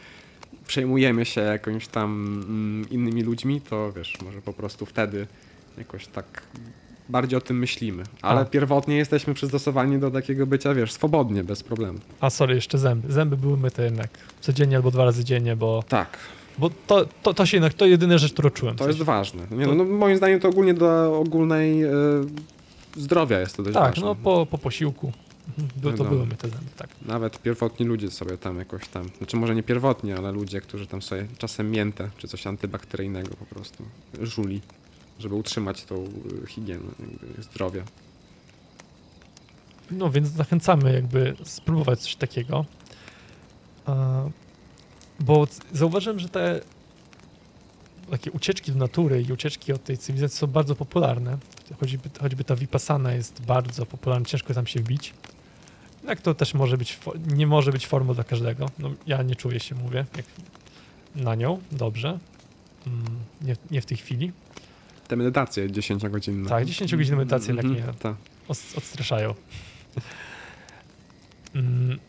przejmujemy 0.67 1.25
się 1.25 1.41
jakąś 1.41 1.87
tam 1.87 2.11
mm, 2.47 2.89
innymi 2.89 3.23
ludźmi, 3.23 3.61
to 3.61 3.91
wiesz, 3.91 4.17
może 4.25 4.41
po 4.41 4.53
prostu 4.53 4.85
wtedy 4.85 5.27
jakoś 5.77 6.07
tak 6.07 6.43
bardziej 7.09 7.37
o 7.37 7.41
tym 7.41 7.59
myślimy. 7.59 8.03
Ale 8.21 8.41
A. 8.41 8.45
pierwotnie 8.45 8.95
jesteśmy 8.97 9.33
przystosowani 9.33 9.99
do 9.99 10.11
takiego 10.11 10.47
bycia, 10.47 10.73
wiesz, 10.73 10.91
swobodnie, 10.91 11.43
bez 11.43 11.63
problemu. 11.63 11.99
A 12.19 12.29
sorry, 12.29 12.55
jeszcze 12.55 12.77
zęby. 12.77 13.11
Zęby 13.13 13.37
były 13.37 13.57
myte 13.57 13.83
jednak 13.83 14.09
codziennie 14.41 14.75
albo 14.75 14.91
dwa 14.91 15.05
razy 15.05 15.23
dziennie, 15.23 15.55
bo, 15.55 15.83
Tak, 15.89 16.17
bo 16.57 16.69
to, 16.87 17.05
to, 17.23 17.33
to 17.33 17.45
się 17.45 17.57
jednak, 17.57 17.73
to 17.73 17.85
jedyna 17.85 18.17
rzecz, 18.17 18.33
którą 18.33 18.49
czułem. 18.49 18.75
to 18.75 18.83
W 18.83 18.87
jest 18.87 19.01
ważne. 19.01 19.47
Nie, 19.51 19.67
no, 19.67 19.75
no, 19.75 19.83
moim 19.83 20.17
zdaniem 20.17 20.39
to 20.39 20.49
ogólnie 20.49 20.73
do 20.73 21.19
ogólnej 21.19 21.83
e, 21.83 21.89
zdrowia 22.97 23.39
jest 23.39 23.57
to 23.57 23.63
dość 23.63 23.73
Tak, 23.73 23.83
ważne. 23.83 24.03
no 24.05 24.15
po, 24.15 24.45
po 24.45 24.57
posiłku. 24.57 25.11
Mhm, 25.47 25.67
By, 25.75 25.81
to 25.81 25.89
Wiadomo. 25.91 26.09
były 26.09 26.25
myte 26.25 26.49
zęby, 26.49 26.65
tak. 26.77 26.89
Nawet 27.05 27.41
pierwotni 27.41 27.85
ludzie 27.85 28.11
sobie 28.11 28.37
tam 28.37 28.59
jakoś 28.59 28.87
tam, 28.87 29.09
znaczy 29.17 29.37
może 29.37 29.55
nie 29.55 29.63
pierwotni, 29.63 30.13
ale 30.13 30.31
ludzie, 30.31 30.61
którzy 30.61 30.87
tam 30.87 31.01
sobie 31.01 31.27
czasem 31.37 31.71
miętę 31.71 32.09
czy 32.17 32.27
coś 32.27 32.47
antybakteryjnego 32.47 33.29
po 33.39 33.45
prostu 33.45 33.83
żuli, 34.21 34.61
żeby 35.23 35.35
utrzymać 35.35 35.83
tą 35.83 35.95
y, 36.43 36.47
higienę 36.47 36.91
zdrowia. 37.39 37.83
No 39.91 40.11
więc 40.11 40.27
zachęcamy 40.27 40.93
jakby 40.93 41.35
spróbować 41.43 41.99
coś 41.99 42.15
takiego. 42.15 42.65
Bo 45.19 45.47
zauważyłem, 45.71 46.19
że 46.19 46.29
te 46.29 46.61
takie 48.11 48.31
ucieczki 48.31 48.71
do 48.71 48.77
natury 48.77 49.21
i 49.21 49.33
ucieczki 49.33 49.73
od 49.73 49.83
tej 49.83 49.97
cywilizacji 49.97 50.37
są 50.37 50.47
bardzo 50.47 50.75
popularne. 50.75 51.37
Choćby, 51.79 52.09
choćby 52.21 52.43
ta 52.43 52.55
Vipassana 52.55 53.13
jest 53.13 53.41
bardzo 53.45 53.85
popularna, 53.85 54.25
ciężko 54.25 54.53
tam 54.53 54.67
się 54.67 54.79
wbić. 54.79 55.13
Jak 56.07 56.21
to 56.21 56.33
też 56.33 56.53
może 56.53 56.77
być, 56.77 56.99
nie 57.27 57.47
może 57.47 57.71
być 57.71 57.87
formą 57.87 58.13
dla 58.13 58.23
każdego. 58.23 58.69
No, 58.79 58.91
ja 59.07 59.23
nie 59.23 59.35
czuję 59.35 59.59
się, 59.59 59.75
mówię, 59.75 60.05
jak 60.17 60.25
na 61.15 61.35
nią, 61.35 61.61
dobrze. 61.71 62.19
Mm, 62.87 63.05
Nie, 63.41 63.55
nie 63.71 63.81
w 63.81 63.85
tej 63.85 63.97
chwili. 63.97 64.31
Te 65.07 65.15
medytacje 65.15 65.69
10-godzinne. 65.69 66.49
Tak, 66.49 66.65
10-godzinne 66.65 67.17
medytacje 67.17 67.47
jednak 67.47 67.65
Mhm, 67.65 67.87
nie. 67.87 67.93
tak. 67.93 68.15
odstraszają. 68.77 69.33
Mm, 71.55 71.99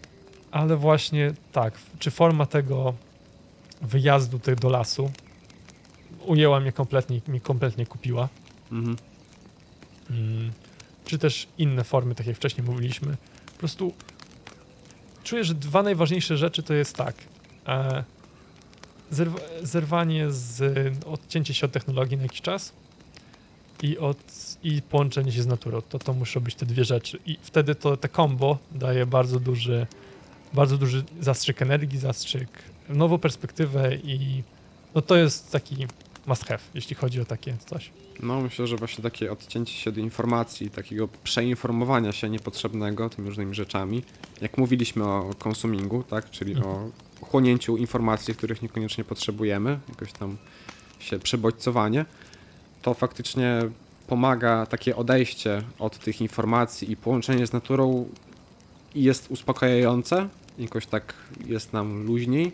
Ale 0.50 0.76
właśnie 0.76 1.34
tak, 1.52 1.74
czy 1.98 2.10
forma 2.10 2.46
tego 2.46 2.94
wyjazdu 3.82 4.38
te- 4.38 4.56
do 4.56 4.68
lasu 4.68 5.10
ujęła 6.26 6.60
mnie 6.60 6.72
kompletnie, 6.72 7.20
mi 7.28 7.40
kompletnie 7.40 7.86
kupiła. 7.86 8.28
Mhm. 8.72 8.96
Mm, 10.10 10.52
Czy 11.04 11.18
też 11.18 11.46
inne 11.58 11.84
formy, 11.84 12.14
tak 12.14 12.26
jak 12.26 12.36
wcześniej 12.36 12.66
mówiliśmy. 12.66 13.16
Po 13.46 13.58
prostu 13.58 13.94
czuję, 15.24 15.44
że 15.44 15.54
dwa 15.54 15.82
najważniejsze 15.82 16.36
rzeczy 16.36 16.62
to 16.62 16.74
jest 16.74 16.96
tak. 16.96 17.14
E, 17.66 18.04
zerwa, 19.10 19.38
zerwanie 19.62 20.30
z, 20.30 20.62
odcięcie 21.06 21.54
się 21.54 21.66
od 21.66 21.72
technologii 21.72 22.16
na 22.16 22.22
jakiś 22.22 22.40
czas 22.40 22.72
i, 23.84 23.98
od, 23.98 24.18
i 24.62 24.82
połączenie 24.82 25.32
się 25.32 25.42
z 25.42 25.46
naturą. 25.46 25.82
To, 25.82 25.98
to 25.98 26.12
muszą 26.12 26.40
być 26.40 26.54
te 26.54 26.66
dwie 26.66 26.84
rzeczy. 26.84 27.18
I 27.26 27.38
wtedy 27.42 27.74
to 27.74 27.96
te 27.96 28.08
combo 28.08 28.58
daje 28.72 29.06
bardzo 29.06 29.40
duży, 29.40 29.86
bardzo 30.52 30.78
duży 30.78 31.04
zastrzyk 31.20 31.62
energii, 31.62 31.98
zastrzyk, 31.98 32.48
nową 32.88 33.18
perspektywę 33.18 33.94
i 33.94 34.42
no 34.94 35.02
to 35.02 35.16
jest 35.16 35.52
taki 35.52 35.86
must 36.26 36.44
have, 36.44 36.62
jeśli 36.74 36.96
chodzi 36.96 37.20
o 37.20 37.24
takie 37.24 37.56
coś. 37.66 37.90
No 38.22 38.40
myślę, 38.40 38.66
że 38.66 38.76
właśnie 38.76 39.02
takie 39.02 39.32
odcięcie 39.32 39.72
się 39.72 39.92
do 39.92 40.00
informacji, 40.00 40.70
takiego 40.70 41.08
przeinformowania 41.24 42.12
się 42.12 42.30
niepotrzebnego 42.30 43.10
tymi 43.10 43.28
różnymi 43.28 43.54
rzeczami, 43.54 44.02
jak 44.40 44.58
mówiliśmy 44.58 45.04
o 45.04 45.34
konsumingu, 45.38 46.02
tak, 46.02 46.30
czyli 46.30 46.52
Mhm. 46.52 46.74
o 46.74 46.90
chłonięciu 47.24 47.76
informacji, 47.76 48.34
których 48.34 48.62
niekoniecznie 48.62 49.04
potrzebujemy, 49.04 49.78
jakoś 49.88 50.12
tam 50.12 50.36
się 50.98 51.18
przebodźcowanie, 51.18 52.04
to 52.84 52.94
faktycznie 52.94 53.60
pomaga 54.06 54.66
takie 54.66 54.96
odejście 54.96 55.62
od 55.78 55.98
tych 55.98 56.20
informacji 56.20 56.90
i 56.90 56.96
połączenie 56.96 57.46
z 57.46 57.52
naturą 57.52 58.08
jest 58.94 59.30
uspokajające, 59.30 60.28
jakoś 60.58 60.86
tak 60.86 61.14
jest 61.46 61.72
nam 61.72 62.06
luźniej 62.06 62.52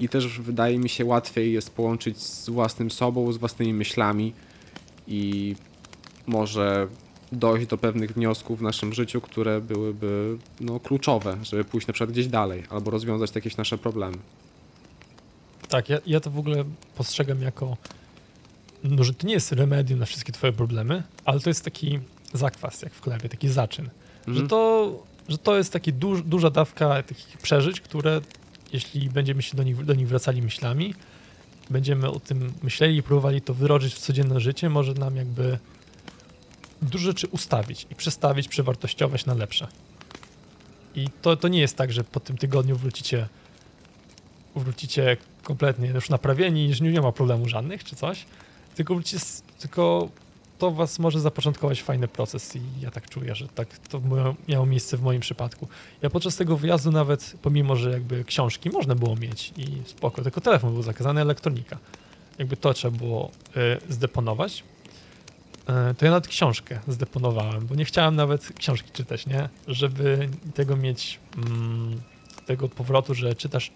i 0.00 0.08
też 0.08 0.40
wydaje 0.40 0.78
mi 0.78 0.88
się 0.88 1.04
łatwiej 1.04 1.52
jest 1.52 1.70
połączyć 1.70 2.18
z 2.18 2.50
własnym 2.50 2.90
sobą, 2.90 3.32
z 3.32 3.36
własnymi 3.36 3.74
myślami 3.74 4.32
i 5.08 5.54
może 6.26 6.88
dojść 7.32 7.66
do 7.66 7.78
pewnych 7.78 8.12
wniosków 8.12 8.58
w 8.58 8.62
naszym 8.62 8.92
życiu, 8.92 9.20
które 9.20 9.60
byłyby 9.60 10.38
no, 10.60 10.80
kluczowe, 10.80 11.36
żeby 11.42 11.64
pójść 11.64 11.86
na 11.86 11.92
przykład 11.92 12.10
gdzieś 12.10 12.26
dalej 12.26 12.62
albo 12.70 12.90
rozwiązać 12.90 13.34
jakieś 13.34 13.56
nasze 13.56 13.78
problemy. 13.78 14.16
Tak, 15.68 15.88
ja, 15.88 15.98
ja 16.06 16.20
to 16.20 16.30
w 16.30 16.38
ogóle 16.38 16.64
postrzegam 16.96 17.42
jako, 17.42 17.76
no, 18.84 19.04
że 19.04 19.14
to 19.14 19.26
nie 19.26 19.34
jest 19.34 19.52
remedium 19.52 19.98
na 20.00 20.06
wszystkie 20.06 20.32
twoje 20.32 20.52
problemy, 20.52 21.02
ale 21.24 21.40
to 21.40 21.50
jest 21.50 21.64
taki 21.64 21.98
zakwas, 22.32 22.82
jak 22.82 22.92
w 22.94 23.00
chlebie, 23.00 23.28
taki 23.28 23.48
zaczyn. 23.48 23.84
Że, 24.26 24.30
Mhm. 24.30 24.48
to, 24.48 24.92
że 25.28 25.38
to 25.38 25.56
jest 25.56 25.72
taka 25.72 25.92
duż, 25.92 26.22
duża 26.22 26.50
dawka 26.50 27.02
takich 27.02 27.38
przeżyć, 27.38 27.80
które 27.80 28.20
jeśli 28.72 29.10
będziemy 29.10 29.42
się 29.42 29.56
do 29.56 29.62
nich, 29.62 29.84
do 29.84 29.94
nich 29.94 30.08
wracali 30.08 30.42
myślami, 30.42 30.94
będziemy 31.70 32.10
o 32.10 32.20
tym 32.20 32.52
myśleli 32.62 32.96
i 32.96 33.02
próbowali 33.02 33.40
to 33.40 33.54
wyrodzić 33.54 33.94
w 33.94 33.98
codzienne 33.98 34.40
życie, 34.40 34.70
może 34.70 34.94
nam 34.94 35.16
jakby 35.16 35.58
dużo 36.82 37.04
rzeczy 37.04 37.26
ustawić 37.26 37.86
i 37.90 37.94
przestawić, 37.94 38.48
przewartościować 38.48 39.26
na 39.26 39.34
lepsze. 39.34 39.68
I 40.94 41.08
to, 41.22 41.36
to 41.36 41.48
nie 41.48 41.60
jest 41.60 41.76
tak, 41.76 41.92
że 41.92 42.04
po 42.04 42.20
tym 42.20 42.36
tygodniu 42.38 42.76
wrócicie 42.76 43.28
wrócicie 44.56 45.16
kompletnie 45.42 45.88
już 45.88 46.10
naprawieni, 46.10 46.74
że 46.74 46.84
nie 46.84 46.92
nie 46.92 47.00
ma 47.00 47.12
problemu 47.12 47.48
żadnych 47.48 47.84
czy 47.84 47.96
coś, 47.96 48.26
tylko 48.84 48.94
tylko 49.58 50.08
to 50.58 50.70
was 50.70 50.98
może 50.98 51.20
zapoczątkować 51.20 51.82
fajny 51.82 52.08
proces 52.08 52.56
i 52.56 52.60
ja 52.80 52.90
tak 52.90 53.08
czuję, 53.10 53.34
że 53.34 53.48
tak 53.48 53.78
to 53.78 54.00
miało- 54.48 54.66
miejsce 54.66 54.96
w 54.96 55.02
moim 55.02 55.20
przypadku. 55.20 55.68
Ja 56.02 56.10
podczas 56.10 56.36
tego 56.36 56.56
wyjazdu 56.56 56.90
nawet, 56.90 57.34
pomimo, 57.42 57.76
że 57.76 57.90
jakby 57.90 58.24
książki 58.24 58.70
można 58.70 58.94
było 58.94 59.16
mieć 59.16 59.52
i 59.56 59.82
spoko, 59.86 60.22
tylko 60.22 60.40
telefon 60.40 60.72
był 60.72 60.82
zakazany, 60.82 61.20
elektronika. 61.20 61.78
Jakby 62.38 62.56
to 62.56 62.74
trzeba 62.74 62.98
było 62.98 63.30
y, 63.88 63.92
zdeponować. 63.92 64.64
Y, 65.90 65.94
to 65.94 66.04
ja 66.04 66.10
nawet 66.10 66.28
książkę 66.28 66.80
zdeponowałem, 66.88 67.66
bo 67.66 67.74
nie 67.74 67.84
chciałem 67.84 68.16
nawet 68.16 68.52
książki 68.52 68.90
czytać, 68.92 69.26
nie? 69.26 69.48
Żeby 69.68 70.28
tego 70.54 70.76
mieć, 70.76 71.20
mm, 71.36 72.00
tego 72.46 72.68
powrotu, 72.68 73.14
że 73.14 73.34
czytasz 73.34 73.70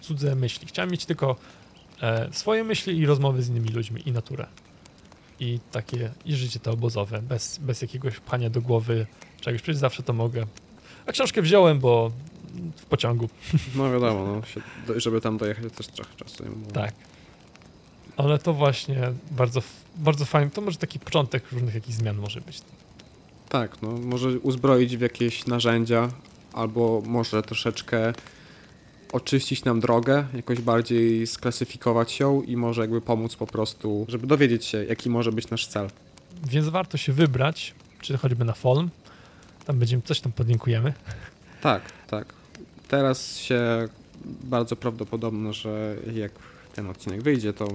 cudze 0.00 0.34
myśli. 0.34 0.66
Chciałem 0.66 0.90
mieć 0.90 1.06
tylko 1.06 1.36
swoje 2.32 2.64
myśli 2.64 2.98
i 2.98 3.06
rozmowy 3.06 3.42
z 3.42 3.48
innymi 3.48 3.68
ludźmi 3.68 4.02
i 4.08 4.12
naturę. 4.12 4.46
I 5.40 5.58
takie, 5.72 6.10
i 6.24 6.34
życie 6.34 6.60
to 6.60 6.70
obozowe, 6.70 7.22
bez, 7.22 7.58
bez 7.58 7.82
jakiegoś 7.82 8.20
pchania 8.20 8.50
do 8.50 8.60
głowy 8.60 9.06
czegoś, 9.40 9.62
przecież 9.62 9.80
zawsze 9.80 10.02
to 10.02 10.12
mogę. 10.12 10.46
A 11.06 11.12
książkę 11.12 11.42
wziąłem, 11.42 11.78
bo 11.78 12.10
w 12.76 12.84
pociągu, 12.84 13.28
No 13.76 13.92
wiadomo, 13.92 14.26
no, 14.26 14.46
się, 14.46 14.60
żeby 15.00 15.20
tam 15.20 15.38
dojechać 15.38 15.72
też 15.72 15.86
trochę 15.86 16.14
czasu. 16.16 16.44
mówię. 16.56 16.72
tak. 16.72 16.94
Ale 18.16 18.38
to 18.38 18.52
właśnie 18.54 19.12
bardzo, 19.30 19.62
bardzo 19.96 20.24
fajne, 20.24 20.50
to 20.50 20.60
może 20.60 20.78
taki 20.78 20.98
początek 20.98 21.52
różnych 21.52 21.74
jakichś 21.74 21.98
zmian 21.98 22.16
może 22.16 22.40
być. 22.40 22.60
Tak, 23.48 23.82
no 23.82 23.90
może 23.90 24.28
uzbroić 24.38 24.96
w 24.96 25.00
jakieś 25.00 25.46
narzędzia, 25.46 26.08
albo 26.52 27.02
może 27.06 27.42
troszeczkę 27.42 28.12
oczyścić 29.12 29.64
nam 29.64 29.80
drogę, 29.80 30.24
jakoś 30.34 30.60
bardziej 30.60 31.26
sklasyfikować 31.26 32.20
ją 32.20 32.42
i 32.42 32.56
może 32.56 32.80
jakby 32.80 33.00
pomóc 33.00 33.36
po 33.36 33.46
prostu, 33.46 34.06
żeby 34.08 34.26
dowiedzieć 34.26 34.64
się, 34.64 34.84
jaki 34.84 35.10
może 35.10 35.32
być 35.32 35.50
nasz 35.50 35.66
cel. 35.66 35.88
Więc 36.48 36.68
warto 36.68 36.98
się 36.98 37.12
wybrać, 37.12 37.74
czy 38.00 38.18
choćby 38.18 38.44
na 38.44 38.52
Folm, 38.52 38.90
tam 39.66 39.78
będziemy, 39.78 40.02
coś 40.02 40.20
tam 40.20 40.32
podlinkujemy. 40.32 40.92
Tak, 41.60 41.82
tak. 42.06 42.34
Teraz 42.88 43.36
się 43.36 43.88
bardzo 44.24 44.76
prawdopodobne, 44.76 45.52
że 45.52 45.96
jak 46.14 46.32
ten 46.74 46.90
odcinek 46.90 47.22
wyjdzie, 47.22 47.52
to 47.52 47.68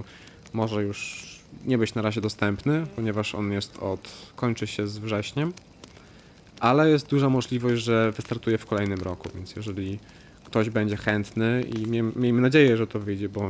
może 0.52 0.82
już 0.82 1.26
nie 1.64 1.78
być 1.78 1.94
na 1.94 2.02
razie 2.02 2.20
dostępny, 2.20 2.86
ponieważ 2.96 3.34
on 3.34 3.52
jest 3.52 3.78
od, 3.78 4.12
kończy 4.36 4.66
się 4.66 4.86
z 4.86 4.98
wrześniem, 4.98 5.52
ale 6.60 6.90
jest 6.90 7.08
duża 7.08 7.28
możliwość, 7.28 7.82
że 7.82 8.12
wystartuje 8.12 8.58
w 8.58 8.66
kolejnym 8.66 9.02
roku, 9.02 9.28
więc 9.34 9.56
jeżeli 9.56 9.98
ktoś 10.46 10.70
będzie 10.70 10.96
chętny 10.96 11.62
i 11.62 11.86
mie- 11.86 12.12
miejmy 12.16 12.40
nadzieję, 12.40 12.76
że 12.76 12.86
to 12.86 12.98
wyjdzie, 13.00 13.28
bo 13.28 13.48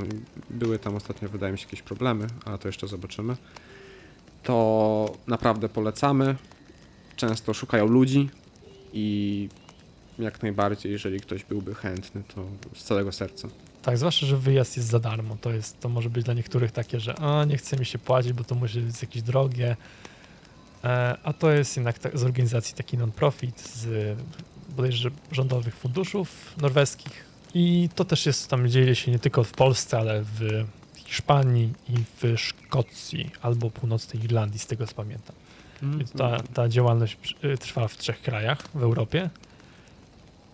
były 0.51 0.79
tam 0.79 0.95
ostatnio, 0.95 1.29
wydaje 1.29 1.53
mi 1.53 1.59
się, 1.59 1.65
jakieś 1.65 1.83
problemy, 1.83 2.27
ale 2.45 2.59
to 2.59 2.69
jeszcze 2.69 2.89
zobaczymy, 2.89 3.37
to 4.43 5.13
naprawdę 5.27 5.69
polecamy. 5.69 6.37
Często 7.17 7.55
szukają 7.55 7.87
ludzi 7.87 8.31
i 8.93 9.49
jak 10.19 10.43
najbardziej, 10.43 10.93
jeżeli 10.93 11.21
ktoś 11.21 11.45
byłby 11.45 11.75
chętny, 11.75 12.23
to 12.35 12.45
z 12.75 12.85
całego 12.85 13.13
serca. 13.13 13.49
Tak, 13.83 13.99
zwłaszcza, 13.99 14.27
że 14.27 14.37
wyjazd 14.37 14.77
jest 14.77 14.89
za 14.89 14.99
darmo. 14.99 15.37
To, 15.41 15.51
jest, 15.51 15.81
to 15.81 15.89
może 15.89 16.11
być 16.11 16.25
dla 16.25 16.35
niektórych 16.35 16.73
takie, 16.73 17.01
że 17.01 17.15
a 17.19 17.45
nie 17.45 17.57
chce 17.57 17.77
mi 17.77 17.87
się 17.87 17.99
płacić, 17.99 18.33
bo 18.33 18.45
to 18.45 18.55
musi 18.55 18.81
być 18.81 19.03
jakieś 19.03 19.23
drogie. 19.23 19.77
E, 20.85 21.19
a 21.23 21.33
to 21.33 21.51
jest 21.51 21.77
jednak 21.77 21.97
z 22.15 22.25
organizacji 22.25 22.75
taki 22.75 22.99
non-profit, 22.99 23.61
z 23.61 24.17
bodajże 24.77 24.99
że 24.99 25.11
rządowych 25.33 25.77
funduszów 25.77 26.55
norweskich. 26.61 27.25
I 27.55 27.89
to 27.95 28.05
też 28.05 28.27
jest 28.27 28.51
tam, 28.51 28.69
dzieje 28.69 28.95
się 28.95 29.11
nie 29.11 29.19
tylko 29.19 29.45
w 29.45 29.53
Polsce, 29.53 29.99
ale 29.99 30.23
w 30.23 30.65
Hiszpanii 30.95 31.73
i 31.89 31.93
w 31.97 32.41
Szkocji 32.41 33.31
albo 33.43 33.71
północnej 33.71 34.25
Irlandii, 34.25 34.59
z 34.59 34.67
tego 34.67 34.87
co 34.87 34.95
pamiętam. 34.95 35.37
Więc 35.83 36.13
ta, 36.13 36.41
ta 36.55 36.69
działalność 36.69 37.17
y, 37.45 37.59
trwa 37.59 37.89
w 37.89 37.97
trzech 37.97 38.23
krajach 38.23 38.69
w 38.75 38.83
Europie 38.83 39.31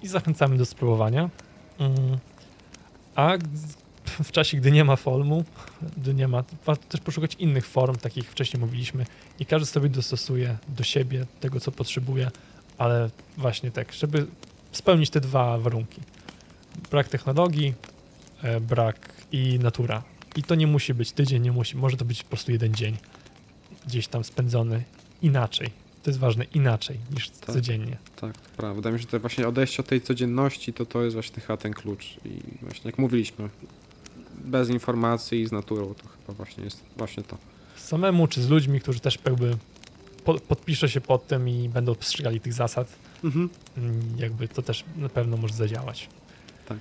i 0.03 0.09
zachęcamy 0.09 0.57
do 0.57 0.67
spróbowania. 0.67 1.31
Mm. 1.79 2.19
A 3.15 3.33
w 4.25 4.33
czasie, 4.33 4.57
gdy 4.57 4.71
nie 4.71 4.85
ma 4.85 4.97
formu, 4.97 5.45
gdy 5.97 6.15
nie 6.15 6.29
ma, 6.29 6.45
warto 6.67 6.89
też 6.89 7.01
poszukać 7.01 7.35
innych 7.35 7.67
form, 7.67 7.97
takich 7.97 8.31
wcześniej 8.31 8.61
mówiliśmy, 8.61 9.07
i 9.39 9.47
każdy 9.47 9.67
sobie 9.67 9.89
dostosuje 9.89 10.57
do 10.69 10.85
siebie 10.85 11.27
tego, 11.41 11.61
co 11.61 11.73
potrzebuje, 11.73 12.31
ale 12.79 13.11
właśnie 13.39 13.71
tak, 13.71 13.93
żeby 13.93 14.27
spełnić 14.73 15.11
te 15.11 15.21
dwa 15.21 15.59
warunki. 15.59 16.01
Brak 16.91 17.09
technologii, 17.09 17.75
e, 18.43 18.61
brak 18.61 19.09
i 19.33 19.59
natura. 19.59 20.03
I 20.37 20.43
to 20.43 20.55
nie 20.55 20.67
musi 20.67 20.95
być 20.95 21.13
tydzień, 21.13 21.43
nie 21.43 21.53
musi, 21.53 21.77
może 21.77 21.97
to 21.97 22.05
być 22.05 22.23
po 22.23 22.29
prostu 22.29 22.53
jeden 22.53 22.75
dzień 22.75 22.97
gdzieś 23.87 24.09
tam 24.09 24.25
spędzony 24.25 24.83
inaczej. 25.23 25.71
To 26.03 26.11
jest 26.11 26.21
ważne, 26.21 26.45
inaczej 26.45 26.99
niż 27.15 27.31
Tak. 27.31 27.55
codziennie. 27.55 27.97
Tak, 28.17 28.35
prawda. 28.35 28.75
Wydaje 28.75 28.93
mi 28.93 28.99
się, 28.99 29.03
że 29.03 29.09
to 29.09 29.21
właśnie 29.21 29.49
odejście 29.49 29.81
od 29.83 29.87
tej 29.89 30.01
codzienności, 30.01 30.73
to 30.73 30.87
to 30.87 31.03
jest 31.03 31.15
właśnie 31.17 31.43
chyba 31.43 31.57
ten 31.57 31.73
klucz. 31.73 32.17
I 32.25 32.41
właśnie 32.63 32.83
jak 32.91 32.99
mówiliśmy, 32.99 33.49
bez 34.45 34.69
informacji 34.71 35.41
i 35.41 35.47
z 35.47 35.53
naturą, 35.53 35.95
to 35.95 36.09
chyba 36.09 36.33
właśnie 36.37 36.65
jest 36.65 36.81
właśnie 36.97 37.23
to. 37.23 37.39
Samemu 37.77 38.27
czy 38.27 38.43
z 38.43 38.49
ludźmi, 38.49 38.81
którzy 38.81 39.01
też 39.01 39.19
jakby 39.27 39.57
po, 40.25 40.35
podpiszę 40.35 40.89
się 40.89 41.01
pod 41.01 41.27
tym 41.27 41.49
i 41.49 41.69
będą 41.69 41.95
przestrzegali 41.95 42.41
tych 42.41 42.53
zasad, 42.53 42.89
Mhm. 43.25 43.49
mm, 43.77 44.01
jakby 44.19 44.49
to 44.49 44.63
też 44.63 44.85
na 44.97 45.09
pewno 45.09 45.37
może 45.37 45.55
zadziałać. 45.55 46.09
Tak. 46.69 46.79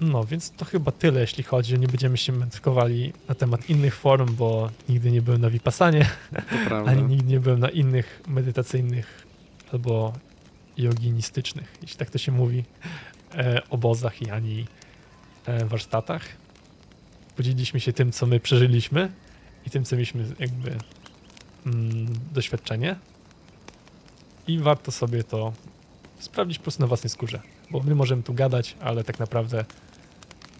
No, 0.00 0.24
więc 0.24 0.50
to 0.50 0.64
chyba 0.64 0.92
tyle, 0.92 1.20
jeśli 1.20 1.42
chodzi. 1.44 1.78
Nie 1.78 1.86
będziemy 1.88 2.16
się 2.16 2.32
mędrkowali 2.32 3.12
na 3.28 3.34
temat 3.34 3.70
innych 3.70 3.96
form, 3.96 4.34
bo 4.34 4.70
nigdy 4.88 5.10
nie 5.10 5.22
byłem 5.22 5.40
na 5.40 5.50
Vipassanie, 5.50 6.10
ani 6.86 7.02
nigdy 7.02 7.32
nie 7.32 7.40
byłem 7.40 7.60
na 7.60 7.68
innych 7.68 8.22
medytacyjnych 8.28 9.26
albo 9.72 10.12
joginistycznych, 10.76 11.78
jeśli 11.82 11.96
tak 11.96 12.10
to 12.10 12.18
się 12.18 12.32
mówi, 12.32 12.64
e, 13.34 13.62
obozach 13.70 14.22
i 14.22 14.30
ani 14.30 14.66
e, 15.46 15.64
warsztatach. 15.64 16.22
Podzieliliśmy 17.36 17.80
się 17.80 17.92
tym, 17.92 18.12
co 18.12 18.26
my 18.26 18.40
przeżyliśmy 18.40 19.12
i 19.66 19.70
tym, 19.70 19.84
co 19.84 19.96
mieliśmy 19.96 20.24
jakby 20.38 20.70
mm, 21.66 22.06
doświadczenie. 22.32 22.96
I 24.48 24.58
warto 24.58 24.92
sobie 24.92 25.24
to 25.24 25.52
sprawdzić 26.18 26.58
po 26.58 26.62
prostu 26.62 26.82
na 26.82 26.86
własnej 26.86 27.10
skórze, 27.10 27.40
bo 27.70 27.80
my 27.80 27.94
możemy 27.94 28.22
tu 28.22 28.34
gadać, 28.34 28.76
ale 28.80 29.04
tak 29.04 29.18
naprawdę 29.18 29.64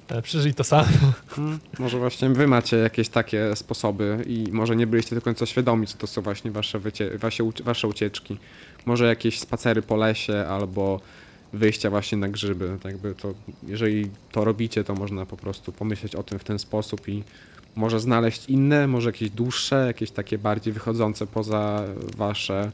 e, 0.08 0.22
przeżyli 0.22 0.54
to 0.54 0.64
samo. 0.64 0.84
Hmm, 1.28 1.58
może 1.78 1.98
właśnie 1.98 2.28
wy 2.28 2.46
macie 2.46 2.76
jakieś 2.76 3.08
takie 3.08 3.56
sposoby 3.56 4.24
i 4.26 4.48
może 4.52 4.76
nie 4.76 4.86
byliście 4.86 5.14
do 5.14 5.22
końca 5.22 5.46
świadomi, 5.46 5.86
co 5.86 5.98
to 5.98 6.06
są 6.06 6.22
właśnie 6.22 6.50
wasze, 6.50 6.78
wycie- 6.80 7.18
wasze, 7.18 7.44
ucie- 7.44 7.64
wasze 7.64 7.88
ucieczki. 7.88 8.38
Może 8.86 9.06
jakieś 9.06 9.40
spacery 9.40 9.82
po 9.82 9.96
lesie 9.96 10.46
albo 10.48 11.00
wyjścia 11.52 11.90
właśnie 11.90 12.18
na 12.18 12.28
grzyby. 12.28 12.78
Tak 12.82 12.92
jakby 12.92 13.14
to, 13.14 13.34
jeżeli 13.66 14.10
to 14.32 14.44
robicie, 14.44 14.84
to 14.84 14.94
można 14.94 15.26
po 15.26 15.36
prostu 15.36 15.72
pomyśleć 15.72 16.14
o 16.14 16.22
tym 16.22 16.38
w 16.38 16.44
ten 16.44 16.58
sposób 16.58 17.08
i 17.08 17.24
może 17.76 18.00
znaleźć 18.00 18.48
inne, 18.48 18.86
może 18.86 19.08
jakieś 19.08 19.30
dłuższe, 19.30 19.86
jakieś 19.86 20.10
takie 20.10 20.38
bardziej 20.38 20.72
wychodzące 20.72 21.26
poza 21.26 21.82
wasze 22.16 22.72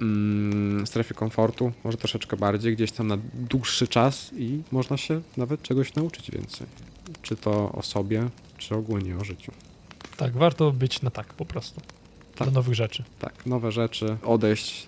mm, 0.00 0.86
strefy 0.86 1.14
komfortu, 1.14 1.72
może 1.84 1.98
troszeczkę 1.98 2.36
bardziej, 2.36 2.76
gdzieś 2.76 2.92
tam 2.92 3.06
na 3.06 3.18
dłuższy 3.34 3.88
czas 3.88 4.30
i 4.36 4.62
można 4.72 4.96
się 4.96 5.20
nawet 5.36 5.62
czegoś 5.62 5.94
nauczyć 5.94 6.30
więcej. 6.30 6.66
Czy 7.22 7.36
to 7.36 7.72
o 7.72 7.82
sobie, 7.82 8.28
czy 8.58 8.74
ogólnie 8.74 9.16
o 9.16 9.24
życiu. 9.24 9.52
Tak, 10.16 10.32
warto 10.32 10.72
być 10.72 11.02
na 11.02 11.10
tak 11.10 11.34
po 11.34 11.44
prostu. 11.44 11.80
Tak. 12.36 12.48
Do 12.48 12.54
nowych 12.54 12.74
rzeczy. 12.74 13.04
Tak, 13.18 13.46
nowe 13.46 13.72
rzeczy, 13.72 14.16
odejść 14.22 14.86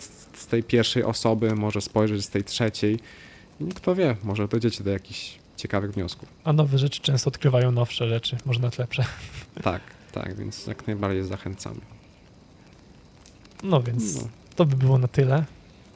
z, 0.00 0.40
z 0.40 0.46
tej 0.46 0.62
pierwszej 0.62 1.04
osoby, 1.04 1.54
może 1.54 1.80
spojrzeć 1.80 2.24
z 2.24 2.28
tej 2.28 2.44
trzeciej. 2.44 2.98
I 3.60 3.64
kto 3.64 3.94
wie, 3.94 4.16
może 4.24 4.48
dojdziecie 4.48 4.84
do 4.84 4.90
jakichś 4.90 5.39
ciekawych 5.60 5.92
wniosków. 5.92 6.28
A 6.44 6.52
nowe 6.52 6.78
rzeczy 6.78 7.00
często 7.00 7.28
odkrywają 7.28 7.72
nowsze 7.72 8.08
rzeczy, 8.08 8.36
może 8.46 8.60
nawet 8.60 8.78
lepsze. 8.78 9.04
Tak, 9.62 9.82
tak, 10.12 10.36
więc 10.36 10.66
jak 10.66 10.86
najbardziej 10.86 11.24
zachęcamy. 11.24 11.80
No 13.62 13.82
więc 13.82 14.16
No, 14.16 14.28
to 14.56 14.64
by 14.64 14.76
było 14.76 14.98
na 14.98 15.08
tyle 15.08 15.44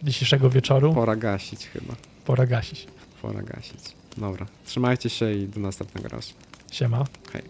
dzisiejszego 0.02 0.50
wieczoru. 0.50 0.94
pora 0.94 1.16
gasić 1.16 1.66
chyba, 1.66 1.94
Pora 2.24 2.46
gasić. 2.46 2.86
pora 3.22 3.42
gasić. 3.42 3.80
Dobra, 4.16 4.46
trzymajcie 4.66 5.10
się 5.10 5.32
i 5.32 5.48
do 5.48 5.60
następnego 5.60 6.08
razu. 6.08 6.32
Siema. 6.72 7.04
Hej. 7.32 7.42